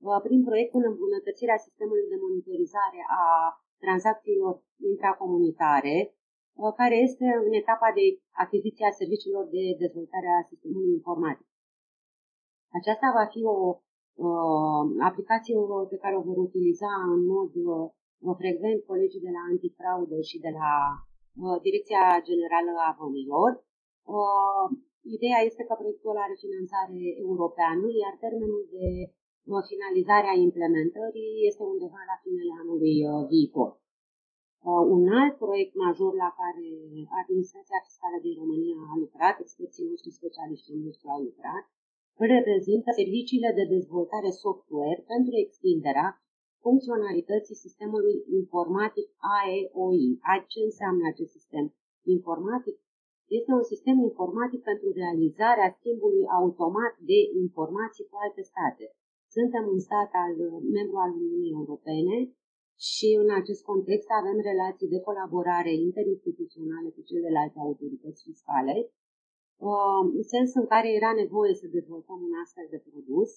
uh, 0.07 0.19
prin 0.25 0.41
proiectul 0.49 0.83
îmbunătățirea 0.91 1.63
sistemului 1.65 2.07
de 2.11 2.17
monitorizare 2.25 3.01
a 3.21 3.23
tranzacțiilor 3.83 4.53
intracomunitare, 4.91 5.97
uh, 6.61 6.71
care 6.79 6.95
este 7.07 7.25
în 7.47 7.53
etapa 7.61 7.89
de 7.97 8.05
achiziție 8.45 8.85
a 8.87 8.97
serviciilor 9.01 9.45
de 9.55 9.63
dezvoltare 9.83 10.29
a 10.31 10.47
sistemului 10.51 10.91
informatic. 10.99 11.47
Aceasta 12.79 13.07
va 13.19 13.25
fi 13.33 13.41
o 13.55 13.57
uh, 14.27 14.83
aplicație 15.09 15.55
pe 15.91 15.97
care 16.03 16.15
o 16.17 16.27
vor 16.29 16.37
utiliza 16.47 16.91
în 17.15 17.21
mod 17.35 17.51
uh, 17.55 17.85
frecvent 18.41 18.79
colegii 18.91 19.25
de 19.27 19.31
la 19.37 19.41
antifraudă 19.51 20.17
și 20.29 20.37
de 20.45 20.51
la 20.59 20.73
uh, 21.43 21.57
Direcția 21.65 22.03
Generală 22.29 22.73
a 22.87 22.95
Vămilor. 22.99 23.51
Uh, 24.17 24.65
ideea 25.17 25.39
este 25.49 25.63
că 25.67 25.73
proiectul 25.81 26.15
are 26.25 26.35
finanțare 26.43 27.01
europeană, 27.27 27.85
iar 28.03 28.13
termenul 28.25 28.63
de 28.75 28.87
finalizarea 29.71 30.35
implementării 30.47 31.31
este 31.49 31.63
undeva 31.73 32.01
la 32.11 32.17
finele 32.23 32.53
anului 32.61 32.95
uh, 33.09 33.21
viitor. 33.31 33.71
Uh, 34.69 34.83
un 34.95 35.03
alt 35.21 35.35
proiect 35.43 35.73
major 35.85 36.11
la 36.23 36.29
care 36.41 36.69
Administrația 37.21 37.79
Fiscală 37.85 38.17
din 38.25 38.35
România 38.41 38.79
a 38.93 38.95
lucrat, 39.03 39.35
experții 39.39 39.89
noștri 39.89 40.17
specialiștii 40.19 40.83
noștri 40.85 41.11
au 41.15 41.21
lucrat, 41.29 41.63
reprezintă 42.33 42.89
serviciile 42.99 43.49
de 43.59 43.65
dezvoltare 43.75 44.31
software 44.43 45.01
pentru 45.13 45.33
extinderea 45.45 46.07
funcționalității 46.65 47.63
sistemului 47.65 48.15
informatic 48.39 49.07
AEOI. 49.37 50.03
Ce 50.51 50.59
înseamnă 50.69 51.03
acest 51.07 51.31
sistem 51.37 51.65
informatic? 52.15 52.77
Este 53.37 53.51
un 53.59 53.65
sistem 53.73 53.97
informatic 54.09 54.61
pentru 54.69 54.89
realizarea 55.01 55.75
schimbului 55.79 56.25
automat 56.39 56.93
de 57.11 57.19
informații 57.43 58.07
cu 58.09 58.15
alte 58.25 58.41
state. 58.51 58.85
Suntem 59.35 59.63
un 59.73 59.79
stat 59.87 60.09
al, 60.23 60.33
membru 60.77 60.97
al 61.05 61.11
Uniunii 61.21 61.57
Europene 61.59 62.17
și 62.89 63.07
în 63.23 63.29
acest 63.39 63.61
context 63.71 64.07
avem 64.21 64.37
relații 64.51 64.93
de 64.93 64.99
colaborare 65.07 65.73
interinstituționale 65.87 66.89
cu 66.95 67.01
celelalte 67.09 67.57
autorități 67.67 68.23
fiscale, 68.27 68.75
uh, 69.69 70.03
în 70.17 70.23
sens 70.33 70.49
în 70.61 70.65
care 70.73 70.89
era 70.99 71.11
nevoie 71.23 71.53
să 71.61 71.75
dezvoltăm 71.77 72.19
un 72.27 72.33
astfel 72.43 72.67
de 72.73 72.83
produs 72.89 73.29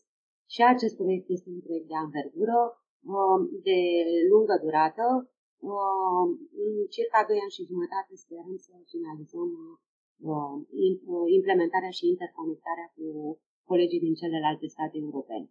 și 0.54 0.60
acest 0.72 0.94
proiect 1.00 1.26
este 1.36 1.48
un 1.56 1.60
proiect 1.66 1.88
de 1.92 1.96
anvergură, 2.04 2.58
uh, 2.66 2.82
de 3.68 3.78
lungă 4.30 4.56
durată, 4.64 5.04
uh, 5.74 6.26
în 6.64 6.72
circa 6.96 7.20
2 7.28 7.42
ani 7.44 7.54
și 7.56 7.68
jumătate 7.70 8.12
sperăm 8.24 8.56
să 8.66 8.72
finalizăm 8.92 9.50
implementarea 11.38 11.92
și 11.98 12.08
interconectarea 12.12 12.88
cu 12.96 13.06
colegii 13.70 14.04
din 14.06 14.14
celelalte 14.14 14.66
state 14.66 14.96
europene. 15.06 15.48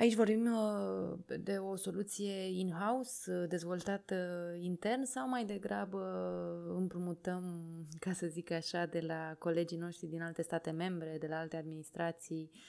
Aici 0.00 0.14
vorbim 0.14 0.44
uh, 0.44 1.38
de 1.48 1.56
o 1.70 1.76
soluție 1.76 2.34
in-house, 2.62 3.32
uh, 3.32 3.48
dezvoltată 3.48 4.16
intern 4.60 5.02
sau 5.04 5.28
mai 5.28 5.44
degrabă 5.44 6.02
împrumutăm, 6.76 7.42
ca 8.00 8.12
să 8.12 8.26
zic 8.26 8.50
așa, 8.50 8.86
de 8.86 9.00
la 9.00 9.34
colegii 9.38 9.78
noștri 9.78 10.06
din 10.08 10.22
alte 10.22 10.42
state 10.42 10.70
membre, 10.70 11.16
de 11.20 11.26
la 11.26 11.38
alte 11.38 11.56
administrații, 11.56 12.50
uh, 12.52 12.60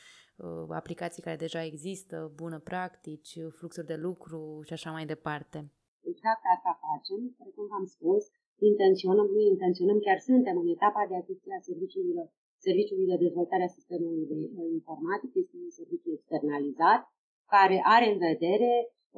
aplicații 0.81 1.25
care 1.25 1.43
deja 1.45 1.61
există, 1.71 2.31
bună 2.41 2.59
practici, 2.69 3.31
fluxuri 3.57 3.91
de 3.91 3.97
lucru 4.07 4.41
și 4.67 4.73
așa 4.73 4.91
mai 4.91 5.05
departe. 5.13 5.57
Exact 6.11 6.43
asta 6.55 6.71
facem, 6.85 7.21
precum 7.41 7.65
v-am 7.71 7.87
spus, 7.95 8.23
intenționăm, 8.71 9.27
nu 9.35 9.41
intenționăm, 9.53 9.99
chiar 10.05 10.19
suntem 10.29 10.55
în 10.63 10.67
etapa 10.75 11.01
de 11.09 11.15
achiziție 11.15 11.53
a 11.57 11.65
serviciilor 11.69 12.25
serviciului 12.67 13.09
de 13.11 13.23
dezvoltare 13.25 13.63
a 13.65 13.75
sistemului 13.77 14.25
de 14.31 14.37
informatic, 14.79 15.31
este 15.41 15.55
un 15.65 15.71
serviciu 15.79 16.09
externalizat, 16.17 17.01
care 17.53 17.77
are 17.95 18.07
în 18.13 18.19
vedere 18.29 18.71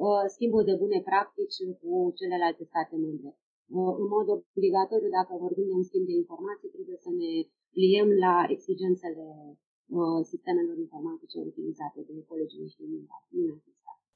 uh, 0.06 0.24
schimbul 0.34 0.64
de 0.70 0.74
bune 0.82 0.98
practici 1.10 1.58
cu 1.80 1.92
celelalte 2.18 2.62
state 2.72 2.96
membre. 3.06 3.30
Uh, 3.78 3.94
în 4.02 4.06
mod 4.14 4.26
obligatoriu, 4.36 5.10
dacă 5.18 5.32
vorbim 5.46 5.66
de 5.70 5.76
un 5.80 5.86
schimb 5.90 6.06
de 6.10 6.16
informații, 6.22 6.74
trebuie 6.76 6.98
să 7.06 7.10
ne 7.22 7.32
pliem 7.76 8.08
la 8.24 8.34
exigențele 8.54 9.26
uh, 9.38 9.52
sistemelor 10.30 10.76
informatice 10.78 11.38
utilizate 11.50 12.00
de 12.08 12.24
colegii 12.28 12.60
noștri 12.60 12.84
din 12.86 13.04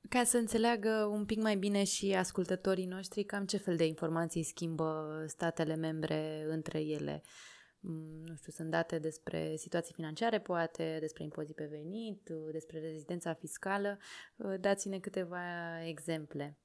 ca 0.08 0.24
să 0.24 0.36
înțeleagă 0.36 1.08
un 1.10 1.24
pic 1.24 1.42
mai 1.42 1.56
bine 1.56 1.84
și 1.84 2.14
ascultătorii 2.14 2.86
noștri 2.86 3.24
cam 3.24 3.44
ce 3.44 3.56
fel 3.56 3.76
de 3.76 3.86
informații 3.86 4.42
schimbă 4.42 4.88
statele 5.26 5.76
membre 5.76 6.46
între 6.48 6.80
ele. 6.80 7.22
Mm, 7.80 8.22
nu 8.28 8.34
știu, 8.34 8.52
sunt 8.52 8.70
date 8.70 8.98
despre 8.98 9.56
situații 9.56 9.94
financiare, 9.94 10.40
poate, 10.40 10.96
despre 11.00 11.22
impozit 11.24 11.54
pe 11.54 11.68
venit, 11.76 12.22
despre 12.52 12.78
rezidența 12.80 13.34
fiscală. 13.34 13.98
Dați-ne 14.60 14.98
câteva 14.98 15.44
exemple. 15.92 16.58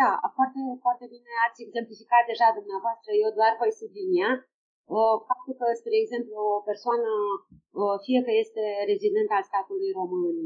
Da, 0.00 0.10
foarte, 0.36 0.60
foarte 0.84 1.06
bine 1.14 1.30
ați 1.46 1.62
exemplificat 1.66 2.22
deja 2.32 2.48
dumneavoastră. 2.58 3.10
Eu 3.24 3.30
doar 3.38 3.52
voi 3.60 3.72
sublinia 3.80 4.30
faptul 5.28 5.54
că, 5.60 5.66
spre 5.80 5.96
exemplu, 6.00 6.34
o 6.56 6.60
persoană, 6.70 7.10
fie 8.06 8.20
că 8.26 8.32
este 8.42 8.64
rezident 8.92 9.30
al 9.36 9.44
statului 9.50 9.90
român, 10.00 10.36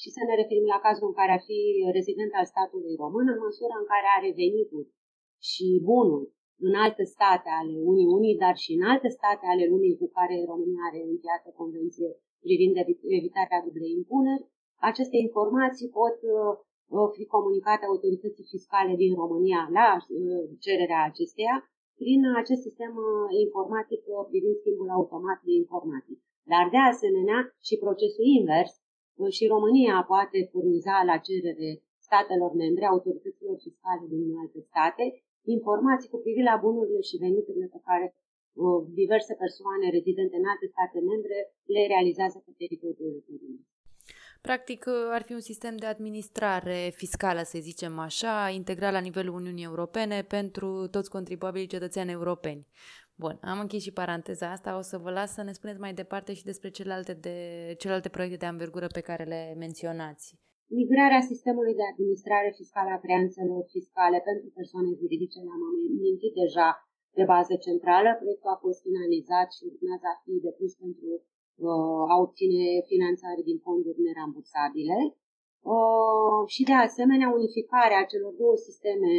și 0.00 0.08
să 0.16 0.20
ne 0.22 0.34
referim 0.40 0.66
la 0.74 0.82
cazul 0.86 1.08
în 1.10 1.16
care 1.20 1.32
ar 1.34 1.42
fi 1.48 1.60
rezident 1.98 2.32
al 2.40 2.46
statului 2.52 2.94
român, 3.02 3.26
în 3.34 3.40
măsura 3.46 3.76
în 3.82 3.88
care 3.92 4.06
are 4.16 4.30
venituri 4.42 4.90
și 5.50 5.66
bunuri 5.90 6.28
în 6.66 6.74
alte 6.84 7.04
state 7.16 7.50
ale 7.60 7.74
Uniunii, 7.92 8.40
dar 8.44 8.54
și 8.64 8.70
în 8.78 8.82
alte 8.92 9.08
state 9.18 9.44
ale 9.52 9.64
lumii 9.72 10.00
cu 10.00 10.06
care 10.18 10.50
România 10.52 10.82
are 10.88 11.00
încheiată 11.12 11.48
convenție 11.60 12.10
privind 12.44 12.74
evitarea 13.18 13.64
dublei 13.66 13.92
impuneri, 14.00 14.44
aceste 14.90 15.16
informații 15.26 15.88
pot 16.00 16.16
uh, 16.22 17.08
fi 17.16 17.24
comunicate 17.36 17.84
autorității 17.86 18.50
fiscale 18.52 18.94
din 19.02 19.12
România 19.22 19.60
la 19.78 19.88
uh, 19.96 20.44
cererea 20.64 21.02
acesteia 21.10 21.56
prin 22.02 22.20
acest 22.40 22.62
sistem 22.66 22.92
uh, 23.02 23.26
informatic 23.44 24.00
privind 24.30 24.56
schimbul 24.62 24.88
automat 24.98 25.38
de 25.48 25.52
informații. 25.62 26.18
Dar 26.52 26.64
de 26.74 26.80
asemenea 26.92 27.38
și 27.66 27.82
procesul 27.84 28.26
invers, 28.40 28.72
și 29.36 29.52
România 29.54 29.96
poate 30.12 30.38
furniza 30.50 30.96
la 31.10 31.16
cerere 31.26 31.70
statelor 32.06 32.52
membre, 32.62 32.84
autorităților 32.86 33.56
fiscale 33.66 34.04
din 34.12 34.22
alte 34.42 34.60
state, 34.70 35.04
informații 35.56 36.12
cu 36.12 36.18
privire 36.24 36.50
la 36.52 36.62
bunurile 36.64 37.00
și 37.08 37.22
veniturile 37.24 37.68
pe 37.74 37.80
care 37.88 38.06
uh, 38.14 38.80
diverse 39.00 39.32
persoane 39.44 39.86
rezidente 39.96 40.36
în 40.40 40.46
alte 40.52 40.66
state 40.74 40.98
membre 41.10 41.38
le 41.74 41.82
realizează 41.92 42.38
pe 42.44 42.52
teritoriul 42.60 43.24
României. 43.26 43.72
Practic, 44.50 44.82
uh, 44.86 45.16
ar 45.16 45.22
fi 45.28 45.32
un 45.40 45.44
sistem 45.50 45.74
de 45.82 45.86
administrare 45.94 46.78
fiscală, 47.02 47.42
să 47.52 47.58
zicem 47.70 47.94
așa, 48.08 48.34
integrat 48.60 48.92
la 48.98 49.06
nivelul 49.08 49.34
Uniunii 49.40 49.70
Europene 49.72 50.18
pentru 50.36 50.68
toți 50.94 51.12
contribuabilii 51.16 51.74
cetățeni 51.74 52.16
europeni. 52.18 52.62
Bun, 53.22 53.36
am 53.52 53.58
închis 53.64 53.82
și 53.86 53.98
paranteza 54.00 54.46
asta, 54.50 54.70
o 54.80 54.84
să 54.90 54.96
vă 55.04 55.10
las 55.18 55.30
să 55.36 55.42
ne 55.42 55.52
spuneți 55.58 55.84
mai 55.84 55.94
departe 56.02 56.30
și 56.38 56.48
despre 56.50 56.68
celelalte, 56.76 57.12
de, 57.26 57.36
celelalte 57.80 58.14
proiecte 58.14 58.42
de 58.42 58.50
anvergură 58.52 58.88
pe 58.96 59.06
care 59.08 59.24
le 59.32 59.42
menționați. 59.64 60.26
Migrarea 60.80 61.22
sistemului 61.30 61.74
de 61.80 61.86
administrare 61.92 62.50
fiscală 62.60 62.90
a 62.92 63.02
creanțelor 63.04 63.62
fiscale 63.74 64.18
pentru 64.28 64.48
persoane 64.58 64.90
juridice 65.00 65.38
le-am 65.46 65.62
amintit 66.00 66.34
deja 66.42 66.68
de 67.18 67.24
bază 67.32 67.54
centrală. 67.66 68.10
Proiectul 68.20 68.54
a 68.54 68.62
fost 68.64 68.78
finalizat 68.86 69.48
și 69.56 69.62
urmează 69.70 70.06
a 70.12 70.16
fi 70.22 70.32
depus 70.46 70.72
pentru 70.82 71.08
uh, 71.14 71.33
a 72.12 72.16
obține 72.26 72.64
finanțare 72.92 73.40
din 73.48 73.58
fonduri 73.66 74.04
nerambursabile. 74.06 74.98
Uh, 75.74 76.40
și 76.54 76.62
de 76.70 76.76
asemenea 76.86 77.34
unificarea 77.38 78.08
celor 78.12 78.32
două 78.42 78.56
sisteme 78.68 79.12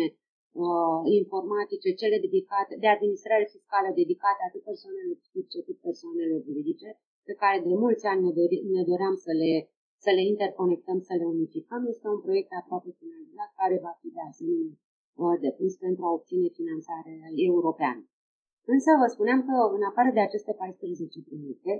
uh, 0.63 0.99
informatice, 1.19 1.99
cele 2.01 2.17
dedicate, 2.25 2.73
de 2.83 2.89
administrare 2.95 3.45
fiscală 3.53 3.89
dedicate 4.01 4.41
atât 4.43 4.61
persoanelor 4.69 5.15
fizice 5.23 5.59
cât 5.67 5.77
persoanelor 5.87 6.39
juridice, 6.47 6.89
pe 7.27 7.33
care 7.41 7.57
de 7.67 7.75
mulți 7.83 8.05
ani 8.11 8.23
ne, 8.25 8.31
dori, 8.39 8.57
ne 8.75 8.83
doream 8.89 9.15
să 9.25 9.31
le, 9.41 9.51
să 10.05 10.09
le 10.17 10.23
interconectăm, 10.31 10.99
să 11.07 11.13
le 11.19 11.25
unificăm. 11.35 11.81
Este 11.93 12.07
un 12.15 12.21
proiect 12.25 12.51
aproape 12.61 12.89
finalizat 13.01 13.49
care 13.61 13.75
va 13.85 13.93
fi 13.99 14.07
de 14.17 14.23
asemenea 14.31 14.75
uh, 15.21 15.35
depus 15.45 15.73
pentru 15.85 16.01
a 16.05 16.15
obține 16.17 16.47
finanțare 16.59 17.13
europeană. 17.49 18.03
Însă 18.73 18.89
vă 19.01 19.07
spuneam 19.15 19.39
că 19.47 19.55
în 19.77 19.83
afară 19.89 20.09
de 20.17 20.23
aceste 20.27 20.53
14 20.53 21.29
proiecte, 21.29 21.73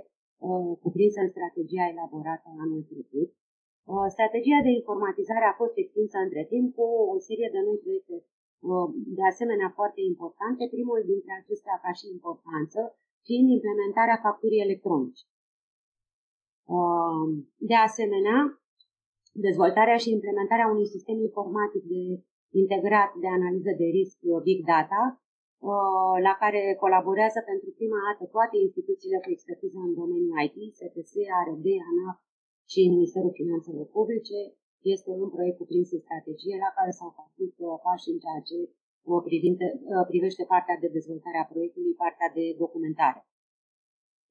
uh, 0.48 0.72
cuprinse 0.82 1.20
în 1.22 1.30
strategia 1.34 1.84
elaborată 1.92 2.48
anul 2.64 2.82
trecut, 2.92 3.30
uh, 3.92 4.06
strategia 4.14 4.60
de 4.66 4.72
informatizare 4.80 5.46
a 5.48 5.58
fost 5.60 5.74
extinsă 5.82 6.16
între 6.26 6.42
timp 6.52 6.66
cu 6.76 6.86
o 7.14 7.18
serie 7.28 7.48
de 7.54 7.60
noi 7.66 7.78
proiecte 7.84 8.16
de 9.18 9.24
asemenea 9.32 9.70
foarte 9.78 10.00
importante, 10.12 10.62
primul 10.76 11.00
dintre 11.12 11.32
acestea 11.40 11.76
ca 11.84 11.92
și 11.98 12.06
importanță, 12.16 12.80
fiind 13.26 13.48
implementarea 13.50 14.22
facturii 14.26 14.64
electronice. 14.66 15.22
De 17.70 17.76
asemenea, 17.88 18.38
dezvoltarea 19.46 19.98
și 20.02 20.14
implementarea 20.18 20.70
unui 20.74 20.86
sistem 20.94 21.18
informatic 21.28 21.82
de 21.94 22.02
integrat 22.62 23.10
de 23.22 23.28
analiză 23.38 23.72
de 23.80 23.86
risc 23.98 24.18
Big 24.46 24.60
Data, 24.72 25.02
la 26.26 26.34
care 26.42 26.60
colaborează 26.84 27.40
pentru 27.50 27.68
prima 27.78 28.00
dată 28.06 28.24
toate 28.36 28.56
instituțiile 28.66 29.18
cu 29.24 29.30
expertiză 29.34 29.78
în 29.88 29.92
domeniul 30.00 30.38
IT, 30.46 30.56
STS, 30.78 31.12
ARD, 31.38 31.66
ANAF 31.88 32.18
și 32.72 32.92
Ministerul 32.94 33.32
Finanțelor 33.40 33.86
Publice, 33.96 34.38
este 34.94 35.10
un 35.22 35.28
proiect 35.34 35.58
cuprins 35.62 35.88
în 35.96 36.02
strategie 36.06 36.56
la 36.64 36.70
care 36.76 36.92
s-au 36.98 37.10
făcut 37.20 37.54
uh, 37.58 37.76
pași 37.84 38.10
în 38.12 38.18
ceea 38.24 38.42
ce 38.48 38.58
uh, 38.68 39.20
privinte, 39.28 39.66
uh, 39.74 40.04
privește 40.10 40.44
partea 40.52 40.76
de 40.82 40.88
dezvoltare 40.96 41.38
a 41.40 41.50
proiectului, 41.52 42.00
partea 42.04 42.28
de 42.38 42.44
documentare. 42.62 43.20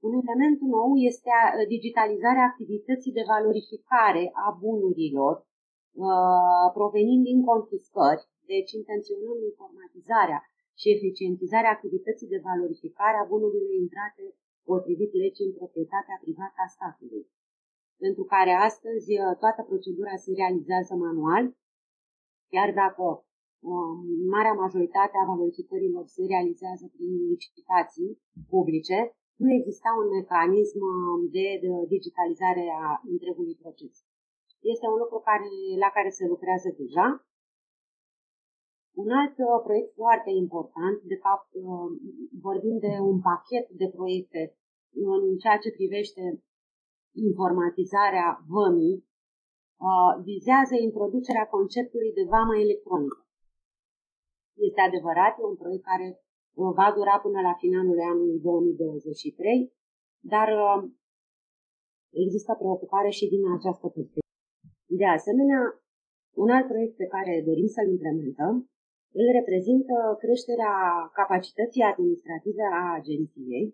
Un 0.08 0.14
element 0.24 0.60
nou 0.78 0.90
este 1.10 1.32
digitalizarea 1.76 2.50
activității 2.52 3.18
de 3.18 3.30
valorificare 3.34 4.24
a 4.46 4.48
bunurilor 4.64 5.36
provenind 6.78 7.24
din 7.30 7.40
confiscări, 7.52 8.22
deci 8.52 8.72
intenționăm 8.82 9.38
informatizarea 9.50 10.40
și 10.80 10.94
eficientizarea 10.96 11.76
activității 11.76 12.32
de 12.34 12.46
valorificare 12.50 13.18
a 13.20 13.30
bunurilor 13.32 13.74
intrate 13.84 14.24
potrivit 14.70 15.12
legii 15.24 15.48
în 15.50 15.54
proprietatea 15.60 16.18
privată 16.24 16.58
a 16.66 16.74
statului 16.76 17.26
pentru 18.04 18.24
care 18.34 18.54
astăzi 18.70 19.10
uh, 19.18 19.34
toată 19.44 19.62
procedura 19.70 20.16
se 20.24 20.32
realizează 20.42 20.94
manual, 21.08 21.44
chiar 22.54 22.70
dacă 22.82 23.04
um, 23.72 23.98
marea 24.36 24.56
majoritate 24.64 25.16
a 25.18 25.30
valorificărilor 25.32 26.04
se 26.16 26.24
realizează 26.34 26.86
prin 26.96 27.12
licitații 27.32 28.12
publice, 28.54 28.98
nu 29.44 29.50
exista 29.60 29.90
un 30.02 30.08
mecanism 30.18 30.80
um, 30.94 31.22
de, 31.36 31.48
de 31.64 31.72
digitalizare 31.96 32.66
a 32.86 32.86
întregului 33.14 33.56
proces. 33.64 33.96
Este 34.74 34.86
un 34.94 34.98
lucru 35.04 35.18
care, 35.30 35.50
la 35.84 35.90
care 35.98 36.10
se 36.18 36.26
lucrează 36.34 36.70
deja. 36.82 37.08
Un 39.04 39.10
alt 39.22 39.36
uh, 39.38 39.60
proiect 39.68 39.92
foarte 40.02 40.32
important, 40.44 40.98
de 41.14 41.18
fapt 41.26 41.50
uh, 41.54 41.90
vorbim 42.48 42.78
de 42.86 42.94
un 43.12 43.18
pachet 43.30 43.66
de 43.82 43.88
proiecte 43.98 44.42
în 45.14 45.38
ceea 45.42 45.58
ce 45.64 45.78
privește 45.78 46.24
informatizarea 47.28 48.28
vămii 48.56 48.98
vizează 50.32 50.76
introducerea 50.90 51.48
conceptului 51.56 52.12
de 52.18 52.26
vamă 52.34 52.54
electronică. 52.66 53.20
Este 54.68 54.82
adevărat, 54.82 55.34
e 55.40 55.52
un 55.54 55.60
proiect 55.62 55.84
care 55.92 56.08
va 56.80 56.88
dura 56.98 57.16
până 57.26 57.40
la 57.48 57.54
finalul 57.64 58.00
anului 58.12 58.40
2023, 58.40 59.74
dar 60.34 60.50
există 62.24 62.52
preocupare 62.62 63.10
și 63.10 63.26
din 63.34 63.44
această 63.58 63.88
perspectivă. 63.96 64.34
De 65.02 65.08
asemenea, 65.18 65.62
un 66.44 66.50
alt 66.56 66.68
proiect 66.68 66.96
pe 66.98 67.08
care 67.16 67.44
dorim 67.46 67.70
să-l 67.76 67.90
implementăm 67.96 68.56
îl 69.20 69.28
reprezintă 69.40 69.96
creșterea 70.24 70.76
capacității 71.20 71.90
administrative 71.92 72.66
a 72.82 72.84
agenției 73.00 73.66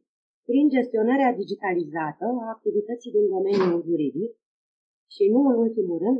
prin 0.50 0.66
gestionarea 0.76 1.38
digitalizată 1.42 2.26
a 2.44 2.54
activității 2.56 3.16
din 3.18 3.28
domeniul 3.36 3.82
juridic 3.88 4.32
și 5.16 5.24
nu 5.34 5.40
în 5.52 5.58
ultimul 5.66 5.98
rând, 6.06 6.20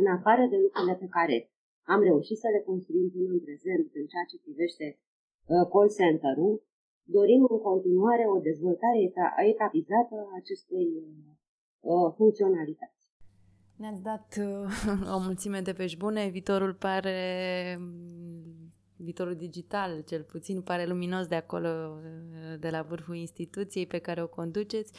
în 0.00 0.06
afară 0.16 0.44
de 0.52 0.58
lucrurile 0.64 0.96
pe 1.02 1.08
care 1.16 1.36
am 1.92 2.00
reușit 2.08 2.38
să 2.42 2.48
le 2.54 2.60
construim 2.70 3.08
până 3.14 3.30
în 3.36 3.40
prezent 3.46 3.86
în 4.00 4.06
ceea 4.12 4.26
ce 4.30 4.44
privește 4.44 4.86
uh, 5.52 5.64
call 5.72 5.88
center-ul, 5.98 6.54
dorim 7.16 7.42
în 7.54 7.58
continuare 7.68 8.24
o 8.34 8.38
dezvoltare 8.48 9.00
etapizată 9.52 10.14
a 10.28 10.34
acestei 10.40 10.88
uh, 11.90 12.08
funcționalități. 12.18 13.03
Ne-ați 13.76 14.02
dat 14.02 14.36
uh, 14.38 15.08
o 15.14 15.18
mulțime 15.18 15.60
de 15.60 15.72
vești 15.72 15.96
bune, 15.96 16.28
viitorul 16.28 16.74
pare 16.74 17.78
viitorul 18.96 19.34
digital, 19.34 20.00
cel 20.06 20.22
puțin 20.22 20.62
pare 20.62 20.86
luminos 20.86 21.26
de 21.26 21.34
acolo, 21.34 21.98
de 22.58 22.70
la 22.70 22.82
vârful 22.82 23.16
instituției 23.16 23.86
pe 23.86 23.98
care 23.98 24.22
o 24.22 24.26
conduceți. 24.26 24.92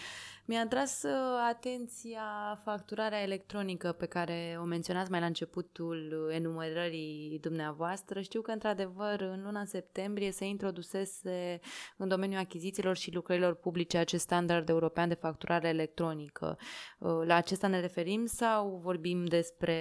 Mi-a 0.48 0.62
atras 0.62 1.04
uh, 1.04 1.12
atenția 1.50 2.60
facturarea 2.64 3.22
electronică 3.22 3.92
pe 3.92 4.06
care 4.06 4.58
o 4.62 4.64
menționați 4.64 5.12
mai 5.12 5.20
la 5.20 5.26
începutul 5.26 6.30
enumerării 6.34 7.40
dumneavoastră. 7.42 8.22
Știu 8.22 8.42
că, 8.42 8.52
într-adevăr, 8.52 9.22
în 9.22 9.44
luna 9.44 9.66
septembrie 9.66 10.32
se 10.32 10.46
introdusese 10.46 11.60
în 11.98 12.08
domeniul 12.08 12.40
achizițiilor 12.40 12.96
și 12.96 13.14
lucrărilor 13.14 13.56
publice 13.56 13.98
acest 13.98 14.24
standard 14.24 14.70
european 14.70 15.08
de 15.08 15.14
facturare 15.14 15.68
electronică. 15.68 16.58
Uh, 17.00 17.22
la 17.26 17.36
acesta 17.36 17.68
ne 17.68 17.80
referim 17.80 18.26
sau 18.26 18.80
vorbim 18.84 19.26
despre 19.26 19.78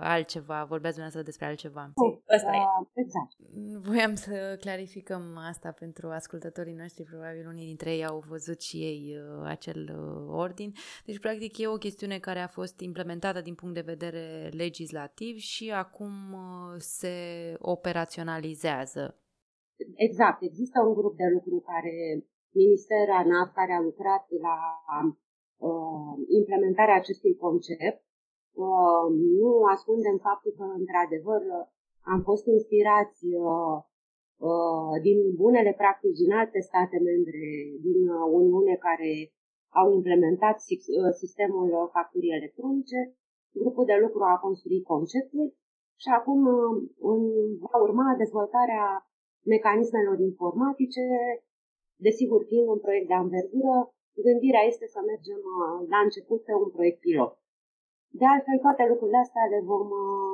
altceva? 0.00 0.64
Vorbeați 0.64 0.96
dumneavoastră 0.96 1.22
despre 1.22 1.46
altceva? 1.46 1.90
Asta 2.36 2.50
e. 2.50 3.00
Exact. 3.02 3.32
Voiam 3.88 4.14
să 4.14 4.56
clarificăm 4.60 5.22
asta 5.50 5.70
pentru 5.82 6.08
ascultătorii 6.08 6.80
noștri. 6.82 7.04
Probabil 7.04 7.46
unii 7.46 7.66
dintre 7.66 7.90
ei 7.94 8.04
au 8.04 8.18
văzut 8.28 8.60
și 8.60 8.76
ei 8.76 9.02
uh, 9.16 9.44
acel 9.44 9.80
uh, 9.98 10.40
ordin. 10.44 10.72
Deci, 11.06 11.18
practic, 11.18 11.58
e 11.58 11.66
o 11.66 11.82
chestiune 11.86 12.18
care 12.18 12.38
a 12.38 12.54
fost 12.58 12.80
implementată 12.80 13.40
din 13.40 13.54
punct 13.54 13.74
de 13.74 13.90
vedere 13.94 14.48
legislativ 14.64 15.36
și 15.36 15.70
acum 15.84 16.14
uh, 16.32 16.74
se 16.78 17.14
operaționalizează. 17.58 19.04
Exact. 19.94 20.42
Există 20.42 20.80
un 20.88 20.94
grup 20.94 21.14
de 21.16 21.28
lucru 21.36 21.56
care, 21.72 21.94
Ministerul 22.62 23.14
ANAF, 23.22 23.48
care 23.58 23.72
a 23.72 23.86
lucrat 23.88 24.24
la 24.46 24.56
uh, 25.68 26.12
implementarea 26.40 27.00
acestui 27.02 27.34
concept. 27.44 28.00
Uh, 28.52 29.06
nu 29.40 29.50
ascundem 29.74 30.16
faptul 30.28 30.52
că, 30.58 30.64
într-adevăr, 30.80 31.42
am 32.04 32.20
fost 32.22 32.46
inspirați 32.46 33.26
uh, 33.26 33.76
uh, 34.48 34.94
din 35.06 35.18
bunele 35.42 35.72
practici 35.82 36.20
din 36.22 36.32
alte 36.32 36.60
state 36.60 36.98
membre 37.10 37.42
din 37.86 38.00
Uniune 38.40 38.74
care 38.86 39.12
au 39.80 39.86
implementat 39.98 40.56
sistemul 41.22 41.90
facturii 41.92 42.36
electronice. 42.38 42.98
Grupul 43.62 43.84
de 43.84 43.96
lucru 44.04 44.22
a 44.22 44.42
construit 44.46 44.84
conceptul 44.84 45.46
și 46.02 46.08
acum 46.18 46.40
va 47.64 47.76
urma 47.86 48.14
dezvoltarea 48.22 48.84
mecanismelor 49.54 50.18
informatice, 50.30 51.04
desigur 52.06 52.40
fiind 52.50 52.68
un 52.68 52.80
proiect 52.84 53.08
de 53.08 53.14
anvergură, 53.14 53.76
gândirea 54.26 54.64
este 54.72 54.86
să 54.94 55.00
mergem 55.10 55.40
la 55.92 55.98
început 56.06 56.40
pe 56.44 56.54
un 56.62 56.70
proiect 56.74 57.00
pilot. 57.00 57.32
De 58.20 58.24
altfel, 58.32 58.58
toate 58.58 58.84
lucrurile 58.92 59.20
astea 59.24 59.44
le 59.54 59.60
vom 59.70 59.88
Uh, 60.00 60.31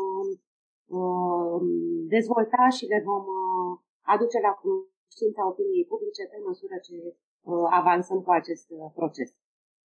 dezvolta 2.14 2.64
și 2.77 2.85
le 2.92 3.01
vom 3.09 3.24
uh, 3.40 3.70
aduce 4.14 4.38
la 4.46 4.53
cunoștința 4.61 5.42
opiniei 5.53 5.90
publice 5.92 6.22
pe 6.33 6.38
măsură 6.48 6.77
ce 6.87 6.96
uh, 7.05 7.66
avansăm 7.81 8.20
cu 8.27 8.31
acest 8.40 8.66
proces. 8.98 9.31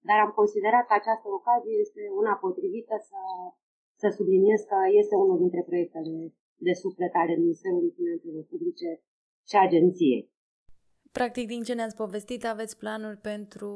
Dar 0.07 0.17
am 0.25 0.31
considerat 0.39 0.83
că 0.87 0.93
această 0.97 1.27
ocazie 1.39 1.75
este 1.85 2.01
una 2.21 2.33
potrivită 2.43 2.95
să, 3.09 3.21
să 4.01 4.07
subliniez 4.17 4.61
că 4.71 4.77
este 5.01 5.15
unul 5.23 5.37
dintre 5.43 5.61
proiectele 5.69 6.13
de 6.67 6.73
suflet 6.83 7.13
ale 7.21 7.33
Ministerului 7.43 7.95
Finanțelor 7.97 8.43
Publice 8.51 8.89
și 9.49 9.55
Agenției. 9.65 10.21
Practic, 11.11 11.45
din 11.47 11.61
ce 11.67 11.73
ne-ați 11.73 11.95
povestit, 12.03 12.45
aveți 12.45 12.77
planuri 12.77 13.17
pentru 13.17 13.71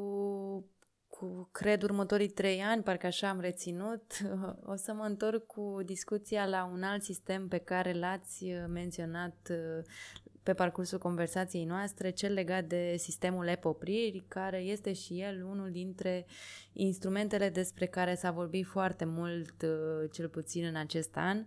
cu, 1.19 1.49
cred, 1.51 1.83
următorii 1.83 2.27
trei 2.27 2.61
ani, 2.61 2.83
parcă 2.83 3.05
așa 3.05 3.29
am 3.29 3.39
reținut, 3.39 4.03
o 4.71 4.75
să 4.75 4.93
mă 4.93 5.03
întorc 5.03 5.45
cu 5.45 5.81
discuția 5.85 6.45
la 6.45 6.69
un 6.73 6.83
alt 6.83 7.03
sistem 7.03 7.47
pe 7.47 7.57
care 7.57 7.93
l-ați 7.93 8.43
uh, 8.43 8.65
menționat 8.67 9.35
uh, 9.49 9.83
pe 10.43 10.53
parcursul 10.53 10.97
conversației 10.97 11.65
noastre, 11.65 12.09
cel 12.09 12.33
legat 12.33 12.63
de 12.63 12.95
sistemul 12.97 13.47
e-popriri, 13.47 14.23
care 14.27 14.57
este 14.57 14.93
și 14.93 15.21
el 15.21 15.43
unul 15.43 15.71
dintre 15.71 16.25
instrumentele 16.73 17.49
despre 17.49 17.85
care 17.85 18.15
s-a 18.15 18.31
vorbit 18.31 18.65
foarte 18.65 19.05
mult, 19.05 19.61
uh, 19.61 20.09
cel 20.11 20.27
puțin 20.27 20.65
în 20.65 20.75
acest 20.75 21.15
an. 21.15 21.45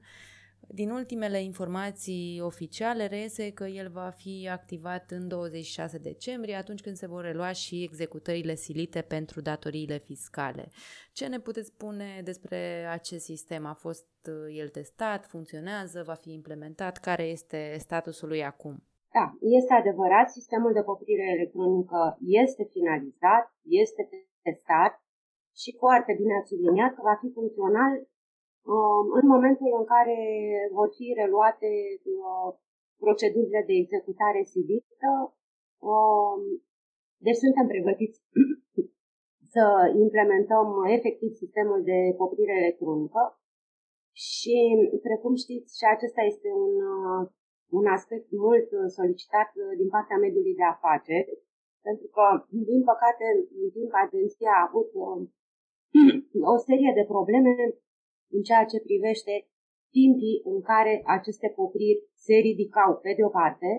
Din 0.69 0.91
ultimele 0.91 1.43
informații 1.43 2.41
oficiale 2.43 3.07
reiese 3.07 3.53
că 3.53 3.65
el 3.65 3.89
va 3.89 4.11
fi 4.11 4.49
activat 4.53 5.11
în 5.11 5.29
26 5.29 5.99
decembrie, 5.99 6.55
atunci 6.55 6.81
când 6.81 6.97
se 6.97 7.07
vor 7.07 7.23
relua 7.25 7.53
și 7.53 7.83
executările 7.83 8.55
silite 8.55 9.01
pentru 9.01 9.41
datoriile 9.41 9.99
fiscale. 9.99 10.69
Ce 11.13 11.27
ne 11.27 11.39
puteți 11.39 11.69
spune 11.69 12.21
despre 12.25 12.87
acest 12.91 13.25
sistem? 13.25 13.67
A 13.67 13.75
fost 13.75 14.09
uh, 14.29 14.59
el 14.59 14.69
testat, 14.69 15.27
funcționează, 15.27 16.03
va 16.07 16.15
fi 16.15 16.33
implementat? 16.33 16.97
Care 16.99 17.23
este 17.23 17.77
statusul 17.79 18.29
lui 18.29 18.45
acum? 18.45 18.75
Da, 19.13 19.25
este 19.41 19.73
adevărat, 19.73 20.31
sistemul 20.31 20.73
de 20.73 20.83
poprire 20.83 21.27
electronică 21.37 22.17
este 22.21 22.63
finalizat, 22.75 23.45
este 23.85 24.09
testat 24.43 24.93
și 25.61 25.77
foarte 25.79 26.13
bine 26.21 26.35
ați 26.41 26.49
subliniat 26.49 26.95
că 26.95 27.01
va 27.11 27.17
fi 27.23 27.29
funcțional 27.39 27.93
Um, 27.93 28.10
în 29.19 29.27
momentul 29.35 29.71
în 29.81 29.85
care 29.95 30.19
vor 30.73 30.89
fi 30.97 31.07
reluate 31.21 31.71
uh, 32.03 32.51
procedurile 33.05 33.63
de 33.67 33.75
executare 33.83 34.43
civilă, 34.53 35.13
um, 35.93 36.41
deci 37.27 37.43
suntem 37.45 37.67
pregătiți 37.67 38.19
să 39.55 39.65
implementăm 40.05 40.69
efectiv 40.97 41.31
sistemul 41.43 41.81
de 41.91 41.99
poprire 42.21 42.55
electronică 42.63 43.23
și, 44.13 44.57
precum 45.07 45.35
știți, 45.45 45.71
și 45.79 45.85
acesta 45.95 46.23
este 46.33 46.49
un, 46.65 46.75
uh, 46.95 47.23
un 47.79 47.87
aspect 47.97 48.27
mult 48.47 48.69
solicitat 48.99 49.51
din 49.81 49.89
partea 49.95 50.23
mediului 50.25 50.59
de 50.61 50.67
afaceri, 50.75 51.31
pentru 51.87 52.07
că, 52.15 52.25
din 52.71 52.83
păcate, 52.91 53.27
în 53.63 53.69
timp 53.77 53.91
agenția 54.05 54.53
a 54.57 54.67
avut 54.69 54.91
um, 55.05 55.21
o 56.55 56.57
serie 56.69 56.93
de 56.99 57.05
probleme 57.15 57.53
în 58.37 58.43
ceea 58.49 58.65
ce 58.71 58.87
privește 58.89 59.35
timpii 59.97 60.41
în 60.53 60.59
care 60.71 60.93
aceste 61.17 61.49
popriri 61.59 62.03
se 62.25 62.35
ridicau 62.49 62.91
pe 63.05 63.13
de 63.17 63.23
o 63.29 63.31
parte, 63.41 63.71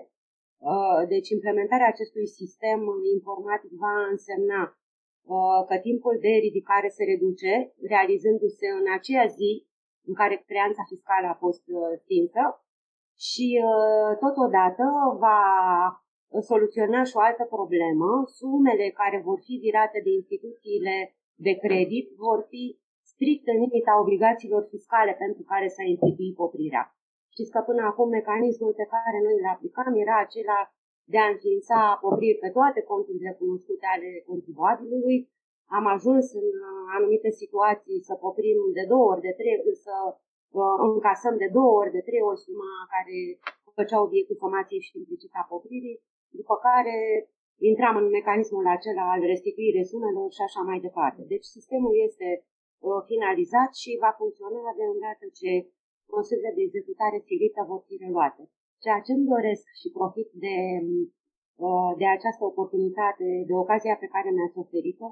uh, 0.70 1.00
deci 1.12 1.28
implementarea 1.36 1.92
acestui 1.92 2.26
sistem 2.40 2.80
informatic 3.16 3.72
va 3.84 3.96
însemna 4.14 4.62
uh, 5.34 5.60
că 5.68 5.76
timpul 5.88 6.16
de 6.26 6.32
ridicare 6.46 6.88
se 6.96 7.04
reduce, 7.12 7.52
realizându-se 7.92 8.66
în 8.80 8.86
aceea 8.98 9.26
zi 9.38 9.52
în 10.08 10.14
care 10.20 10.44
creanța 10.50 10.82
fiscală 10.92 11.26
a 11.30 11.40
fost 11.44 11.64
uh, 11.68 11.92
stinsă 12.04 12.42
și 13.28 13.46
totodată 14.24 14.84
va 15.24 15.40
soluționa 16.50 17.02
și 17.08 17.16
o 17.16 17.24
altă 17.28 17.44
problemă. 17.56 18.08
Sumele 18.38 18.86
care 19.00 19.18
vor 19.28 19.38
fi 19.46 19.54
virate 19.66 19.98
de 20.06 20.10
instituțiile 20.20 20.96
de 21.46 21.52
credit 21.64 22.06
vor 22.26 22.40
fi 22.48 22.64
strict 23.14 23.44
în 23.52 23.58
limita 23.64 23.94
obligațiilor 24.04 24.62
fiscale 24.74 25.12
pentru 25.22 25.42
care 25.50 25.66
s-a 25.74 25.84
instituit 25.92 26.34
poprirea. 26.42 26.84
Știți 27.34 27.54
că 27.54 27.60
până 27.68 27.82
acum 27.90 28.08
mecanismul 28.18 28.72
pe 28.80 28.86
care 28.94 29.18
noi 29.26 29.36
îl 29.40 29.46
aplicam 29.54 29.94
era 30.04 30.16
acela 30.22 30.58
de 31.12 31.18
a 31.20 31.30
înființa 31.34 31.78
popriri 32.04 32.42
pe 32.44 32.50
toate 32.56 32.80
conturile 32.90 33.32
cunoscute 33.40 33.86
ale 33.94 34.10
contribuabilului. 34.30 35.18
Am 35.78 35.84
ajuns 35.96 36.26
în 36.42 36.48
anumite 36.96 37.30
situații 37.42 37.98
să 38.08 38.14
poprim 38.24 38.58
de 38.78 38.84
două 38.92 39.06
ori, 39.12 39.26
de 39.28 39.34
trei, 39.40 39.56
să 39.86 39.94
uh, 40.60 40.76
încasăm 40.88 41.34
de 41.42 41.48
două 41.58 41.72
ori, 41.80 41.94
de 41.96 42.02
trei 42.08 42.22
ori 42.30 42.44
suma 42.46 42.72
care 42.94 43.16
făcea 43.78 43.98
obiectul 44.06 44.36
somației 44.44 44.84
și 44.86 44.98
implicit 45.00 45.32
a 45.40 45.44
popririi, 45.52 46.00
după 46.40 46.54
care 46.68 46.96
intram 47.70 47.96
în 48.02 48.08
mecanismul 48.18 48.66
acela 48.76 49.04
al 49.14 49.20
restituirii 49.32 49.90
sumelor 49.92 50.28
și 50.36 50.42
așa 50.44 50.60
mai 50.68 50.78
departe. 50.86 51.20
Deci 51.32 51.46
sistemul 51.56 51.94
este 52.08 52.28
Uh, 52.34 52.51
finalizat 53.10 53.70
și 53.82 54.00
va 54.04 54.12
funcționa 54.20 54.70
de 54.78 54.84
îndată 54.94 55.26
ce 55.38 55.52
măsurile 56.14 56.50
de 56.56 56.62
executare 56.64 57.18
civilită 57.26 57.60
vor 57.70 57.80
fi 57.86 57.94
reluate. 58.04 58.42
Ceea 58.84 59.00
ce 59.06 59.12
îmi 59.14 59.30
doresc 59.34 59.66
și 59.80 59.88
profit 59.98 60.30
de, 60.44 60.56
uh, 61.66 61.92
de 62.00 62.06
această 62.16 62.42
oportunitate, 62.50 63.26
de 63.48 63.54
ocazia 63.64 63.96
pe 64.00 64.12
care 64.14 64.28
mi-ați 64.30 64.60
oferit-o, 64.64 65.10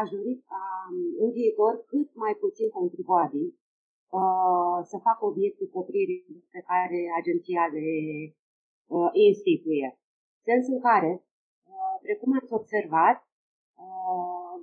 aș 0.00 0.06
dori 0.16 0.34
ca 0.50 0.64
um, 0.88 1.24
în 1.24 1.30
viitor 1.38 1.72
cât 1.90 2.08
mai 2.24 2.34
puțin 2.44 2.68
contribuabili 2.78 3.50
uh, 4.18 4.78
să 4.90 4.96
facă 5.08 5.22
obiectul 5.30 5.68
copririi 5.78 6.22
pe 6.54 6.60
care 6.70 6.98
agenția 7.20 7.64
le 7.76 7.88
instituie. 9.28 9.88
Sens 10.46 10.64
în 10.74 10.80
care, 10.88 11.10
precum 12.02 12.30
ați 12.40 12.52
observat, 12.60 13.18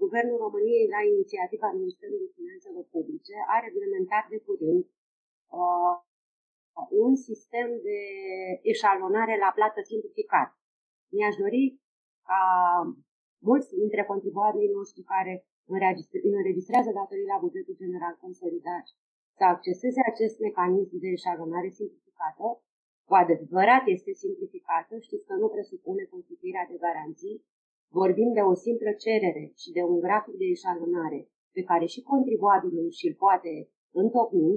Guvernul 0.03 0.37
României, 0.45 0.93
la 0.95 1.01
inițiativa 1.13 1.67
Ministerului 1.79 2.31
Finanțelor 2.37 2.85
Publice, 2.95 3.35
a 3.53 3.55
reglementat 3.67 4.25
de 4.33 4.39
curând 4.47 4.83
uh, 5.59 5.95
un 7.05 7.13
sistem 7.27 7.67
de 7.87 7.99
eșalonare 8.71 9.35
la 9.45 9.51
plată 9.57 9.79
simplificat. 9.91 10.49
Mi-aș 11.15 11.35
dori 11.43 11.63
ca 12.29 12.41
mulți 13.49 13.69
dintre 13.81 14.03
contribuabilii 14.11 14.77
noștri 14.79 15.01
care 15.13 15.33
înregistrează 16.31 16.89
datorii 16.99 17.31
la 17.33 17.41
bugetul 17.45 17.75
general 17.83 18.13
consolidat 18.25 18.85
să 19.37 19.43
acceseze 19.43 20.01
acest 20.11 20.35
mecanism 20.47 20.95
de 21.03 21.09
eșalonare 21.17 21.69
simplificată, 21.79 22.47
cu 23.07 23.13
adevărat 23.23 23.83
este 23.95 24.11
simplificată, 24.23 24.93
știți 25.07 25.27
că 25.29 25.35
nu 25.41 25.47
presupune 25.55 26.03
constituirea 26.13 26.65
de 26.71 26.77
garanții, 26.85 27.37
vorbim 27.91 28.29
de 28.33 28.41
o 28.51 28.53
simplă 28.53 28.91
cerere 29.05 29.43
și 29.61 29.69
de 29.71 29.81
un 29.91 29.99
grafic 30.05 30.35
de 30.41 30.47
eșalonare 30.55 31.19
pe 31.55 31.61
care 31.69 31.85
și 31.93 32.01
contribuabilul 32.01 32.89
și-l 32.97 33.15
poate 33.25 33.53
întocmi, 34.01 34.53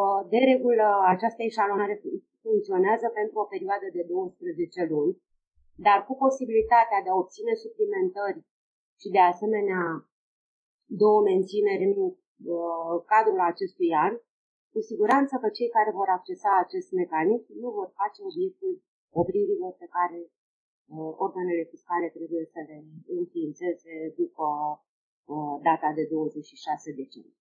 uh, 0.00 0.20
de 0.32 0.38
regulă 0.52 0.86
această 1.14 1.42
eșalonare 1.42 1.96
funcționează 2.44 3.06
pentru 3.18 3.36
o 3.38 3.50
perioadă 3.52 3.86
de 3.96 4.02
12 4.02 4.84
luni, 4.92 5.12
dar 5.86 5.98
cu 6.06 6.14
posibilitatea 6.24 6.98
de 7.04 7.10
a 7.10 7.20
obține 7.22 7.54
suplimentări 7.64 8.40
și 9.00 9.08
de 9.16 9.22
asemenea 9.32 9.82
două 11.02 11.20
mențineri 11.30 11.84
în 11.88 11.94
uh, 12.02 12.96
cadrul 13.12 13.40
acestui 13.52 13.90
an, 14.06 14.12
cu 14.72 14.80
siguranță 14.90 15.34
că 15.42 15.48
cei 15.58 15.70
care 15.76 15.90
vor 16.00 16.08
accesa 16.18 16.50
acest 16.64 16.88
mecanism 17.00 17.50
nu 17.62 17.68
vor 17.78 17.88
face 18.00 18.18
obiectul 18.30 18.72
opririlor 19.20 19.72
pe 19.82 19.88
care 19.96 20.18
uh, 20.24 20.37
organele 21.26 21.64
fiscale 21.72 22.08
trebuie 22.16 22.44
să 22.54 22.60
le 22.68 22.76
înființeze 23.18 23.94
după 24.20 24.46
uh, 25.32 25.54
data 25.68 25.88
de 25.98 26.04
26 26.10 26.92
decembrie. 27.02 27.38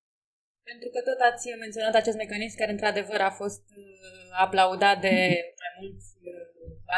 Pentru 0.72 0.90
că 0.94 1.00
tot 1.10 1.20
ați 1.30 1.46
menționat 1.66 1.96
acest 1.96 2.18
mecanism 2.24 2.58
care 2.58 2.72
într-adevăr 2.72 3.20
a 3.30 3.34
fost 3.42 3.66
uh, 3.84 4.28
aplaudat 4.46 4.98
de 5.08 5.16
mai 5.62 5.72
mulți 5.80 6.08
uh, 6.32 6.46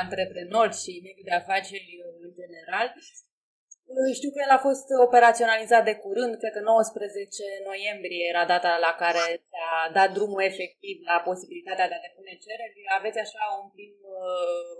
antreprenori 0.03 0.75
și 0.81 0.91
mediul 1.05 1.27
de 1.29 1.35
afaceri 1.41 1.89
uh, 1.99 2.05
în 2.25 2.31
general. 2.39 2.87
Știu 4.17 4.31
că 4.31 4.39
el 4.45 4.53
a 4.57 4.65
fost 4.67 4.87
operaționalizat 5.07 5.83
de 5.89 5.95
curând, 6.03 6.33
cred 6.41 6.53
că 6.55 6.61
19 6.61 7.43
noiembrie 7.69 8.23
era 8.33 8.43
data 8.53 8.71
la 8.87 8.93
care 9.03 9.23
s-a 9.51 9.69
dat 9.97 10.09
drumul 10.17 10.41
efectiv 10.51 10.95
la 11.11 11.17
posibilitatea 11.29 11.89
de 11.89 11.95
a 11.97 12.05
depune 12.07 12.33
cereri. 12.45 12.79
Aveți 12.99 13.19
așa 13.25 13.43
un 13.61 13.67
prim, 13.75 13.93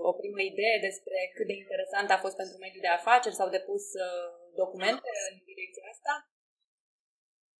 o 0.09 0.11
primă 0.19 0.41
idee 0.51 0.77
despre 0.87 1.17
cât 1.35 1.47
de 1.49 1.55
interesant 1.61 2.07
a 2.11 2.23
fost 2.25 2.35
pentru 2.41 2.55
mediul 2.63 2.85
de 2.85 2.95
afaceri? 2.99 3.37
S-au 3.37 3.49
depus 3.57 3.83
documente 4.61 5.11
în 5.29 5.35
direcția 5.51 5.85
asta? 5.93 6.13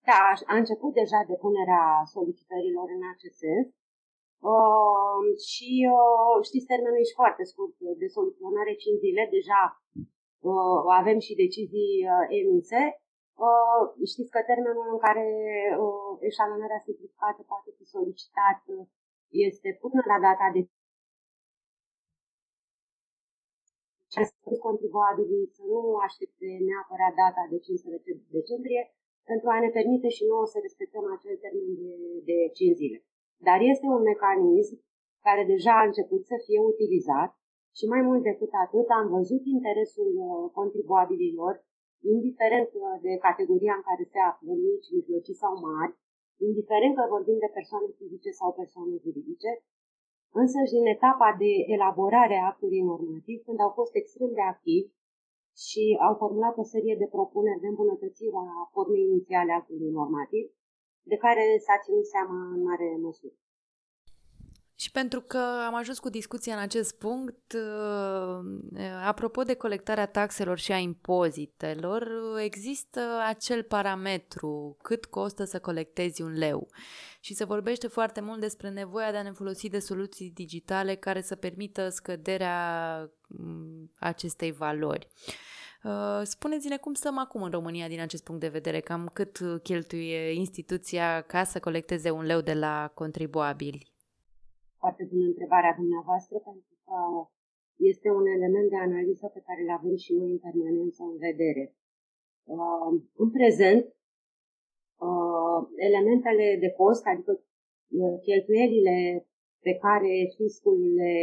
Da, 0.10 0.20
a 0.54 0.56
început 0.64 0.94
deja 1.02 1.20
depunerea 1.34 1.86
solicitărilor 2.16 2.88
în 2.98 3.04
acest 3.14 3.38
sens. 3.46 3.68
Uh, 4.54 5.24
și 5.52 5.72
uh, 5.98 6.38
știți, 6.50 6.70
termenul 6.72 7.04
e 7.04 7.20
foarte 7.22 7.44
scurt, 7.52 7.74
de 8.04 8.08
soluționare 8.18 8.74
5 8.74 9.04
zile, 9.06 9.24
deja 9.38 9.62
uh, 9.74 10.19
avem 11.02 11.20
și 11.26 11.42
decizii 11.44 11.96
uh, 12.14 12.26
emise. 12.40 12.82
Uh, 13.48 13.82
știți 14.12 14.34
că 14.34 14.40
termenul 14.52 14.88
în 14.96 15.00
care 15.06 15.28
uh, 15.86 16.12
eșalonarea 16.30 16.86
simplificată 16.86 17.42
poate 17.52 17.70
fi 17.78 17.86
solicitat 17.96 18.60
uh, 18.76 18.86
este 19.48 19.70
până 19.84 20.02
la 20.12 20.18
data 20.28 20.48
de 20.56 20.62
contribuabilii 24.68 25.52
să 25.56 25.62
nu 25.72 25.80
aștepte 26.08 26.48
neapărat 26.70 27.14
data 27.24 27.42
de 27.52 27.58
15 27.60 28.12
decembrie, 28.38 28.82
pentru 29.32 29.48
a 29.50 29.58
ne 29.64 29.70
permite 29.78 30.10
și 30.18 30.24
nouă 30.32 30.46
să 30.54 30.58
respectăm 30.62 31.06
acel 31.16 31.36
termen 31.44 31.72
de, 31.82 31.92
de 32.30 32.38
5 32.58 32.76
zile. 32.82 33.00
Dar 33.48 33.60
este 33.72 33.86
un 33.96 34.02
mecanism 34.12 34.76
care 35.28 35.44
deja 35.54 35.74
a 35.80 35.88
început 35.90 36.22
să 36.32 36.36
fie 36.46 36.60
utilizat 36.72 37.32
și 37.78 37.86
mai 37.94 38.02
mult 38.08 38.22
decât 38.30 38.52
atât 38.66 38.88
am 39.00 39.08
văzut 39.18 39.44
interesul 39.56 40.12
uh, 40.18 40.28
contribuabililor, 40.60 41.54
indiferent 42.16 42.70
uh, 42.74 42.84
de 43.06 43.14
categoria 43.28 43.74
în 43.78 43.84
care 43.90 44.04
se 44.14 44.20
află, 44.30 44.52
mici, 44.68 44.94
mijlocii 44.96 45.42
sau 45.44 45.54
mari, 45.70 45.94
indiferent 46.50 46.94
că 46.96 47.04
vorbim 47.16 47.38
de 47.46 47.56
persoane 47.58 47.90
fizice 47.98 48.32
sau 48.40 48.50
persoane 48.62 48.96
juridice, 49.06 49.52
însă 50.42 50.60
și 50.70 50.76
în 50.82 50.88
etapa 50.96 51.30
de 51.44 51.52
elaborare 51.76 52.38
a 52.40 52.50
actului 52.52 52.82
normativ, 52.92 53.38
când 53.48 53.60
au 53.66 53.72
fost 53.80 53.94
extrem 54.02 54.32
de 54.40 54.46
activi 54.54 54.92
și 55.66 55.84
au 56.08 56.14
formulat 56.22 56.56
o 56.58 56.70
serie 56.74 56.96
de 57.02 57.12
propuneri 57.16 57.64
de 57.64 57.68
îmbunătățire 57.68 58.38
a 58.62 58.70
formei 58.74 59.08
inițiale 59.10 59.52
a 59.52 59.60
actului 59.62 59.92
normativ, 60.00 60.46
de 61.12 61.18
care 61.26 61.44
s-a 61.66 61.78
ținut 61.84 62.06
seama 62.14 62.38
în 62.56 62.62
mare 62.70 62.88
măsură. 63.06 63.34
Și 64.80 64.92
pentru 64.92 65.22
că 65.22 65.38
am 65.66 65.76
ajuns 65.76 66.00
cu 66.00 66.10
discuția 66.10 66.54
în 66.56 66.62
acest 66.62 66.98
punct, 66.98 67.54
uh, 67.54 68.80
apropo 69.06 69.44
de 69.44 69.54
colectarea 69.54 70.06
taxelor 70.06 70.58
și 70.58 70.72
a 70.72 70.78
impozitelor, 70.78 72.08
există 72.38 73.02
acel 73.28 73.64
parametru 73.64 74.78
cât 74.82 75.06
costă 75.06 75.44
să 75.44 75.60
colectezi 75.60 76.22
un 76.22 76.32
leu. 76.32 76.68
Și 77.20 77.34
se 77.34 77.44
vorbește 77.44 77.88
foarte 77.88 78.22
mult 78.22 78.40
despre 78.40 78.70
nevoia 78.70 79.12
de 79.12 79.18
a 79.18 79.22
ne 79.22 79.32
folosi 79.32 79.70
de 79.70 79.80
soluții 79.80 80.32
digitale 80.32 80.96
care 80.96 81.22
să 81.22 81.36
permită 81.36 81.90
scăderea 81.90 83.10
mm, 83.28 83.92
acestei 84.00 84.52
valori. 84.52 85.08
Uh, 85.84 86.22
spuneți-ne 86.24 86.78
cum 86.78 86.94
stăm 86.94 87.18
acum 87.18 87.42
în 87.42 87.52
România 87.52 87.88
din 87.88 88.00
acest 88.00 88.24
punct 88.24 88.42
de 88.42 88.48
vedere, 88.48 88.80
cam 88.80 89.10
cât 89.14 89.40
cheltuie 89.64 90.32
instituția 90.32 91.22
ca 91.22 91.44
să 91.44 91.60
colecteze 91.60 92.10
un 92.10 92.24
leu 92.24 92.42
de 92.42 92.54
la 92.54 92.92
contribuabili? 92.94 93.98
Foarte 94.90 95.14
bună 95.14 95.28
întrebarea 95.34 95.80
dumneavoastră, 95.82 96.38
pentru 96.50 96.74
că 96.86 96.98
este 97.92 98.10
un 98.20 98.26
element 98.38 98.68
de 98.74 98.80
analiză 98.88 99.26
pe 99.34 99.46
care 99.48 99.60
îl 99.64 99.72
avem 99.80 99.96
și 100.06 100.12
noi 100.20 100.30
în 100.36 100.42
permanență 100.48 101.02
în 101.12 101.18
vedere. 101.28 101.64
Uh, 102.56 102.92
în 103.24 103.30
prezent, 103.38 103.84
uh, 105.08 105.60
elementele 105.88 106.48
de 106.64 106.70
cost, 106.80 107.04
adică 107.12 107.32
cheltuielile 108.28 108.98
pe 109.66 109.74
care 109.84 110.14
fiscul 110.38 110.80
le 111.00 111.16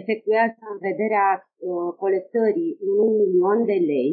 efectuează 0.00 0.62
în 0.74 0.78
vederea 0.88 1.28
uh, 1.42 1.90
colectării 2.02 2.72
unui 2.94 3.12
milion 3.20 3.58
de 3.70 3.78
lei 3.92 4.10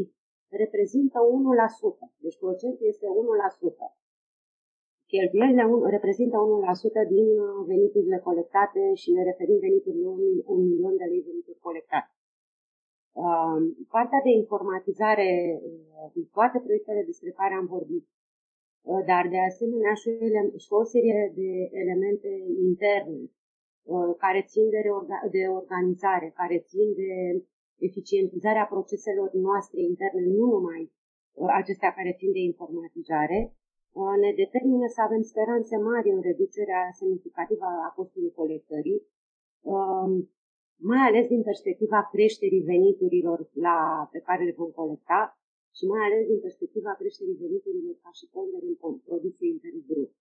reprezintă 0.64 1.18
1%. 1.22 2.16
Deci 2.24 2.42
procentul 2.44 2.86
este 2.94 3.08
1%. 3.08 4.07
Cheltuielile 5.12 5.64
reprezintă 5.96 6.38
1% 6.38 7.08
din 7.16 7.28
uh, 7.40 7.66
veniturile 7.72 8.20
colectate 8.28 8.82
și 9.02 9.10
ne 9.12 9.24
referim 9.24 9.60
veniturile 9.68 10.08
un 10.54 10.62
milion 10.70 10.96
de 10.98 11.06
lei 11.12 11.28
venituri 11.30 11.66
colectate. 11.68 12.12
Uh, 13.26 13.58
partea 13.96 14.22
de 14.24 14.32
informatizare, 14.42 15.30
uh, 15.64 16.26
toate 16.38 16.58
proiectele 16.66 17.04
despre 17.12 17.32
care 17.40 17.54
am 17.54 17.68
vorbit, 17.76 18.06
uh, 18.90 19.02
dar 19.10 19.24
de 19.34 19.40
asemenea 19.50 19.94
și, 20.02 20.10
și 20.64 20.70
o 20.82 20.84
serie 20.94 21.32
de 21.40 21.50
elemente 21.84 22.30
interne 22.70 23.20
Uh, 23.94 24.16
care 24.24 24.42
țin 24.52 24.70
de, 24.70 24.80
reorga- 24.88 25.28
de 25.36 25.44
organizare, 25.60 26.28
care 26.36 26.58
țin 26.60 26.88
de 27.02 27.12
eficientizarea 27.88 28.66
proceselor 28.74 29.30
noastre 29.34 29.80
interne, 29.82 30.22
nu 30.38 30.46
numai 30.54 30.82
uh, 31.34 31.50
acestea 31.62 31.92
care 31.98 32.16
țin 32.20 32.32
de 32.32 32.40
informatizare, 32.40 33.40
uh, 33.44 33.57
ne 34.24 34.32
determină 34.44 34.88
să 34.96 35.02
avem 35.02 35.22
speranțe 35.32 35.78
mari 35.90 36.10
în 36.16 36.22
reducerea 36.30 36.84
semnificativă 37.00 37.66
a 37.88 37.94
costului 37.96 38.32
colectării, 38.42 39.00
um, 39.62 40.12
mai 40.92 41.02
ales 41.08 41.26
din 41.34 41.44
perspectiva 41.50 42.00
creșterii 42.14 42.68
veniturilor 42.74 43.40
la, 43.66 43.78
pe 44.12 44.20
care 44.28 44.44
le 44.44 44.54
vom 44.62 44.72
colecta 44.82 45.22
și 45.78 45.84
mai 45.94 46.04
ales 46.08 46.24
din 46.32 46.40
perspectiva 46.48 46.92
creșterii 47.02 47.42
veniturilor 47.46 47.96
ca 48.04 48.12
și 48.18 48.26
pondere 48.36 48.66
în 48.70 48.78
producție 49.10 49.48
intern 49.54 49.80
brut. 49.90 50.12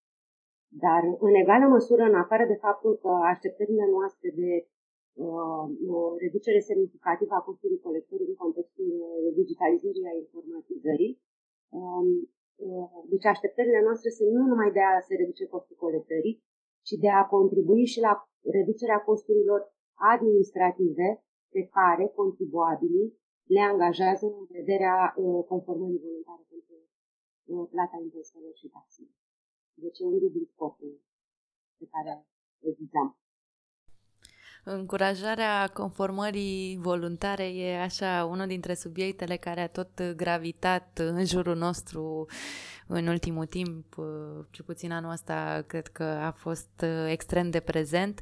Dar, 0.85 1.03
în 1.27 1.35
egală 1.43 1.67
măsură, 1.77 2.03
în 2.03 2.17
afară 2.25 2.45
de 2.53 2.59
faptul 2.67 2.93
că 3.03 3.11
așteptările 3.33 3.87
noastre 3.97 4.29
de 4.41 4.51
uh, 5.25 5.65
o 5.97 5.99
reducere 6.25 6.61
semnificativă 6.71 7.35
a 7.35 7.47
costului 7.49 7.85
colectării 7.87 8.31
în 8.33 8.39
contextul 8.45 8.91
uh, 9.01 9.35
digitalizării 9.41 10.11
a 10.11 10.15
informatizării, 10.23 11.13
um, 11.81 12.07
uh, 12.07 12.36
deci 13.13 13.27
așteptările 13.33 13.81
noastre 13.87 14.09
sunt 14.17 14.31
nu 14.39 14.45
numai 14.53 14.71
de 14.79 14.81
a 14.81 15.01
se 15.07 15.15
reduce 15.21 15.45
costul 15.55 15.77
colectării, 15.85 16.37
ci 16.87 16.95
de 17.05 17.11
a 17.21 17.29
contribui 17.35 17.85
și 17.93 18.01
la 18.07 18.13
reducerea 18.57 19.05
costurilor 19.11 19.61
administrative 20.15 21.09
pe 21.55 21.63
care 21.77 22.05
contribuabilii 22.21 23.09
le 23.55 23.61
angajează 23.61 24.27
în 24.27 24.45
vederea 24.59 24.97
uh, 25.17 25.45
conformării 25.51 26.05
voluntare 26.07 26.45
pentru 26.53 26.75
uh, 26.81 27.69
plata 27.73 27.97
impozitelor 28.07 28.55
și 28.61 28.73
taxelor. 28.75 29.15
Deci 29.85 29.99
e 30.01 30.05
un 30.13 30.19
dublu 30.19 30.45
scop 30.53 30.77
pe 31.79 31.87
care 31.93 32.13
îl 32.65 32.73
vizam. 32.79 33.09
Încurajarea 34.69 35.71
conformării 35.73 36.79
voluntare 36.81 37.45
e 37.57 37.83
așa 37.83 38.29
unul 38.31 38.47
dintre 38.47 38.75
subiectele 38.75 39.37
care 39.37 39.61
a 39.61 39.69
tot 39.69 40.03
gravitat 40.17 40.99
în 40.99 41.25
jurul 41.25 41.57
nostru 41.57 42.27
în 42.87 43.07
ultimul 43.07 43.47
timp, 43.47 43.95
cel 44.51 44.65
puțin 44.65 44.93
anul 44.93 45.11
ăsta 45.11 45.65
cred 45.67 45.87
că 45.87 46.03
a 46.03 46.31
fost 46.31 46.85
extrem 47.09 47.51
de 47.51 47.61
prezent. 47.61 48.21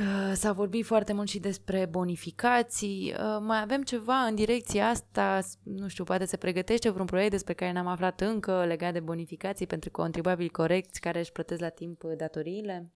Uh, 0.00 0.32
s-a 0.34 0.52
vorbit 0.52 0.84
foarte 0.84 1.12
mult 1.12 1.28
și 1.28 1.38
despre 1.38 1.86
bonificații. 1.90 3.14
Uh, 3.18 3.38
mai 3.40 3.60
avem 3.60 3.82
ceva 3.82 4.16
în 4.16 4.34
direcția 4.34 4.88
asta, 4.88 5.40
nu 5.62 5.88
știu, 5.88 6.04
poate 6.04 6.24
se 6.24 6.36
pregătește 6.36 6.90
vreun 6.90 7.06
proiect 7.06 7.30
despre 7.30 7.54
care 7.54 7.72
n-am 7.72 7.86
aflat 7.86 8.20
încă 8.20 8.64
legat 8.64 8.92
de 8.92 9.00
bonificații 9.00 9.66
pentru 9.66 9.90
contribuabili 9.90 10.48
corecți 10.48 11.00
care 11.00 11.18
își 11.18 11.32
plătesc 11.32 11.60
la 11.60 11.68
timp 11.68 12.02
datoriile? 12.02 12.90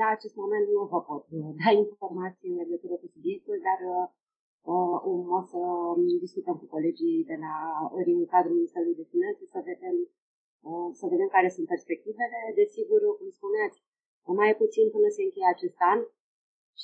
La 0.00 0.06
acest 0.16 0.36
moment 0.42 0.66
nu 0.76 0.82
vă 0.92 1.00
pot 1.08 1.24
da 1.60 1.70
informații 1.84 2.50
în 2.52 2.56
legătură 2.62 2.94
cu 3.02 3.06
subiectul, 3.14 3.58
dar 3.68 3.80
um, 5.10 5.24
o 5.38 5.40
să 5.50 5.60
discutăm 6.24 6.56
cu 6.60 6.66
colegii 6.74 7.24
de 7.30 7.36
la, 7.44 7.54
din 8.08 8.18
cadrul 8.32 8.56
Ministerului 8.58 9.00
de 9.00 9.10
Finanțe 9.12 9.44
să 9.54 9.60
vedem, 9.70 9.96
să 10.98 11.04
vedem 11.12 11.28
care 11.36 11.48
sunt 11.56 11.66
perspectivele. 11.74 12.38
Desigur, 12.60 13.00
cum 13.18 13.30
spuneați, 13.38 13.78
mai 14.38 14.50
e 14.50 14.62
puțin 14.64 14.86
până 14.94 15.08
se 15.16 15.22
încheie 15.24 15.50
acest 15.54 15.78
an 15.92 16.00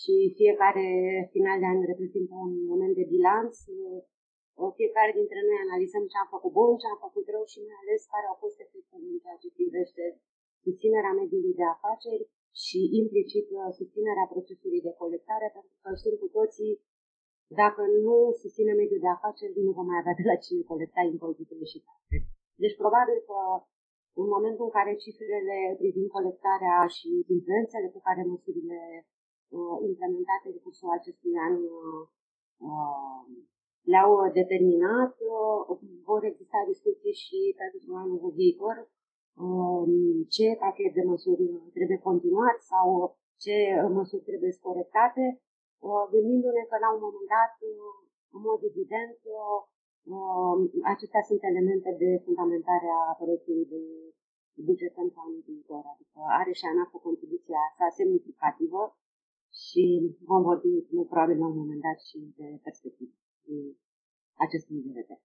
și 0.01 0.14
fiecare 0.41 0.86
final 1.34 1.59
de 1.62 1.68
an 1.72 1.80
reprezintă 1.93 2.34
un 2.47 2.53
moment 2.70 2.95
de 3.01 3.11
bilanț. 3.14 3.55
Fiecare 4.80 5.12
dintre 5.20 5.38
noi 5.49 5.59
analizăm 5.66 6.05
ce 6.11 6.16
am 6.18 6.28
făcut 6.34 6.53
bun, 6.59 6.72
ce 6.80 6.86
am 6.88 7.01
făcut 7.07 7.26
rău 7.34 7.45
și 7.53 7.59
mai 7.68 7.78
ales 7.82 8.01
care 8.12 8.26
au 8.28 8.36
fost 8.45 8.57
efectele 8.64 9.07
în 9.12 9.18
ceea 9.22 9.38
ce 9.43 9.57
privește 9.59 10.05
susținerea 10.64 11.18
mediului 11.20 11.54
de 11.61 11.66
afaceri 11.74 12.24
și 12.64 12.80
implicit 13.00 13.46
susținerea 13.78 14.26
procesului 14.34 14.80
de 14.86 14.92
colectare, 15.02 15.46
pentru 15.56 15.74
că 15.82 15.88
știm 16.00 16.16
cu 16.22 16.28
toții, 16.38 16.72
dacă 17.62 17.82
nu 18.06 18.16
susține 18.42 18.72
mediul 18.80 19.04
de 19.06 19.12
afaceri, 19.16 19.64
nu 19.66 19.72
vom 19.78 19.86
mai 19.90 20.00
avea 20.00 20.18
de 20.20 20.24
la 20.30 20.36
cine 20.44 20.62
colecta 20.72 21.00
impozitele 21.12 21.64
și 21.72 21.78
taxe. 21.86 22.16
Deci 22.62 22.80
probabil 22.82 23.18
că 23.28 23.38
în 24.22 24.28
momentul 24.34 24.64
în 24.68 24.74
care 24.78 25.02
cifrele 25.04 25.58
privind 25.80 26.08
colectarea 26.16 26.76
și 26.96 27.08
influențele 27.36 27.88
pe 27.94 28.00
care 28.06 28.30
măsurile 28.32 28.80
uh, 29.56 29.76
implementate 29.90 30.46
în 30.52 30.58
cursul 30.64 30.90
acestui 30.98 31.34
an 31.48 31.54
uh, 31.78 32.02
uh 32.68 33.22
le-au 33.92 34.12
determinat, 34.40 35.14
uh, 35.34 35.78
vor 36.08 36.22
exista 36.24 36.58
discuții 36.72 37.14
și 37.24 37.38
pentru 37.62 37.90
anul 38.02 38.32
viitor 38.40 38.76
uh, 38.80 38.99
ce 40.34 40.47
pachet 40.64 40.93
de 40.99 41.03
măsuri 41.12 41.45
trebuie 41.76 41.99
continuat 42.09 42.59
sau 42.72 42.86
ce 43.45 43.57
măsuri 43.99 44.28
trebuie 44.28 44.53
corectate, 44.68 45.24
uh, 45.88 46.05
gândindu-ne 46.12 46.62
că 46.70 46.76
la 46.84 46.88
un 46.95 47.01
moment 47.07 47.28
dat, 47.36 47.55
uh, 47.70 47.97
în 48.34 48.41
mod 48.49 48.61
evident, 48.70 49.18
uh, 49.38 49.61
Uh, 50.16 50.57
acestea 50.95 51.22
sunt 51.28 51.43
elemente 51.51 51.91
de 52.03 52.11
fundamentare 52.24 52.88
a 53.01 53.14
proiectului 53.20 53.66
de 53.74 53.82
buget 54.66 54.93
pentru 55.01 55.16
anul 55.24 55.43
viitor, 55.47 55.82
adică 55.93 56.18
are 56.41 56.53
și 56.59 56.64
ANAF 56.70 56.91
o 56.95 56.99
contribuție 57.09 57.57
sa 57.76 57.86
semnificativă 57.99 58.82
și 59.64 59.84
vom 60.30 60.43
vorbi 60.51 60.72
probabil 61.12 61.38
la 61.38 61.47
un 61.53 61.57
moment 61.62 61.82
dat 61.88 61.99
și 62.09 62.18
de 62.38 62.47
perspectivă 62.66 63.14
din 63.47 63.62
acest 64.45 64.64
punct 64.66 64.84
de 64.86 64.93
vedere. 65.01 65.22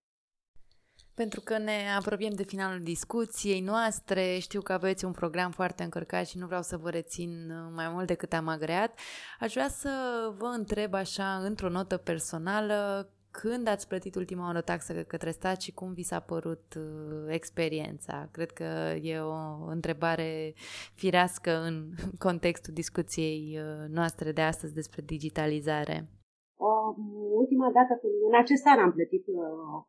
Pentru 1.15 1.41
că 1.41 1.57
ne 1.57 1.95
apropiem 1.97 2.33
de 2.33 2.43
finalul 2.43 2.83
discuției 2.83 3.61
noastre, 3.61 4.37
știu 4.39 4.61
că 4.61 4.73
aveți 4.73 5.05
un 5.05 5.11
program 5.11 5.51
foarte 5.51 5.83
încărcat 5.83 6.27
și 6.27 6.37
nu 6.37 6.45
vreau 6.45 6.61
să 6.61 6.77
vă 6.77 6.89
rețin 6.89 7.29
mai 7.75 7.89
mult 7.93 8.07
decât 8.07 8.33
am 8.33 8.47
agreat. 8.47 8.99
Aș 9.39 9.53
vrea 9.53 9.67
să 9.67 9.89
vă 10.37 10.45
întreb 10.45 10.93
așa, 10.93 11.35
într-o 11.43 11.69
notă 11.69 11.97
personală, 11.97 13.09
când 13.41 13.67
ați 13.67 13.87
plătit 13.87 14.15
ultima 14.15 14.45
oară 14.45 14.61
taxă 14.61 15.03
către 15.03 15.31
stat 15.31 15.61
și 15.61 15.71
cum 15.73 15.93
vi 15.93 16.03
s-a 16.03 16.19
părut 16.19 16.75
uh, 16.77 17.25
experiența? 17.27 18.29
Cred 18.31 18.51
că 18.51 18.93
e 19.01 19.19
o 19.19 19.65
întrebare 19.67 20.53
firească 20.93 21.61
în 21.61 21.89
contextul 22.27 22.73
discuției 22.73 23.59
uh, 23.59 23.89
noastre 23.89 24.31
de 24.31 24.41
astăzi 24.41 24.73
despre 24.73 25.01
digitalizare. 25.05 26.09
Uh, 26.55 26.95
ultima 27.41 27.71
dată 27.71 27.93
când 28.01 28.13
în 28.29 28.35
acest 28.39 28.63
an 28.65 28.79
am 28.79 28.91
plătit 28.91 29.25
uh, 29.27 29.83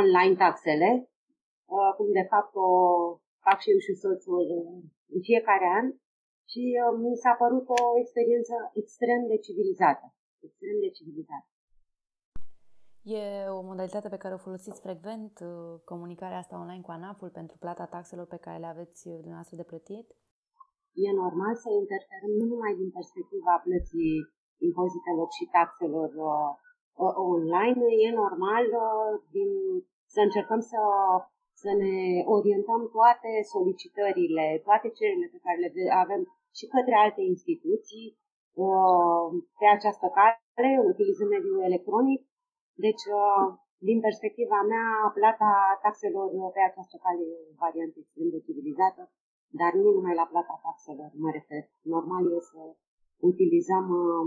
online 0.00 0.34
taxele, 0.44 0.90
uh, 1.74 1.90
cum 1.96 2.08
de 2.20 2.26
fapt 2.32 2.52
o 2.66 2.68
fac 3.46 3.58
și 3.62 3.70
eu 3.74 3.80
și 3.86 4.00
soțul 4.02 4.44
uh, 4.58 4.78
în 5.14 5.20
fiecare 5.28 5.68
an 5.78 5.86
și 6.50 6.62
uh, 6.82 6.92
mi 7.04 7.20
s-a 7.22 7.34
părut 7.42 7.66
o 7.76 7.80
experiență 8.02 8.54
extrem 8.82 9.20
de 9.30 9.36
civilizată. 9.44 10.06
Extrem 10.46 10.76
de 10.84 10.90
civilizată. 10.96 11.46
E 13.18 13.22
o 13.58 13.60
modalitate 13.70 14.08
pe 14.14 14.22
care 14.22 14.34
o 14.34 14.44
folosiți 14.46 14.84
frecvent, 14.86 15.32
uh, 15.50 15.80
comunicarea 15.92 16.40
asta 16.42 16.60
online 16.62 16.84
cu 16.86 16.90
ANAF-ul 16.96 17.30
pentru 17.38 17.56
plata 17.64 17.84
taxelor 17.94 18.26
pe 18.34 18.42
care 18.44 18.58
le 18.58 18.70
aveți 18.74 19.00
uh, 19.08 19.14
dumneavoastră 19.22 19.56
de 19.60 19.70
plătit? 19.70 20.06
E 21.06 21.20
normal 21.24 21.54
să 21.64 21.68
interferăm 21.82 22.32
nu 22.40 22.44
numai 22.52 22.72
din 22.80 22.90
perspectiva 22.98 23.54
plății 23.66 24.14
impozitelor 24.68 25.28
și 25.36 25.44
taxelor 25.58 26.10
uh, 26.30 26.32
uh, 26.32 26.50
online, 27.32 27.82
e 28.06 28.08
normal 28.24 28.64
uh, 28.84 29.12
din, 29.36 29.50
să 30.14 30.20
încercăm 30.20 30.60
să, 30.60 30.80
să 31.62 31.70
ne 31.82 31.96
orientăm 32.36 32.80
toate 32.96 33.30
solicitările, 33.54 34.46
toate 34.66 34.88
cererile 34.98 35.28
pe 35.32 35.40
care 35.44 35.58
le 35.62 35.70
avem 36.04 36.22
și 36.58 36.64
către 36.74 36.94
alte 37.04 37.22
instituții 37.32 38.08
uh, 38.64 39.26
pe 39.58 39.66
această 39.76 40.06
cale, 40.16 40.70
utilizând 40.92 41.30
mediul 41.30 41.68
electronic, 41.70 42.20
deci, 42.84 43.04
uh, 43.20 43.44
din 43.88 43.98
perspectiva 44.06 44.58
mea, 44.72 44.88
plata 45.18 45.50
taxelor 45.84 46.28
pe 46.56 46.62
această 46.70 46.96
cale 47.04 47.22
e 47.32 47.36
o 47.52 47.58
variantă 47.64 47.96
extrem 47.98 48.28
de 48.34 48.44
civilizată, 48.46 49.02
dar 49.60 49.72
nu 49.82 49.88
numai 49.96 50.14
la 50.20 50.30
plata 50.32 50.54
taxelor 50.66 51.10
mă 51.22 51.30
refer. 51.38 51.62
Normal 51.94 52.22
e 52.36 52.38
să 52.52 52.60
utilizăm 53.30 53.86
uh, 54.02 54.26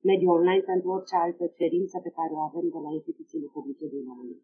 mediul 0.00 0.34
online 0.38 0.64
pentru 0.72 0.88
orice 0.96 1.16
altă 1.16 1.44
cerință 1.58 1.96
pe 2.02 2.10
care 2.18 2.32
o 2.32 2.40
avem 2.48 2.66
de 2.74 2.78
la 2.86 2.90
instituțiile 2.98 3.48
publice 3.52 3.86
din 3.86 4.04
România 4.08 4.42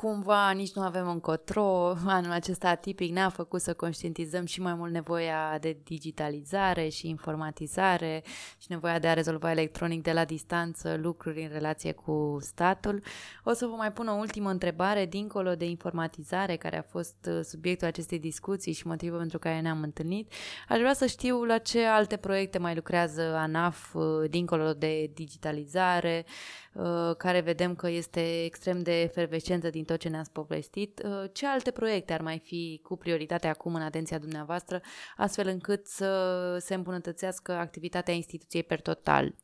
cumva 0.00 0.50
nici 0.50 0.72
nu 0.72 0.82
avem 0.82 1.08
încotro. 1.08 1.94
Anul 2.06 2.30
acesta 2.30 2.68
atipic 2.68 3.12
ne-a 3.12 3.28
făcut 3.28 3.60
să 3.60 3.74
conștientizăm 3.74 4.44
și 4.44 4.60
mai 4.60 4.74
mult 4.74 4.92
nevoia 4.92 5.58
de 5.60 5.76
digitalizare 5.84 6.88
și 6.88 7.08
informatizare 7.08 8.22
și 8.58 8.66
nevoia 8.68 8.98
de 8.98 9.08
a 9.08 9.12
rezolva 9.12 9.50
electronic 9.50 10.02
de 10.02 10.12
la 10.12 10.24
distanță 10.24 10.98
lucruri 11.00 11.42
în 11.42 11.48
relație 11.52 11.92
cu 11.92 12.38
statul. 12.40 13.02
O 13.44 13.52
să 13.52 13.66
vă 13.66 13.74
mai 13.74 13.92
pun 13.92 14.08
o 14.08 14.12
ultimă 14.12 14.50
întrebare, 14.50 15.06
dincolo 15.06 15.54
de 15.54 15.64
informatizare, 15.64 16.56
care 16.56 16.78
a 16.78 16.82
fost 16.82 17.28
uh, 17.28 17.40
subiectul 17.42 17.86
acestei 17.86 18.18
discuții 18.18 18.72
și 18.72 18.86
motivul 18.86 19.18
pentru 19.18 19.38
care 19.38 19.60
ne-am 19.60 19.82
întâlnit. 19.82 20.32
Aș 20.68 20.78
vrea 20.78 20.94
să 20.94 21.06
știu 21.06 21.44
la 21.44 21.58
ce 21.58 21.84
alte 21.84 22.16
proiecte 22.16 22.58
mai 22.58 22.74
lucrează 22.74 23.22
ANAF 23.36 23.94
uh, 23.94 24.30
dincolo 24.30 24.72
de 24.72 25.10
digitalizare, 25.14 26.24
Uh, 26.26 26.69
care 27.16 27.40
vedem 27.40 27.74
că 27.74 27.88
este 27.88 28.44
extrem 28.44 28.82
de 28.82 29.00
efervescentă 29.00 29.70
din 29.70 29.84
tot 29.84 29.98
ce 29.98 30.08
ne-ați 30.08 30.32
povestit. 30.32 31.02
Uh, 31.04 31.30
ce 31.32 31.46
alte 31.46 31.70
proiecte 31.70 32.12
ar 32.12 32.20
mai 32.20 32.38
fi 32.38 32.80
cu 32.82 32.96
prioritate 32.96 33.46
acum 33.46 33.74
în 33.74 33.82
atenția 33.82 34.18
dumneavoastră, 34.18 34.80
astfel 35.16 35.48
încât 35.48 35.86
să 35.86 36.56
se 36.60 36.74
îmbunătățească 36.74 37.52
activitatea 37.52 38.14
instituției 38.14 38.62
per 38.62 38.80
total? 38.80 39.34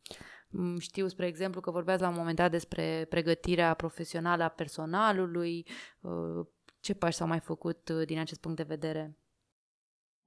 Mm, 0.51 0.79
știu, 0.79 1.07
spre 1.07 1.27
exemplu, 1.27 1.61
că 1.61 1.71
vorbeați 1.71 2.03
la 2.03 2.09
un 2.09 2.15
moment 2.17 2.37
dat 2.37 2.51
despre 2.51 3.07
pregătirea 3.09 3.75
profesională 3.75 4.43
a 4.43 4.49
personalului. 4.49 5.67
Uh, 6.01 6.47
ce 6.81 6.95
pași 6.95 7.17
s-au 7.17 7.27
mai 7.27 7.41
făcut 7.41 7.91
din 7.91 8.19
acest 8.19 8.41
punct 8.41 8.57
de 8.57 8.73
vedere? 8.75 9.17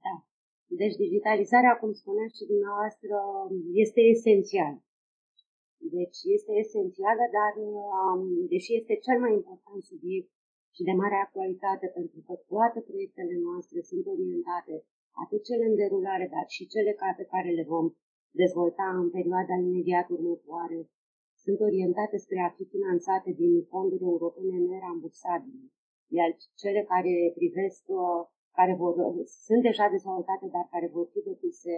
Da. 0.04 0.26
Deci 0.66 0.94
digitalizarea, 0.94 1.76
cum 1.80 1.92
spuneați 1.92 2.36
și 2.36 2.44
dumneavoastră, 2.52 3.14
este 3.72 4.00
esențială. 4.00 4.84
Deci 5.80 6.18
este 6.36 6.52
esențială, 6.64 7.24
dar 7.38 7.52
um, 7.68 8.22
deși 8.52 8.70
este 8.80 8.94
cel 9.06 9.18
mai 9.24 9.32
important 9.40 9.82
subiect 9.90 10.30
și 10.74 10.82
de 10.88 10.94
mare 11.02 11.18
actualitate, 11.26 11.86
pentru 11.98 12.20
că 12.26 12.32
toate 12.52 12.80
proiectele 12.88 13.36
noastre 13.46 13.78
sunt 13.90 14.04
orientate, 14.14 14.74
atât 15.22 15.40
cele 15.48 15.64
în 15.70 15.76
derulare, 15.82 16.26
dar 16.34 16.46
și 16.56 16.64
cele 16.74 16.92
pe 17.18 17.24
care 17.32 17.50
le 17.58 17.64
vom 17.72 17.86
dezvolta 18.42 18.86
în 19.02 19.08
perioada 19.16 19.54
imediat 19.54 20.06
următoare, 20.16 20.78
sunt 21.44 21.58
orientate 21.68 22.16
spre 22.24 22.40
a 22.40 22.50
fi 22.56 22.64
finanțate 22.74 23.30
din 23.42 23.54
fonduri 23.70 24.04
europene 24.12 24.56
nerambursabile. 24.58 25.64
Iar 26.18 26.30
cele 26.62 26.82
care 26.92 27.12
privesc, 27.38 27.82
uh, 27.86 28.20
care 28.58 28.74
vor, 28.82 28.94
sunt 29.46 29.62
deja 29.68 29.86
dezvoltate, 29.96 30.46
dar 30.54 30.66
care 30.70 30.88
vor 30.96 31.06
fi 31.12 31.20
depuse 31.30 31.74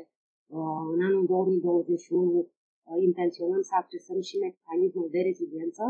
uh, 0.57 0.83
în 0.95 1.01
anul 1.09 1.25
2021 1.27 2.39
Uh, 2.41 2.62
intenționăm 3.09 3.63
să 3.71 3.75
accesăm 3.77 4.21
și 4.29 4.43
mecanismul 4.45 5.09
de 5.15 5.21
reziliență. 5.29 5.85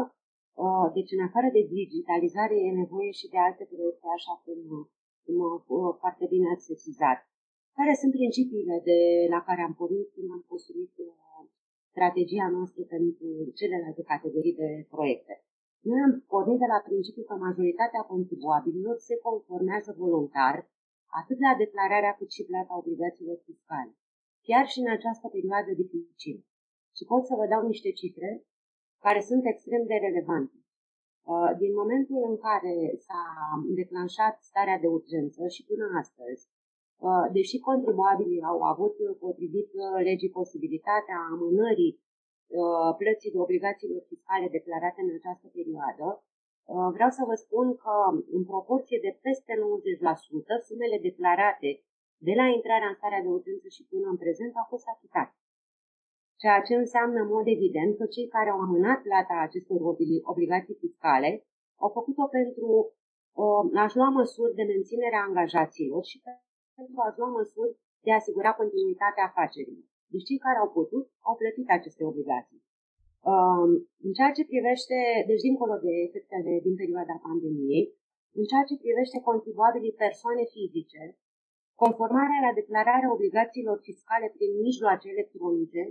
Uh, 0.65 0.87
deci, 0.97 1.15
în 1.17 1.23
afară 1.29 1.49
de 1.57 1.63
digitalizare, 1.79 2.57
e 2.67 2.81
nevoie 2.83 3.11
și 3.21 3.31
de 3.33 3.39
alte 3.49 3.65
proiecte, 3.73 4.07
așa 4.19 4.35
cum, 4.45 4.59
cum 5.25 5.37
uh, 5.45 5.95
foarte 6.03 6.25
bine 6.33 6.47
ați 6.49 6.69
sesizat. 6.71 7.19
Care 7.79 7.93
sunt 8.01 8.13
principiile 8.19 8.77
de, 8.89 8.99
la 9.35 9.41
care 9.49 9.61
am 9.63 9.75
pornit 9.81 10.09
când 10.15 10.29
am 10.37 10.43
construit 10.51 10.93
strategia 11.93 12.49
noastră 12.57 12.83
pentru 12.95 13.29
celelalte 13.61 14.03
categorii 14.13 14.59
de 14.63 14.69
proiecte? 14.95 15.35
Noi 15.89 16.01
am 16.07 16.13
pornit 16.35 16.59
de 16.65 16.69
la 16.75 16.81
principiul 16.89 17.29
că 17.29 17.37
majoritatea 17.49 18.03
contribuabililor 18.13 18.97
se 19.09 19.17
conformează 19.27 19.91
voluntar 20.03 20.57
atât 21.21 21.39
la 21.47 21.53
declararea 21.63 22.17
cât 22.19 22.31
și 22.37 22.49
plata 22.51 22.79
obligațiilor 22.83 23.39
fiscale, 23.47 23.93
chiar 24.47 24.65
și 24.73 24.79
în 24.85 24.91
această 24.97 25.27
perioadă 25.37 25.71
dificilă 25.83 26.43
și 26.97 27.05
pot 27.11 27.23
să 27.27 27.35
vă 27.41 27.47
dau 27.53 27.63
niște 27.67 27.91
cifre 28.01 28.31
care 29.05 29.21
sunt 29.21 29.43
extrem 29.47 29.83
de 29.87 29.97
relevante. 30.07 30.57
Uh, 31.33 31.51
din 31.63 31.73
momentul 31.81 32.21
în 32.31 32.37
care 32.47 32.75
s-a 33.07 33.25
declanșat 33.81 34.37
starea 34.51 34.79
de 34.79 34.87
urgență 34.87 35.43
și 35.55 35.65
până 35.65 35.85
astăzi, 36.03 36.43
Uh, 37.09 37.27
deși 37.37 37.57
contribuabilii 37.69 38.47
au 38.51 38.59
avut, 38.73 38.95
potrivit 39.25 39.71
legii, 40.09 40.37
posibilitatea 40.41 41.19
amânării 41.33 41.93
plății 43.01 43.35
de 43.35 43.39
obligațiilor 43.47 44.03
fiscale 44.11 44.47
declarate 44.59 45.01
în 45.03 45.11
această 45.19 45.47
perioadă, 45.57 46.07
vreau 46.97 47.11
să 47.19 47.23
vă 47.31 47.37
spun 47.45 47.67
că 47.85 47.95
în 48.37 48.43
proporție 48.53 48.99
de 49.07 49.13
peste 49.27 49.53
90% 49.63 50.55
sumele 50.69 50.99
declarate 51.09 51.71
de 52.29 52.35
la 52.41 52.47
intrarea 52.57 52.91
în 52.91 52.99
starea 53.01 53.25
de 53.25 53.31
urgență 53.37 53.67
și 53.77 53.83
până 53.93 54.07
în 54.11 54.19
prezent 54.25 54.53
au 54.61 54.67
fost 54.73 54.87
achitate 54.95 55.35
ceea 56.43 56.61
ce 56.69 56.75
înseamnă 56.85 57.19
în 57.23 57.31
mod 57.37 57.47
evident 57.57 57.93
că 57.99 58.05
cei 58.15 58.29
care 58.37 58.49
au 58.51 58.61
amânat 58.67 58.99
plata 59.09 59.37
acestor 59.47 59.79
obligații 60.33 60.81
fiscale 60.85 61.31
au 61.83 61.91
făcut-o 61.97 62.27
pentru 62.39 62.69
uh, 63.43 63.83
a-și 63.83 63.97
lua 63.99 64.11
măsuri 64.21 64.57
de 64.59 64.65
menținere 64.73 65.17
a 65.19 65.27
angajaților 65.29 66.03
și 66.11 66.17
pentru 66.77 66.97
a-și 67.05 67.19
lua 67.21 67.31
măsuri 67.39 67.73
de 68.05 68.11
a 68.13 68.21
asigura 68.21 68.51
continuitatea 68.61 69.25
afacerilor. 69.27 69.85
Deci 70.13 70.27
cei 70.29 70.45
care 70.47 70.59
au 70.61 70.71
putut 70.79 71.05
au 71.29 71.35
plătit 71.41 71.69
aceste 71.79 72.03
obligații. 72.11 72.61
Uh, 73.33 73.71
în 74.07 74.13
ceea 74.17 74.33
ce 74.37 74.51
privește, 74.53 74.97
deci 75.29 75.47
dincolo 75.49 75.75
de 75.87 75.93
efectele 76.07 76.53
din 76.67 76.75
perioada 76.83 77.23
pandemiei, 77.27 77.87
în 78.39 78.45
ceea 78.51 78.65
ce 78.69 78.83
privește 78.85 79.19
contribuabilii 79.29 80.01
persoane 80.05 80.45
fizice, 80.55 81.03
conformarea 81.83 82.41
la 82.47 82.53
declararea 82.61 83.15
obligațiilor 83.17 83.79
fiscale 83.89 84.27
prin 84.37 84.51
mijloace 84.67 85.07
electronice 85.15 85.83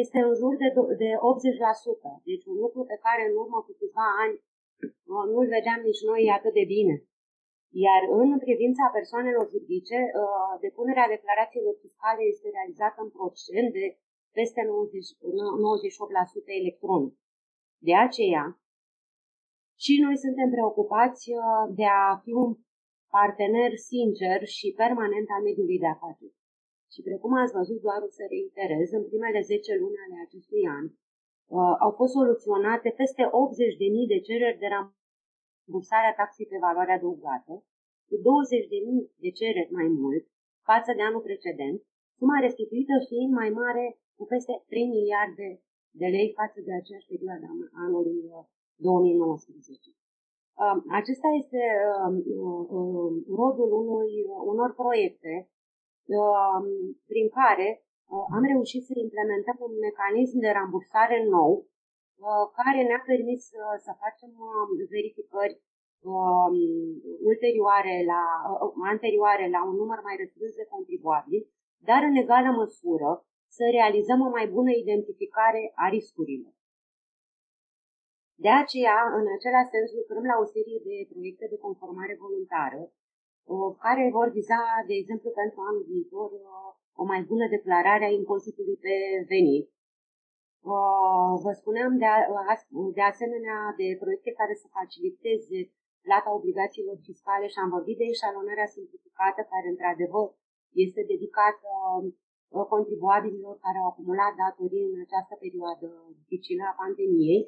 este 0.00 0.18
în 0.26 0.32
jur 0.40 0.52
de, 0.62 0.68
de 1.02 1.10
80%. 1.12 2.12
Deci 2.30 2.48
un 2.52 2.56
lucru 2.64 2.80
pe 2.92 2.98
care 3.04 3.22
în 3.26 3.34
urmă 3.42 3.58
cu 3.66 3.72
câțiva 3.80 4.06
ani 4.24 4.36
nu-l 5.32 5.48
vedeam 5.56 5.80
nici 5.88 6.06
noi 6.10 6.22
atât 6.38 6.54
de 6.60 6.66
bine. 6.76 6.94
Iar 7.84 8.02
în 8.20 8.28
privința 8.46 8.84
persoanelor 8.96 9.46
juridice, 9.52 9.98
uh, 10.04 10.52
depunerea 10.66 11.12
declarațiilor 11.14 11.74
fiscale 11.84 12.22
este 12.32 12.48
realizată 12.56 12.98
în 13.02 13.10
procent 13.18 13.68
de 13.78 13.86
peste 14.38 14.62
90, 14.62 15.06
98% 16.48 16.52
electronic. 16.62 17.14
De 17.88 17.94
aceea, 18.06 18.44
și 19.84 19.92
noi 20.04 20.16
suntem 20.24 20.48
preocupați 20.56 21.24
uh, 21.30 21.64
de 21.80 21.86
a 22.02 22.06
fi 22.24 22.32
un 22.44 22.50
partener 23.16 23.72
sincer 23.92 24.38
și 24.56 24.76
permanent 24.82 25.28
al 25.34 25.42
mediului 25.48 25.82
de 25.84 25.90
afaceri. 25.94 26.35
Și 26.96 27.06
precum 27.10 27.32
ați 27.42 27.56
văzut, 27.58 27.80
doar 27.86 28.00
o 28.06 28.10
să 28.18 28.24
reiterez, 28.34 28.88
în 28.98 29.04
primele 29.10 29.40
10 29.40 29.82
luni 29.82 30.02
ale 30.04 30.16
acestui 30.26 30.64
an 30.78 30.84
uh, 31.56 31.74
au 31.84 31.90
fost 31.98 32.12
soluționate 32.18 32.88
peste 33.00 33.22
80.000 34.02 34.12
de 34.12 34.18
cereri 34.28 34.60
de 34.62 34.68
rambursare 34.74 36.08
a 36.10 36.18
taxei 36.20 36.50
pe 36.50 36.58
valoare 36.66 36.92
adăugată, 36.94 37.54
cu 38.08 38.14
20.000 38.26 39.22
de 39.24 39.30
cereri 39.40 39.74
mai 39.78 39.88
mult 40.02 40.24
față 40.70 40.90
de 40.96 41.02
anul 41.08 41.22
precedent, 41.28 41.78
suma 42.18 42.36
restituită 42.46 42.94
fiind 43.08 43.32
mai 43.40 43.50
mare 43.62 43.84
cu 44.18 44.24
peste 44.32 44.52
3 44.70 44.94
miliarde 44.96 45.48
de 46.00 46.06
lei 46.14 46.28
față 46.40 46.58
de 46.66 46.72
aceeași 46.74 47.10
perioadă 47.12 47.46
anului 47.84 48.18
2019. 48.76 49.90
Uh, 49.90 49.96
uh, 50.64 50.76
acesta 51.00 51.28
este 51.40 51.62
uh, 52.00 53.12
rodul 53.40 53.70
unui, 53.82 54.12
unor 54.52 54.70
proiecte 54.82 55.32
Um, 55.40 55.55
prin 57.10 57.26
care 57.38 57.68
uh, 58.12 58.26
am 58.36 58.44
reușit 58.52 58.82
să 58.88 58.92
implementăm 58.96 59.58
un 59.66 59.74
mecanism 59.86 60.36
de 60.44 60.50
rambursare 60.58 61.18
nou 61.36 61.52
uh, 62.26 62.44
care 62.58 62.80
ne-a 62.82 63.02
permis 63.10 63.42
uh, 63.52 63.76
să 63.86 63.92
facem 64.02 64.32
um, 64.48 64.70
verificări 64.94 65.56
um, 66.14 66.56
ulterioare 67.30 67.94
la, 68.12 68.22
anterioare 68.92 69.46
la 69.56 69.60
un 69.68 69.74
număr 69.82 70.00
mai 70.08 70.16
restrâns 70.22 70.54
de 70.60 70.70
contribuabili, 70.74 71.48
dar 71.88 72.00
în 72.08 72.14
egală 72.22 72.50
măsură 72.62 73.10
să 73.56 73.64
realizăm 73.78 74.20
o 74.26 74.30
mai 74.36 74.46
bună 74.56 74.72
identificare 74.82 75.62
a 75.84 75.86
riscurilor. 75.96 76.54
De 78.44 78.52
aceea, 78.62 78.98
în 79.18 79.26
același 79.36 79.72
sens, 79.74 79.88
lucrăm 80.00 80.24
la 80.32 80.36
o 80.42 80.46
serie 80.54 80.78
de 80.88 80.96
proiecte 81.12 81.46
de 81.52 81.62
conformare 81.66 82.14
voluntară 82.24 82.80
care 83.84 84.04
vor 84.16 84.28
viza, 84.38 84.60
de 84.88 84.94
exemplu, 85.02 85.28
pentru 85.40 85.58
anul 85.68 85.84
viitor, 85.92 86.28
o 87.02 87.04
mai 87.12 87.20
bună 87.30 87.46
declarare 87.56 88.04
a 88.06 88.16
impozitului 88.20 88.78
pe 88.84 88.94
venit. 89.32 89.66
Vă 91.44 91.52
spuneam 91.60 91.92
de, 92.02 92.06
a, 92.14 92.18
de 92.98 93.04
asemenea 93.12 93.58
de 93.80 93.86
proiecte 94.02 94.30
care 94.40 94.54
să 94.62 94.66
faciliteze 94.78 95.58
plata 96.06 96.30
obligațiilor 96.38 96.96
fiscale 97.08 97.46
și 97.52 97.58
am 97.62 97.70
vorbit 97.76 97.96
de 98.00 98.06
eșalonarea 98.12 98.72
simplificată, 98.76 99.40
care 99.52 99.66
într-adevăr 99.72 100.26
este 100.84 101.00
dedicată 101.12 101.70
contribuabililor 102.74 103.54
care 103.64 103.78
au 103.78 103.86
acumulat 103.88 104.32
datorii 104.44 104.88
în 104.90 105.00
această 105.06 105.34
perioadă 105.44 105.88
dificilă 106.18 106.62
a 106.66 106.78
pandemiei, 106.82 107.42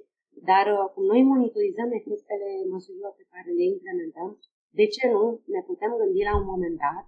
dar 0.51 0.67
cum 0.95 1.05
noi 1.13 1.23
monitorizăm 1.33 1.91
efectele 2.01 2.49
măsurilor 2.73 3.13
pe 3.17 3.25
care 3.33 3.51
le 3.59 3.65
implementăm, 3.75 4.31
de 4.79 4.87
ce 4.95 5.03
nu 5.15 5.23
ne 5.55 5.61
putem 5.69 5.93
gândi 6.01 6.23
la 6.29 6.35
un 6.41 6.47
moment 6.53 6.77
dat 6.87 7.05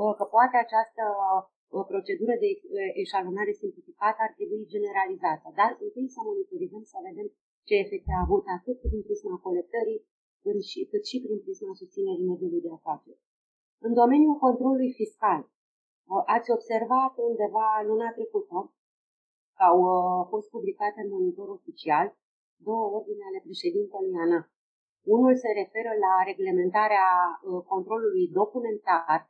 uh, 0.00 0.12
că 0.18 0.24
poate 0.34 0.56
această 0.64 1.04
uh, 1.14 1.84
procedură 1.92 2.34
de 2.44 2.50
uh, 2.54 2.90
eșalonare 3.02 3.52
simplificată 3.62 4.18
ar 4.22 4.32
trebui 4.38 4.70
generalizată, 4.74 5.46
dar 5.60 5.70
întâi 5.84 6.14
să 6.14 6.20
monitorizăm 6.28 6.84
să 6.92 6.96
vedem 7.08 7.28
ce 7.68 7.74
efecte 7.84 8.12
a 8.14 8.24
avut 8.26 8.44
atât 8.56 8.76
prin 8.84 9.02
prisma 9.06 9.36
colectării 9.46 10.00
cât 10.90 11.04
și 11.10 11.16
prin 11.24 11.38
prisma 11.44 11.72
susținerii 11.80 12.30
mediului 12.32 12.64
de 12.66 12.70
afaceri. 12.78 13.22
În 13.86 13.92
domeniul 14.00 14.36
controlului 14.44 14.92
fiscal, 15.00 15.40
ați 16.36 16.50
observat 16.56 17.12
undeva 17.28 17.66
luna 17.88 18.08
trecută 18.16 18.58
că 19.56 19.62
au 19.70 19.78
fost 20.32 20.48
publicate 20.54 21.00
în 21.04 21.10
monitor 21.16 21.48
oficial 21.48 22.06
două 22.68 22.84
ordine 22.96 23.24
ale 23.28 23.40
președintelui 23.46 24.14
ANA 24.22 24.40
unul 25.14 25.34
se 25.42 25.50
referă 25.60 25.92
la 26.04 26.14
reglementarea 26.30 27.08
uh, 27.36 27.60
controlului 27.72 28.26
documentar 28.40 29.20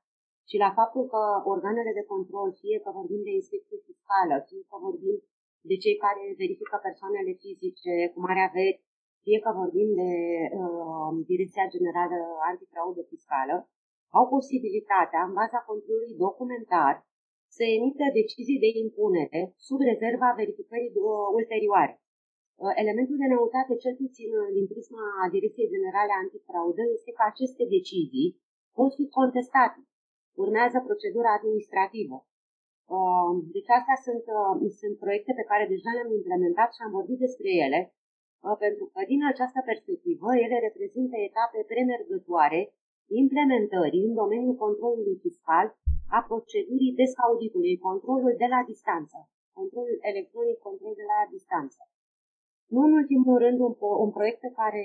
și 0.49 0.57
la 0.65 0.71
faptul 0.79 1.05
că 1.13 1.23
organele 1.55 1.93
de 1.99 2.09
control, 2.13 2.49
fie 2.63 2.79
că 2.85 2.91
vorbim 2.99 3.23
de 3.29 3.33
inspecție 3.41 3.79
fiscală, 3.89 4.35
fie 4.49 4.63
că 4.71 4.77
vorbim 4.87 5.17
de 5.71 5.77
cei 5.85 5.97
care 6.05 6.23
verifică 6.43 6.77
persoanele 6.87 7.33
fizice 7.43 7.95
cu 8.13 8.19
mare 8.27 8.43
averi, 8.49 8.81
fie 9.25 9.39
că 9.45 9.51
vorbim 9.63 9.89
de 10.03 10.13
uh, 10.61 11.13
Direcția 11.31 11.67
Generală 11.75 12.19
Antifraudă 12.51 13.03
Fiscală, 13.13 13.57
au 14.19 14.25
posibilitatea, 14.35 15.21
în 15.29 15.33
baza 15.41 15.61
controlului 15.71 16.21
documentar, 16.27 16.95
să 17.57 17.63
emită 17.77 18.07
decizii 18.21 18.63
de 18.65 18.71
impunere 18.85 19.41
sub 19.67 19.79
rezerva 19.91 20.29
verificării 20.41 20.93
uh, 20.95 21.29
ulterioare. 21.39 21.95
Uh, 22.63 22.75
elementul 22.83 23.19
de 23.25 23.29
noutate, 23.37 23.73
cel 23.85 23.95
puțin 24.03 24.31
uh, 24.41 24.49
din 24.57 24.67
prisma 24.73 25.05
Direcției 25.37 25.73
Generale 25.75 26.13
Antifraudă, 26.23 26.83
este 26.97 27.11
că 27.17 27.23
aceste 27.27 27.65
decizii 27.77 28.29
pot 28.79 28.91
fi 28.99 29.05
contestate. 29.19 29.81
Urmează 30.45 30.77
procedura 30.89 31.31
administrativă. 31.39 32.17
Uh, 32.97 33.33
deci 33.55 33.71
astea 33.79 33.99
sunt, 34.07 34.25
sunt 34.81 34.95
proiecte 35.05 35.33
pe 35.37 35.49
care 35.51 35.65
deja 35.75 35.91
le-am 35.95 36.13
implementat 36.19 36.71
și 36.73 36.85
am 36.85 36.93
vorbit 36.99 37.19
despre 37.27 37.51
ele, 37.65 37.81
pentru 38.65 38.85
că 38.93 39.01
din 39.13 39.23
această 39.33 39.61
perspectivă 39.71 40.29
ele 40.45 40.57
reprezintă 40.67 41.17
etape 41.29 41.59
premergătoare 41.73 42.61
implementării 43.23 44.07
în 44.09 44.15
domeniul 44.23 44.57
controlului 44.65 45.17
fiscal 45.27 45.67
a 46.17 46.19
procedurii 46.31 46.99
descauditului, 47.03 47.83
controlul 47.89 48.35
de 48.43 48.49
la 48.55 48.61
distanță, 48.71 49.19
controlul 49.59 49.99
electronic, 50.11 50.59
control 50.69 50.93
de 51.01 51.07
la 51.13 51.19
distanță. 51.35 51.81
Nu 52.75 52.81
în 52.89 52.93
ultimul 53.01 53.39
rând, 53.45 53.59
un, 53.67 53.73
un 54.05 54.11
proiect 54.17 54.41
pe 54.41 54.53
care 54.61 54.85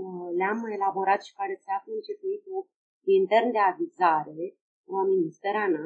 uh, 0.00 0.28
le-am 0.38 0.60
elaborat 0.76 1.20
și 1.26 1.36
care 1.40 1.54
se 1.64 1.70
află 1.76 1.92
în 1.94 2.06
circuitul 2.08 2.60
intern 3.18 3.50
de 3.56 3.62
avizare, 3.72 4.40
uh, 4.92 5.04
Ministerana, 5.14 5.84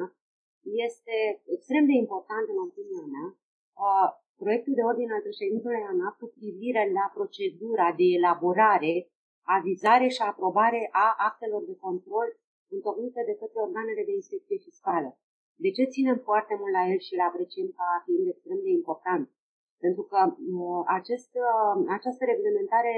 este 0.87 1.15
extrem 1.55 1.83
de 1.89 1.95
important 2.03 2.45
în 2.53 2.59
opinia 2.67 3.05
mea. 3.15 3.27
Uh, 3.85 4.09
proiectul 4.41 4.73
de 4.77 4.87
ordine 4.91 5.13
al 5.13 5.25
președintelui 5.27 5.87
ANAP 5.91 6.15
cu 6.19 6.27
privire 6.39 6.83
la 6.97 7.05
procedura 7.17 7.87
de 7.99 8.05
elaborare, 8.17 8.93
avizare 9.57 10.07
și 10.15 10.21
aprobare 10.31 10.81
a 11.05 11.07
actelor 11.29 11.61
de 11.69 11.75
control 11.85 12.27
întocmite 12.75 13.21
de 13.29 13.35
către 13.41 13.59
organele 13.67 14.03
de 14.05 14.13
inspecție 14.19 14.57
fiscală. 14.67 15.09
De 15.63 15.69
ce 15.75 15.83
ținem 15.93 16.17
foarte 16.29 16.53
mult 16.59 16.73
la 16.77 16.83
el 16.91 16.99
și 17.05 17.13
îl 17.15 17.21
apreciem 17.29 17.69
ca 17.79 17.87
fiind 18.05 18.27
extrem 18.27 18.59
de 18.67 18.71
important? 18.79 19.25
Pentru 19.83 20.03
că 20.11 20.19
uh, 20.27 20.83
acest, 20.97 21.31
uh, 21.45 21.75
această 21.97 22.23
reglementare 22.33 22.91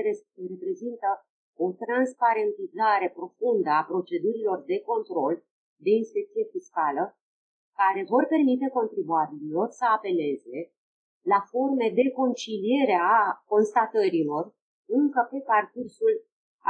reprezintă 0.52 1.10
o 1.64 1.66
transparentizare 1.84 3.08
profundă 3.18 3.70
a 3.76 3.88
procedurilor 3.92 4.60
de 4.72 4.78
control 4.92 5.34
de 5.86 5.92
inspecție 6.02 6.44
fiscală 6.54 7.04
care 7.80 8.02
vor 8.14 8.24
permite 8.34 8.68
contribuabililor 8.80 9.68
să 9.80 9.86
apeleze 9.96 10.60
la 11.32 11.40
forme 11.52 11.88
de 12.00 12.06
conciliere 12.22 12.98
a 13.18 13.44
constatărilor 13.54 14.44
încă 15.00 15.22
pe 15.32 15.40
parcursul 15.52 16.14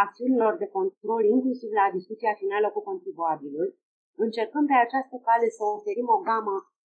acțiunilor 0.05 0.53
de 0.61 0.67
control, 0.77 1.23
inclusiv 1.35 1.69
la 1.81 1.85
discuția 1.97 2.33
finală 2.41 2.67
cu 2.71 2.81
contribuabilul, 2.89 3.67
încercăm 4.25 4.65
pe 4.65 4.77
această 4.85 5.17
cale 5.27 5.47
să 5.57 5.63
oferim 5.63 6.07
o 6.17 6.19
gamă 6.29 6.55
uh, 6.57 6.78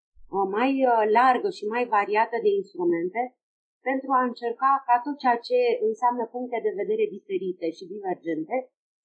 mai 0.57 0.73
uh, 0.85 1.03
largă 1.19 1.49
și 1.59 1.65
mai 1.75 1.85
variată 1.97 2.37
de 2.45 2.51
instrumente 2.61 3.23
pentru 3.89 4.11
a 4.19 4.23
încerca 4.31 4.71
ca 4.89 4.97
tot 5.05 5.17
ceea 5.23 5.39
ce 5.49 5.59
înseamnă 5.89 6.25
puncte 6.35 6.59
de 6.67 6.73
vedere 6.81 7.05
diferite 7.17 7.67
și 7.77 7.91
divergente 7.95 8.57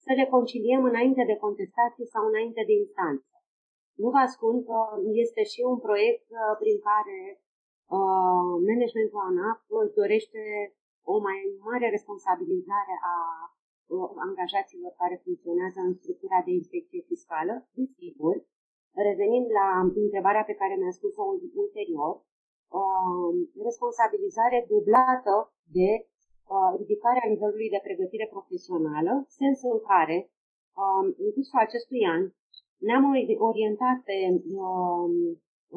să 0.06 0.12
le 0.20 0.26
conciliem 0.36 0.84
înainte 0.92 1.24
de 1.32 1.42
contestație 1.46 2.06
sau 2.14 2.24
înainte 2.28 2.62
de 2.70 2.76
instanță. 2.84 3.34
Nu 4.02 4.08
vă 4.14 4.20
ascund 4.28 4.60
că 4.70 4.80
este 5.24 5.42
și 5.52 5.62
un 5.72 5.78
proiect 5.86 6.28
uh, 6.32 6.54
prin 6.62 6.78
care 6.90 7.20
uh, 7.98 8.52
managementul 8.68 9.22
ANAP 9.30 9.60
își 9.82 9.98
dorește 10.02 10.42
o 11.14 11.16
mai 11.28 11.40
mare 11.68 11.88
responsabilizare 11.96 12.96
a 13.16 13.18
uh, 13.94 14.10
angajaților 14.28 14.92
care 15.02 15.16
funcționează 15.26 15.80
în 15.88 15.94
structura 16.02 16.40
de 16.46 16.52
inspecție 16.60 17.02
fiscală, 17.10 17.54
desigur, 17.78 18.36
revenind 18.94 19.48
la 19.60 19.68
întrebarea 20.04 20.44
pe 20.48 20.60
care 20.62 20.76
mi-a 20.76 20.96
spus-o 21.00 21.24
ulterior, 21.64 22.14
uh, 22.80 23.32
responsabilizare 23.68 24.66
dublată 24.74 25.36
de 25.78 25.90
uh, 26.54 26.72
ridicarea 26.82 27.30
nivelului 27.34 27.70
de 27.76 27.86
pregătire 27.88 28.28
profesională, 28.36 29.14
sens 29.40 29.60
în 29.74 29.80
care 29.90 30.18
uh, 30.82 31.04
în 31.24 31.30
cursul 31.36 31.60
acestui 31.66 32.02
an 32.16 32.22
ne-am 32.88 33.06
orientat 33.50 33.98
pe 34.10 34.18
uh, 34.66 35.10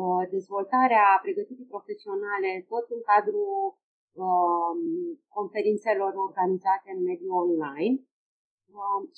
uh, 0.00 0.22
dezvoltarea 0.34 1.06
pregătirii 1.24 1.72
profesionale 1.74 2.50
tot 2.72 2.84
în 2.96 3.00
cadrul 3.10 3.50
uh, 4.24 4.74
conferințelor 5.36 6.12
organizate 6.26 6.88
în 6.96 7.00
mediul 7.08 7.32
online. 7.42 7.96
uh, 7.98 8.11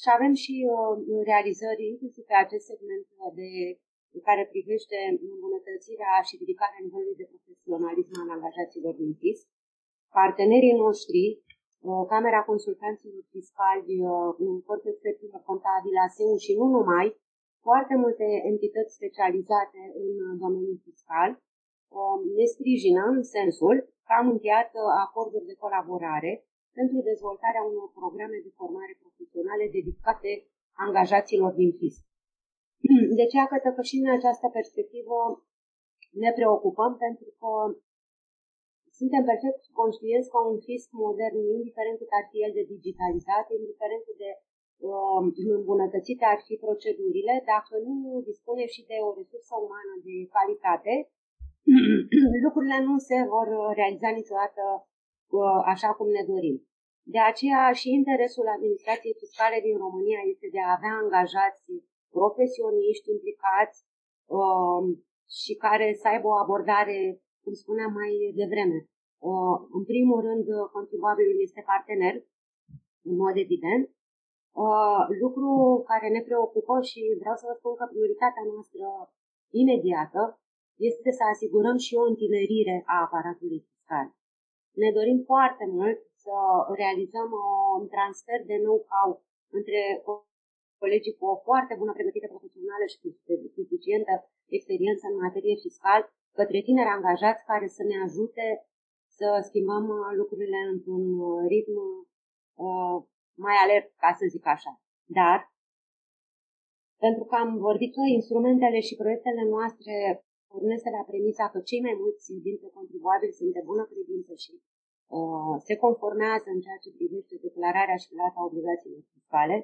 și 0.00 0.08
avem 0.16 0.34
și 0.44 0.54
uh, 0.74 0.94
realizări 1.30 1.84
inclusiv 1.92 2.24
pe 2.30 2.36
acest 2.44 2.64
segment 2.70 3.06
de 3.40 3.50
care 4.28 4.42
privește 4.54 4.98
îmbunătățirea 5.32 6.14
și 6.28 6.38
ridicarea 6.40 6.84
nivelului 6.86 7.20
de 7.20 7.30
profesionalism 7.32 8.12
al 8.22 8.30
angajaților 8.36 8.94
din 9.02 9.12
fisc. 9.22 9.44
Partenerii 10.20 10.80
noștri, 10.84 11.22
uh, 11.88 12.02
Camera 12.12 12.40
Consultanților 12.50 13.22
Fiscali, 13.34 13.94
uh, 14.12 14.62
Corpul 14.68 14.92
Experților 14.92 15.40
Contabile, 15.50 16.00
ASEU 16.06 16.36
și 16.46 16.52
nu 16.60 16.66
numai, 16.76 17.06
foarte 17.66 17.94
multe 18.04 18.26
entități 18.50 18.96
specializate 19.00 19.80
în 20.02 20.10
domeniul 20.42 20.78
fiscal, 20.88 21.30
uh, 21.98 22.16
ne 22.38 22.46
sprijină 22.54 23.02
în 23.16 23.22
sensul 23.36 23.76
că 24.06 24.12
am 24.20 24.26
încheiat 24.34 24.70
acorduri 25.04 25.48
de 25.50 25.60
colaborare 25.64 26.32
pentru 26.78 26.98
dezvoltarea 27.10 27.66
unor 27.70 27.88
programe 28.00 28.38
de 28.46 28.52
formare 28.60 28.94
profesionale 29.02 29.64
dedicate 29.76 30.30
angajaților 30.86 31.52
din 31.60 31.72
fisc. 31.80 32.02
De 33.18 33.24
ce 33.30 33.36
că 33.50 33.70
că 33.76 33.82
și 33.90 33.96
în 34.04 34.10
această 34.18 34.46
perspectivă 34.58 35.16
ne 36.22 36.30
preocupăm 36.38 36.92
pentru 37.04 37.28
că 37.40 37.50
suntem 38.98 39.22
perfect 39.30 39.62
conștienți 39.80 40.30
că 40.32 40.38
un 40.52 40.58
fisc 40.68 40.88
modern, 41.04 41.38
indiferent 41.58 41.96
cât 42.00 42.12
ar 42.18 42.24
fi 42.30 42.38
el 42.46 42.52
de 42.58 42.64
digitalizat, 42.74 43.46
indiferent 43.60 44.02
cât 44.06 44.18
de 44.24 44.30
uh, 44.88 45.22
îmbunătățite 45.58 46.24
ar 46.34 46.40
fi 46.46 46.54
procedurile, 46.64 47.34
dacă 47.52 47.74
nu 47.86 47.96
dispune 48.30 48.64
și 48.74 48.82
de 48.90 48.96
o 49.08 49.10
resursă 49.18 49.54
umană 49.66 49.94
de 50.06 50.16
calitate, 50.36 50.94
lucrurile 52.44 52.78
nu 52.88 52.94
se 53.08 53.18
vor 53.32 53.48
realiza 53.80 54.10
niciodată 54.20 54.62
uh, 54.72 54.93
așa 55.72 55.90
cum 55.98 56.08
ne 56.16 56.22
dorim. 56.32 56.56
De 57.14 57.20
aceea 57.30 57.72
și 57.80 57.88
interesul 58.00 58.46
administrației 58.56 59.20
fiscale 59.22 59.58
din 59.66 59.76
România 59.84 60.20
este 60.32 60.46
de 60.54 60.60
a 60.62 60.74
avea 60.76 60.94
angajați 61.02 61.62
profesioniști 62.16 63.12
implicați 63.14 63.78
uh, 64.38 64.82
și 65.38 65.52
care 65.64 65.86
să 66.00 66.06
aibă 66.08 66.26
o 66.30 66.40
abordare, 66.44 66.98
cum 67.42 67.52
spuneam 67.62 67.92
mai 68.00 68.12
devreme. 68.40 68.78
Uh, 69.30 69.56
în 69.78 69.82
primul 69.92 70.20
rând, 70.28 70.46
contribuabilul 70.76 71.38
este 71.46 71.62
partener, 71.70 72.14
în 73.08 73.14
mod 73.22 73.34
evident, 73.44 73.84
uh, 74.64 75.02
lucru 75.22 75.48
care 75.90 76.08
ne 76.16 76.22
preocupă 76.28 76.74
și 76.90 77.00
vreau 77.22 77.36
să 77.40 77.44
vă 77.48 77.54
spun 77.56 77.74
că 77.76 77.84
prioritatea 77.92 78.44
noastră 78.52 78.86
imediată 79.62 80.22
este 80.90 81.10
să 81.18 81.24
asigurăm 81.32 81.76
și 81.86 81.92
o 82.00 82.08
întinerire 82.12 82.76
a 82.94 82.96
aparatului 83.06 83.60
fiscal. 83.68 84.06
Ne 84.82 84.90
dorim 84.98 85.18
foarte 85.30 85.66
mult 85.76 85.98
să 86.24 86.34
realizăm 86.80 87.28
un 87.78 87.84
transfer 87.94 88.40
de 88.50 88.56
know-how 88.66 89.10
între 89.58 89.80
colegii 90.82 91.18
cu 91.18 91.24
o 91.32 91.36
foarte 91.48 91.74
bună 91.80 91.92
pregătire 91.92 92.32
profesională 92.34 92.84
și 92.92 92.98
cu 93.02 93.08
suficientă 93.58 94.12
experiență 94.56 95.04
în 95.08 95.16
materie 95.24 95.56
fiscal 95.64 96.00
către 96.38 96.58
tineri 96.68 96.94
angajați 96.96 97.46
care 97.50 97.66
să 97.76 97.82
ne 97.90 97.96
ajute 98.06 98.46
să 99.18 99.28
schimbăm 99.48 99.84
uh, 99.98 100.10
lucrurile 100.20 100.60
într-un 100.72 101.04
uh, 101.28 101.40
ritm 101.52 101.76
uh, 102.66 102.96
mai 103.44 103.56
alert, 103.64 103.86
ca 104.02 104.10
să 104.18 104.24
zic 104.34 104.44
așa. 104.54 104.72
Dar, 105.18 105.38
pentru 107.04 107.24
că 107.24 107.34
am 107.34 107.50
vorbit 107.68 107.92
că 107.94 108.02
instrumentele 108.18 108.80
și 108.88 109.00
proiectele 109.02 109.44
noastre 109.54 109.94
pornesc 110.54 110.84
la 110.98 111.04
premisa 111.10 111.44
că 111.52 111.58
cei 111.70 111.82
mai 111.86 111.96
mulți 112.02 112.26
dintre 112.48 112.68
contribuabili 112.78 113.38
sunt 113.38 113.50
de 113.56 113.62
bună 113.70 113.84
credință 113.92 114.32
și 114.44 114.52
uh, 115.16 115.54
se 115.66 115.74
conformează 115.84 116.48
în 116.52 116.60
ceea 116.64 116.82
ce 116.84 116.96
privește 116.98 117.34
declararea 117.46 117.98
și 118.02 118.12
plata 118.14 118.40
obligațiilor 118.48 119.02
fiscale, 119.14 119.56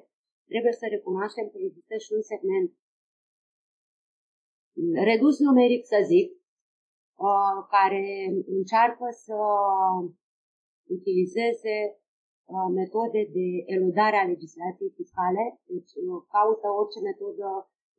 trebuie 0.51 0.75
să 0.81 0.85
recunoaștem 0.95 1.45
că 1.51 1.57
există 1.67 1.95
și 2.03 2.11
un 2.17 2.23
segment 2.31 2.69
redus 5.09 5.35
numeric, 5.47 5.83
să 5.93 5.99
zic, 6.13 6.27
uh, 7.27 7.57
care 7.75 8.05
încearcă 8.57 9.05
să 9.25 9.37
utilizeze 10.97 11.75
uh, 12.53 12.69
metode 12.79 13.21
de 13.37 13.47
eludare 13.75 14.17
a 14.19 14.29
legislației 14.33 14.95
fiscale, 14.99 15.43
deci 15.71 15.93
uh, 16.01 16.21
caută 16.35 16.67
orice 16.79 16.99
metodă 17.09 17.47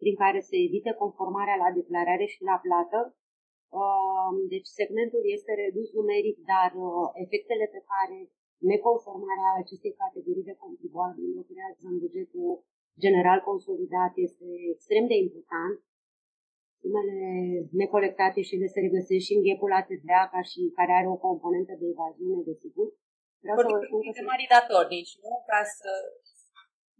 prin 0.02 0.16
care 0.22 0.40
să 0.48 0.54
evite 0.66 0.92
conformarea 1.02 1.60
la 1.64 1.68
declarare 1.78 2.26
și 2.32 2.40
la 2.50 2.56
plată. 2.66 3.00
Deci 4.52 4.68
segmentul 4.78 5.22
este 5.36 5.52
redus 5.62 5.88
numeric, 5.98 6.36
dar 6.52 6.70
efectele 7.24 7.66
pe 7.74 7.80
care 7.90 8.18
neconformarea 8.72 9.50
acestei 9.62 9.94
categorii 10.02 10.48
de 10.50 10.60
contribuabili 10.64 11.38
o 11.40 11.42
creează 11.50 11.82
în 11.92 11.96
bugetul 12.04 12.50
general 13.04 13.38
consolidat 13.50 14.12
este 14.26 14.46
extrem 14.74 15.04
de 15.12 15.16
important. 15.26 15.74
Sumele 16.80 17.18
necolectate 17.82 18.40
și 18.48 18.60
le 18.62 18.68
se 18.74 18.80
regăsesc 18.86 19.24
și 19.26 19.36
în 19.36 19.44
ghepul 19.46 19.70
la 19.76 19.82
TVA, 19.88 20.22
ca 20.34 20.40
și 20.50 20.60
care 20.78 20.92
are 20.98 21.08
o 21.14 21.22
componentă 21.28 21.72
de 21.80 21.86
evaziune, 21.94 22.42
desigur. 22.50 22.88
Vreau 23.44 23.56
să 23.62 23.66
vă 23.74 23.78
spun 23.86 24.00
că 24.04 24.10
de 24.18 24.24
mari 24.30 24.50
datornici, 24.52 25.14
nu? 25.24 25.32
Ca 25.50 25.60
să... 25.78 25.90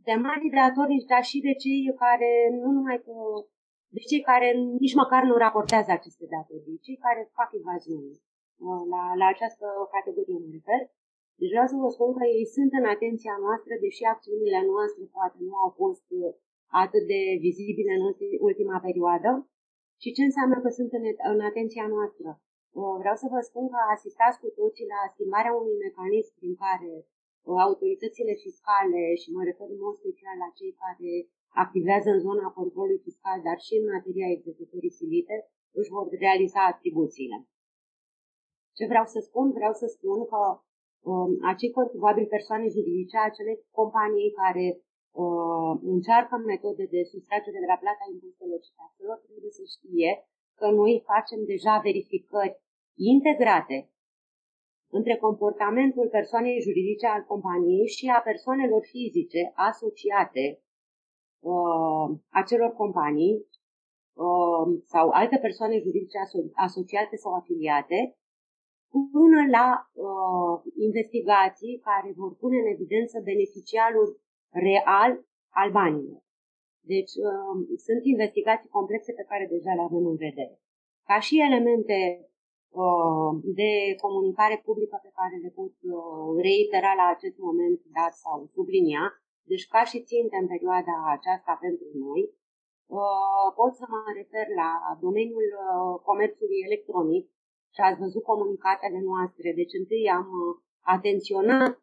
De 0.07 0.15
mari 0.27 0.55
datornici, 0.59 1.11
dar 1.13 1.23
și 1.31 1.39
de 1.47 1.55
cei 1.63 1.81
care, 2.05 2.31
nu 2.63 2.69
numai 2.77 2.99
că 3.07 3.15
de 3.97 4.03
cei 4.11 4.23
care 4.31 4.49
nici 4.83 4.99
măcar 5.03 5.23
nu 5.31 5.35
raportează 5.45 5.91
aceste 5.93 6.25
datorii, 6.35 6.85
cei 6.87 6.99
care 7.07 7.21
fac 7.39 7.51
evaziune. 7.61 8.15
La, 8.93 9.03
la 9.21 9.27
această 9.35 9.67
categorie 9.95 10.39
mă 10.43 10.51
refer. 10.57 10.83
Deci 11.39 11.53
vreau 11.55 11.69
să 11.73 11.77
vă 11.83 11.89
spun 11.97 12.11
că 12.19 12.25
ei 12.37 12.47
sunt 12.57 12.71
în 12.81 12.87
atenția 12.95 13.35
noastră, 13.45 13.73
deși 13.85 14.03
acțiunile 14.15 14.61
noastre 14.73 15.03
poate 15.17 15.39
nu 15.49 15.55
au 15.65 15.71
fost 15.81 16.07
uh, 16.21 16.33
atât 16.85 17.05
de 17.13 17.21
vizibile 17.47 17.93
în 17.99 18.05
ultima 18.49 18.79
perioadă. 18.87 19.31
Și 20.03 20.15
ce 20.17 20.23
înseamnă 20.29 20.57
că 20.63 20.69
sunt 20.79 20.91
în, 20.99 21.05
în 21.33 21.41
atenția 21.51 21.87
noastră? 21.95 22.29
Uh, 22.81 22.95
vreau 23.03 23.17
să 23.23 23.27
vă 23.35 23.41
spun 23.49 23.65
că 23.73 23.79
asistați 23.95 24.41
cu 24.43 24.49
toții 24.59 24.91
la 24.95 25.01
schimbarea 25.15 25.57
unui 25.61 25.77
mecanism 25.87 26.33
prin 26.39 26.55
care 26.65 26.93
uh, 26.99 27.22
autoritățile 27.67 28.35
fiscale, 28.45 29.03
și 29.23 29.29
mă 29.35 29.43
refer 29.49 29.69
în 29.75 29.81
mod 29.87 29.95
special 30.03 30.37
la 30.45 30.51
cei 30.59 30.73
care 30.83 31.13
activează 31.65 32.09
în 32.13 32.21
zona 32.27 32.57
controlului 32.59 33.05
fiscal, 33.07 33.39
dar 33.49 33.59
și 33.67 33.75
în 33.81 33.87
materia 33.95 34.29
executorii 34.37 34.99
silite, 35.01 35.37
își 35.79 35.93
vor 35.95 36.07
realiza 36.27 36.61
atribuțiile. 36.67 37.39
Ce 38.77 38.85
vreau 38.91 39.07
să 39.15 39.19
spun? 39.29 39.47
Vreau 39.59 39.73
să 39.83 39.87
spun 39.97 40.19
că 40.33 40.41
uh, 41.11 41.31
acei 41.53 41.77
contribuabili 41.79 42.33
persoane 42.37 42.67
juridice, 42.77 43.17
acele 43.19 43.53
companii 43.79 44.37
care 44.43 44.67
uh, 45.23 45.73
încearcă 45.95 46.35
metode 46.37 46.85
de 46.95 47.01
sustragere 47.13 47.59
de 47.65 47.71
la 47.73 47.79
plata 47.83 48.05
impozitelor 48.13 48.61
și 48.67 48.77
taxelor, 48.81 49.19
trebuie 49.29 49.53
să 49.59 49.65
știe 49.75 50.11
că 50.61 50.67
noi 50.81 50.95
facem 51.11 51.41
deja 51.53 51.75
verificări 51.87 52.61
integrate 53.15 53.77
între 54.99 55.17
comportamentul 55.17 56.09
persoanei 56.09 56.61
juridice 56.61 57.07
al 57.07 57.23
companiei 57.33 57.87
și 57.87 58.07
a 58.17 58.21
persoanelor 58.21 58.83
fizice 58.95 59.53
asociate 59.55 60.45
uh, 61.51 62.07
acelor 62.41 62.71
companii 62.83 63.35
uh, 64.27 64.67
sau 64.85 65.09
alte 65.09 65.37
persoane 65.47 65.77
juridice 65.87 66.19
aso- 66.27 66.53
asociate 66.67 67.17
sau 67.17 67.33
afiliate 67.35 68.17
până 69.15 69.41
la 69.57 69.69
uh, 69.93 70.55
investigații 70.89 71.81
care 71.89 72.13
vor 72.17 72.37
pune 72.37 72.57
în 72.59 72.67
evidență 72.75 73.21
beneficiarul 73.31 74.21
real 74.67 75.11
al 75.61 75.71
banilor. 75.71 76.23
Deci 76.93 77.13
uh, 77.29 77.55
sunt 77.87 78.05
investigații 78.05 78.77
complexe 78.79 79.13
pe 79.13 79.29
care 79.29 79.47
deja 79.51 79.73
le 79.75 79.83
avem 79.89 80.07
în 80.07 80.17
vedere. 80.17 80.57
Ca 81.09 81.19
și 81.27 81.35
elemente 81.49 81.99
uh, 82.21 82.32
de 83.59 83.71
comunicare 84.05 84.57
publică 84.67 84.97
pe 85.03 85.11
care 85.19 85.37
le 85.45 85.51
pot 85.59 85.75
uh, 85.95 86.43
reitera 86.47 86.93
la 87.01 87.07
acest 87.15 87.39
moment 87.47 87.81
dat 87.99 88.13
sau 88.25 88.37
sublinia, 88.55 89.05
deci 89.51 89.69
ca 89.75 89.83
și 89.91 90.05
ținte 90.11 90.37
în 90.41 90.49
perioada 90.55 90.97
aceasta 91.17 91.53
pentru 91.67 91.89
noi, 92.07 92.23
uh, 92.99 93.49
pot 93.59 93.73
să 93.81 93.85
mă 93.93 94.01
refer 94.21 94.47
la 94.63 94.71
domeniul 95.07 95.49
uh, 95.55 95.95
comerțului 96.09 96.59
electronic 96.69 97.25
și 97.75 97.81
ați 97.81 98.03
văzut 98.05 98.23
comunicatele 98.33 99.01
noastre. 99.11 99.49
Deci 99.61 99.79
întâi 99.81 100.05
am 100.19 100.29
uh, 100.43 100.51
atenționat 100.95 101.75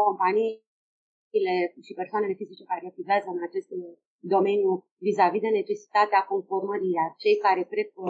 companiile 0.00 1.54
și 1.86 1.98
persoanele 2.00 2.34
fizice 2.40 2.64
care 2.64 2.86
activează 2.86 3.28
în 3.30 3.42
acest 3.48 3.68
domeniu 4.34 4.70
vis-a-vis 5.06 5.40
de 5.40 5.48
necesitatea 5.60 6.20
conformării, 6.32 6.96
iar 6.98 7.10
cei 7.22 7.36
care 7.46 7.62
cred 7.72 7.88
că 7.96 8.06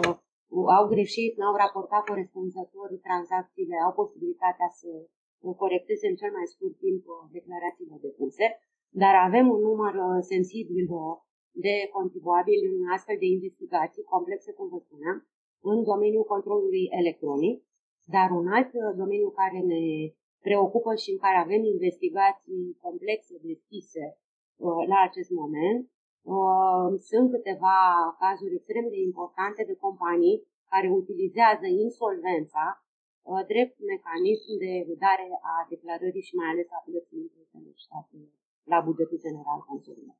au 0.77 0.83
greșit, 0.93 1.31
n-au 1.37 1.55
raportat 1.63 2.03
corespunzător 2.11 2.89
tranzacțiile, 3.07 3.75
au 3.85 3.93
posibilitatea 4.01 4.69
să 4.79 4.89
corecteze 5.63 6.05
în 6.07 6.17
cel 6.21 6.31
mai 6.37 6.47
scurt 6.53 6.75
timp 6.85 7.03
uh, 7.07 7.15
declarațiile 7.37 7.97
depuse, 8.07 8.45
dar 9.01 9.13
avem 9.27 9.45
un 9.55 9.61
număr 9.69 9.93
uh, 9.95 10.19
sensibil 10.33 10.85
uh, 10.89 11.15
de 11.65 11.75
contribuabili 11.97 12.65
în 12.71 12.79
astfel 12.95 13.17
de 13.23 13.27
investigații 13.35 14.09
complexe, 14.13 14.49
cum 14.57 14.67
vă 14.73 14.79
spuneam, 14.87 15.17
în 15.71 15.77
domeniul 15.91 16.31
controlului 16.33 16.85
electronic, 17.01 17.57
dar 18.15 18.27
un 18.39 18.47
alt 18.57 18.71
domeniu 19.01 19.29
care 19.29 19.59
ne 19.71 19.83
preocupă 20.47 20.91
și 21.01 21.09
în 21.11 21.19
care 21.25 21.37
avem 21.37 21.61
investigații 21.75 22.77
complexe 22.85 23.33
deschise 23.51 24.03
la 24.91 24.99
acest 25.07 25.31
moment 25.41 25.81
sunt 27.09 27.27
câteva 27.31 27.77
cazuri 28.19 28.55
extrem 28.55 28.85
de 28.89 28.99
importante 29.09 29.61
de 29.69 29.75
companii 29.85 30.41
care 30.71 30.87
utilizează 30.89 31.65
insolvența 31.85 32.65
Uh, 33.29 33.43
drept 33.51 33.75
mecanism 33.93 34.49
de 34.63 34.73
dare 35.05 35.27
a 35.51 35.53
declarării 35.73 36.27
și 36.27 36.37
mai 36.39 36.49
ales 36.51 36.67
a 36.77 36.79
plății 36.87 37.21
impozitelor 37.25 37.75
state 37.87 38.17
la 38.71 38.79
bugetul 38.87 39.19
general 39.25 39.59
consolidat. 39.69 40.19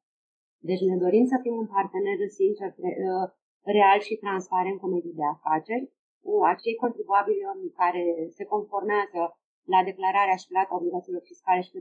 Deci 0.70 0.86
ne 0.90 0.98
dorim 1.04 1.26
să 1.32 1.38
fim 1.44 1.56
un 1.64 1.70
partener 1.76 2.20
sincer, 2.40 2.70
uh, 2.78 3.28
real 3.76 4.00
și 4.08 4.22
transparent 4.24 4.78
cu 4.80 4.88
mediul 4.96 5.20
de 5.22 5.28
afaceri, 5.36 5.86
cu 6.24 6.34
acei 6.54 6.82
contribuabili 6.84 7.42
care 7.82 8.04
se 8.38 8.44
conformează 8.54 9.22
la 9.74 9.80
declararea 9.90 10.38
și 10.42 10.52
plata 10.52 10.78
obligațiilor 10.80 11.24
fiscale 11.32 11.62
și 11.62 11.72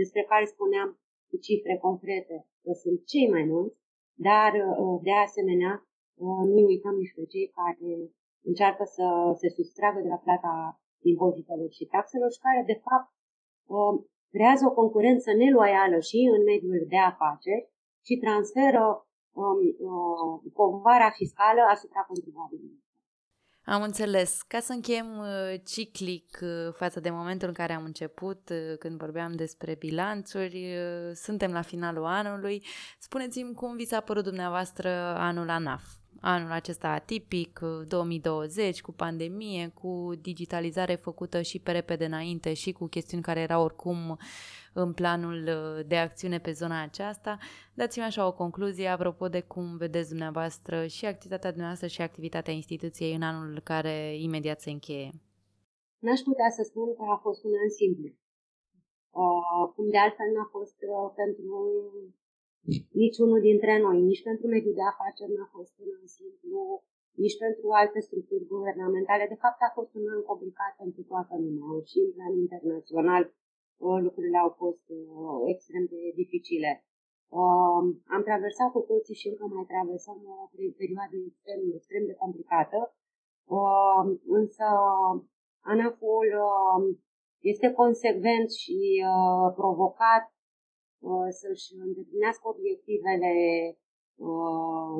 despre 0.00 0.22
care 0.30 0.44
spuneam 0.54 0.88
cu 1.32 1.38
cifre 1.46 1.74
concrete 1.86 2.36
că 2.64 2.72
sunt 2.82 2.98
cei 3.12 3.28
mai 3.34 3.44
mulți, 3.54 3.76
dar 4.28 4.52
uh, 4.54 4.96
de 5.06 5.14
asemenea 5.26 5.72
nu 6.54 6.62
uităm 6.72 6.94
nici 7.02 7.16
pe 7.16 7.24
cei 7.32 7.48
care 7.58 7.92
încearcă 8.50 8.84
să 8.96 9.06
se 9.40 9.48
sustragă 9.58 9.98
de 10.00 10.08
la 10.14 10.20
plata 10.26 10.54
impozitelor 11.12 11.70
și 11.78 11.84
taxelor 11.94 12.30
și 12.32 12.44
care, 12.46 12.60
de 12.72 12.78
fapt, 12.86 13.10
um, 13.76 13.94
creează 14.34 14.62
o 14.66 14.76
concurență 14.80 15.30
neloială 15.32 15.98
și 16.08 16.18
în 16.36 16.42
mediul 16.50 16.80
de 16.94 17.00
afaceri 17.12 17.64
și 18.06 18.14
transferă 18.24 18.84
um, 19.42 19.58
uh, 19.90 20.34
povara 20.58 21.10
fiscală 21.20 21.62
asupra 21.74 22.02
contribuabililor. 22.10 22.80
Am 23.64 23.82
înțeles. 23.82 24.42
Ca 24.46 24.60
să 24.60 24.72
încheiem 24.72 25.18
uh, 25.18 25.60
ciclic 25.64 26.38
uh, 26.42 26.72
față 26.74 27.00
de 27.00 27.10
momentul 27.10 27.48
în 27.48 27.54
care 27.54 27.72
am 27.72 27.84
început, 27.84 28.50
când 28.78 28.98
vorbeam 28.98 29.32
despre 29.32 29.74
bilanțuri, 29.74 30.74
suntem 31.14 31.52
la 31.52 31.62
finalul 31.62 32.04
anului. 32.04 32.64
Spuneți-mi 32.98 33.54
cum 33.54 33.76
vi 33.76 33.86
s-a 33.86 34.00
părut 34.00 34.24
dumneavoastră 34.24 34.88
anul 35.16 35.50
ANAF? 35.50 35.82
Anul 36.24 36.50
acesta 36.50 36.88
atipic, 36.88 37.60
2020, 37.88 38.80
cu 38.80 38.92
pandemie, 38.92 39.68
cu 39.74 40.12
digitalizare 40.20 40.94
făcută 40.94 41.42
și 41.42 41.58
pe 41.58 41.70
repede 41.70 42.04
înainte 42.04 42.54
și 42.54 42.72
cu 42.72 42.86
chestiuni 42.86 43.22
care 43.22 43.40
erau 43.40 43.62
oricum 43.62 44.18
în 44.72 44.92
planul 44.92 45.42
uh, 45.48 45.86
de 45.86 45.96
acțiune 45.96 46.38
pe 46.38 46.52
zona 46.52 46.82
aceasta. 46.82 47.38
Dați-mi 47.74 48.04
așa 48.04 48.26
o 48.26 48.32
concluzie 48.32 48.88
apropo 48.88 49.28
de 49.28 49.40
cum 49.40 49.76
vedeți 49.76 50.08
dumneavoastră 50.08 50.86
și 50.86 51.06
activitatea 51.06 51.50
dumneavoastră 51.50 51.88
și 51.88 52.02
activitatea 52.02 52.52
instituției 52.52 53.14
în 53.14 53.22
anul 53.22 53.60
care 53.64 54.16
imediat 54.18 54.60
se 54.60 54.70
încheie. 54.70 55.10
N-aș 55.98 56.20
putea 56.20 56.50
să 56.56 56.62
spun 56.62 56.94
că 56.94 57.02
a 57.14 57.16
fost 57.16 57.44
un 57.44 57.54
an 57.62 57.70
simplu. 57.80 58.08
Uh, 59.20 59.64
cum 59.74 59.86
de 59.90 59.98
altfel 59.98 60.28
n-a 60.36 60.48
fost 60.50 60.78
uh, 60.92 61.12
pentru 61.20 61.52
niciunul 63.02 63.40
dintre 63.48 63.72
noi, 63.84 63.98
nici 64.10 64.26
pentru 64.28 64.46
mediul 64.54 64.78
de 64.80 64.86
afaceri 64.92 65.36
n-a 65.36 65.48
fost 65.56 65.74
un 65.84 66.06
simplu, 66.18 66.60
nici 67.24 67.36
pentru 67.44 67.66
alte 67.80 67.98
structuri 68.06 68.50
guvernamentale. 68.52 69.24
De 69.32 69.40
fapt, 69.42 69.60
a 69.62 69.70
fost 69.78 69.92
un 69.98 70.06
an 70.14 70.22
complicat 70.30 70.72
pentru 70.82 71.02
toată 71.10 71.34
lumea 71.44 71.70
și 71.90 71.98
în 72.04 72.10
plan 72.16 72.34
internațional 72.44 73.24
lucrurile 74.06 74.38
au 74.38 74.50
fost 74.62 74.84
uh, 74.88 75.40
extrem 75.52 75.84
de 75.94 76.00
dificile. 76.14 76.72
Uh, 77.28 77.82
am 78.14 78.22
traversat 78.28 78.70
cu 78.72 78.80
toții 78.90 79.20
și 79.20 79.28
încă 79.28 79.44
mai 79.54 79.64
traversăm 79.72 80.18
o 80.34 80.50
perioadă 80.80 81.16
extrem, 81.28 81.60
extrem 81.78 82.04
de 82.10 82.14
complicată, 82.22 82.78
uh, 83.56 84.02
însă 84.38 84.66
ANAF-ul 85.70 86.28
este 87.52 87.68
consecvent 87.80 88.50
și 88.50 88.78
provocat 89.60 90.24
Uh, 91.10 91.28
să-și 91.40 91.68
îndeplinească 91.86 92.44
obiectivele 92.54 93.32
uh, 94.30 94.98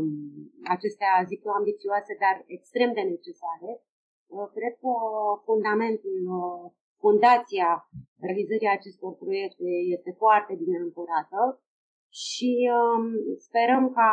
acestea, 0.75 1.13
zic 1.31 1.41
eu, 1.45 1.53
ambițioase, 1.53 2.13
dar 2.25 2.37
extrem 2.57 2.91
de 2.99 3.03
necesare. 3.15 3.71
Uh, 4.35 4.47
cred 4.57 4.75
că 4.83 4.93
fundamentul, 5.49 6.19
fundația 7.05 7.71
realizării 8.25 8.77
acestor 8.79 9.13
proiecte 9.25 9.69
este 9.97 10.11
foarte 10.23 10.53
bine 10.63 10.77
ancorată 10.85 11.41
și 12.25 12.53
um, 12.81 13.05
sperăm 13.47 13.85
ca 13.99 14.11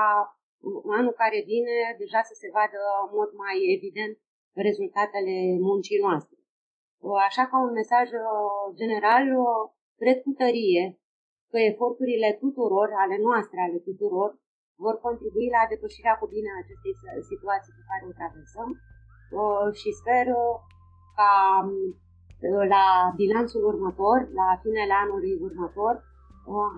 anul 0.97 1.15
care 1.21 1.39
vine 1.53 1.77
deja 2.01 2.21
să 2.29 2.33
se 2.41 2.49
vadă 2.57 2.81
în 3.03 3.09
mod 3.17 3.29
mai 3.43 3.57
evident 3.75 4.15
rezultatele 4.65 5.35
muncii 5.69 6.03
noastre. 6.05 6.37
Așa 7.27 7.43
ca 7.49 7.57
un 7.67 7.73
mesaj 7.79 8.07
general, 8.81 9.25
cred 10.01 10.17
cu 10.25 10.31
tărie 10.41 10.83
că 11.51 11.57
eforturile 11.71 12.29
tuturor, 12.43 12.89
ale 13.03 13.17
noastre, 13.27 13.59
ale 13.61 13.79
tuturor, 13.89 14.29
vor 14.83 14.95
contribui 15.05 15.47
la 15.55 15.61
depășirea 15.71 16.15
cu 16.19 16.25
bine 16.35 16.49
a 16.51 16.61
acestei 16.63 16.93
situații 17.31 17.75
pe 17.77 17.83
care 17.89 18.03
o 18.09 18.17
traversăm. 18.19 18.69
Uh, 19.41 19.67
și 19.79 19.89
sper 20.01 20.25
uh, 20.41 20.55
ca 21.19 21.33
uh, 21.69 22.63
la 22.75 22.85
bilanțul 23.21 23.63
următor, 23.71 24.17
la 24.41 24.47
finele 24.63 24.95
anului 25.03 25.33
următor, 25.47 25.95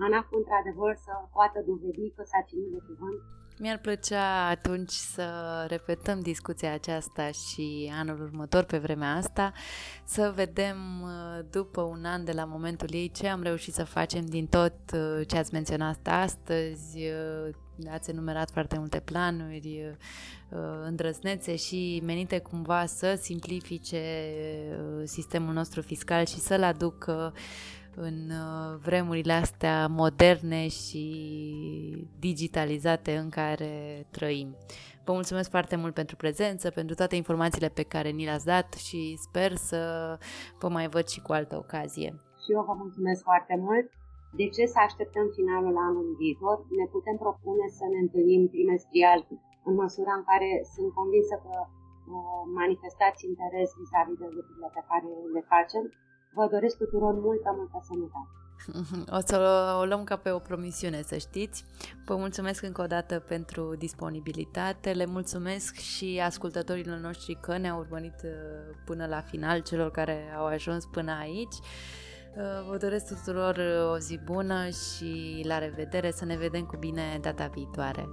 ANAF 0.04 0.28
într-adevăr 0.40 0.94
să 1.06 1.12
poată 1.36 1.58
dovedi 1.68 2.06
că 2.16 2.22
s-a 2.30 2.42
ținut 2.48 2.70
de 2.74 2.80
cuvânt 2.88 3.20
mi-ar 3.58 3.78
plăcea 3.78 4.46
atunci 4.48 4.90
să 4.90 5.24
repetăm 5.68 6.20
discuția 6.20 6.72
aceasta 6.72 7.30
și 7.30 7.92
anul 7.98 8.22
următor 8.22 8.64
pe 8.64 8.78
vremea 8.78 9.14
asta, 9.14 9.52
să 10.04 10.32
vedem 10.34 10.76
uh, 11.02 11.44
după 11.50 11.80
un 11.80 12.04
an 12.04 12.24
de 12.24 12.32
la 12.32 12.44
momentul 12.44 12.88
ei 12.92 13.10
ce 13.10 13.28
am 13.28 13.42
reușit 13.42 13.74
să 13.74 13.84
facem 13.84 14.26
din 14.26 14.46
tot 14.46 14.72
uh, 14.94 15.26
ce 15.26 15.36
ați 15.36 15.52
menționat 15.52 15.98
astăzi. 16.10 16.98
Uh, 16.98 17.54
ați 17.90 18.10
enumerat 18.10 18.50
foarte 18.50 18.78
multe 18.78 19.00
planuri 19.00 19.96
îndrăznețe 20.84 21.56
și 21.56 22.02
menite 22.04 22.38
cumva 22.38 22.86
să 22.86 23.18
simplifice 23.20 24.04
sistemul 25.04 25.52
nostru 25.52 25.80
fiscal 25.80 26.26
și 26.26 26.38
să-l 26.38 26.62
aducă 26.62 27.34
în 27.96 28.18
uh, 28.30 28.78
vremurile 28.86 29.32
astea 29.32 29.86
moderne 29.86 30.68
și 30.68 31.04
digitalizate 32.18 33.16
în 33.16 33.28
care 33.28 33.72
trăim. 34.10 34.48
Vă 35.04 35.12
mulțumesc 35.12 35.50
foarte 35.50 35.76
mult 35.76 35.94
pentru 36.00 36.16
prezență, 36.16 36.70
pentru 36.70 36.94
toate 36.94 37.16
informațiile 37.16 37.68
pe 37.68 37.82
care 37.94 38.10
ni 38.10 38.24
le-ați 38.24 38.50
dat 38.54 38.68
și 38.86 39.00
sper 39.26 39.50
să 39.54 39.80
vă 40.60 40.68
mai 40.68 40.86
văd 40.94 41.06
și 41.14 41.20
cu 41.26 41.32
altă 41.32 41.54
ocazie. 41.64 42.10
Și 42.42 42.48
eu 42.56 42.62
vă 42.68 42.74
mulțumesc 42.82 43.20
foarte 43.30 43.56
mult. 43.66 43.86
De 44.40 44.46
ce 44.54 44.62
să 44.74 44.78
așteptăm 44.80 45.26
finalul 45.38 45.76
anului 45.88 46.18
viitor? 46.22 46.56
Ne 46.80 46.86
putem 46.96 47.16
propune 47.24 47.66
să 47.78 47.84
ne 47.92 47.98
întâlnim 48.04 48.42
trimestrial 48.54 49.20
în 49.68 49.74
măsura 49.82 50.12
în 50.20 50.24
care 50.30 50.50
sunt 50.74 50.90
convinsă 50.98 51.34
că 51.44 51.54
uh, 51.64 52.42
manifestați 52.60 53.20
interes 53.30 53.68
vis-a-vis 53.80 54.20
de 54.22 54.28
lucrurile 54.36 54.70
pe 54.76 54.82
care 54.90 55.08
le 55.34 55.42
facem 55.54 55.84
Vă 56.34 56.48
doresc 56.50 56.76
tuturor 56.76 57.14
multă, 57.14 57.54
multă 57.56 57.84
sănătate. 57.88 58.28
O 59.16 59.20
să 59.24 59.76
o 59.80 59.84
luăm 59.84 60.04
ca 60.04 60.16
pe 60.16 60.30
o 60.30 60.38
promisiune, 60.38 61.02
să 61.02 61.16
știți. 61.16 61.64
Vă 62.04 62.16
mulțumesc 62.16 62.62
încă 62.62 62.82
o 62.82 62.86
dată 62.86 63.18
pentru 63.18 63.74
disponibilitate, 63.78 64.92
le 64.92 65.06
mulțumesc 65.06 65.74
și 65.74 66.20
ascultătorilor 66.24 66.98
noștri 66.98 67.38
că 67.40 67.56
ne-au 67.56 67.78
urmărit 67.78 68.20
uh, 68.24 68.30
până 68.84 69.06
la 69.06 69.20
final, 69.20 69.60
celor 69.60 69.90
care 69.90 70.34
au 70.36 70.44
ajuns 70.44 70.84
până 70.86 71.12
aici. 71.20 71.54
Vă 72.68 72.76
doresc 72.76 73.06
tuturor 73.06 73.58
o 73.92 73.98
zi 73.98 74.18
bună 74.24 74.68
și 74.68 75.42
la 75.46 75.58
revedere, 75.58 76.10
să 76.10 76.24
ne 76.24 76.36
vedem 76.36 76.64
cu 76.64 76.76
bine 76.76 77.18
data 77.20 77.46
viitoare. 77.46 78.08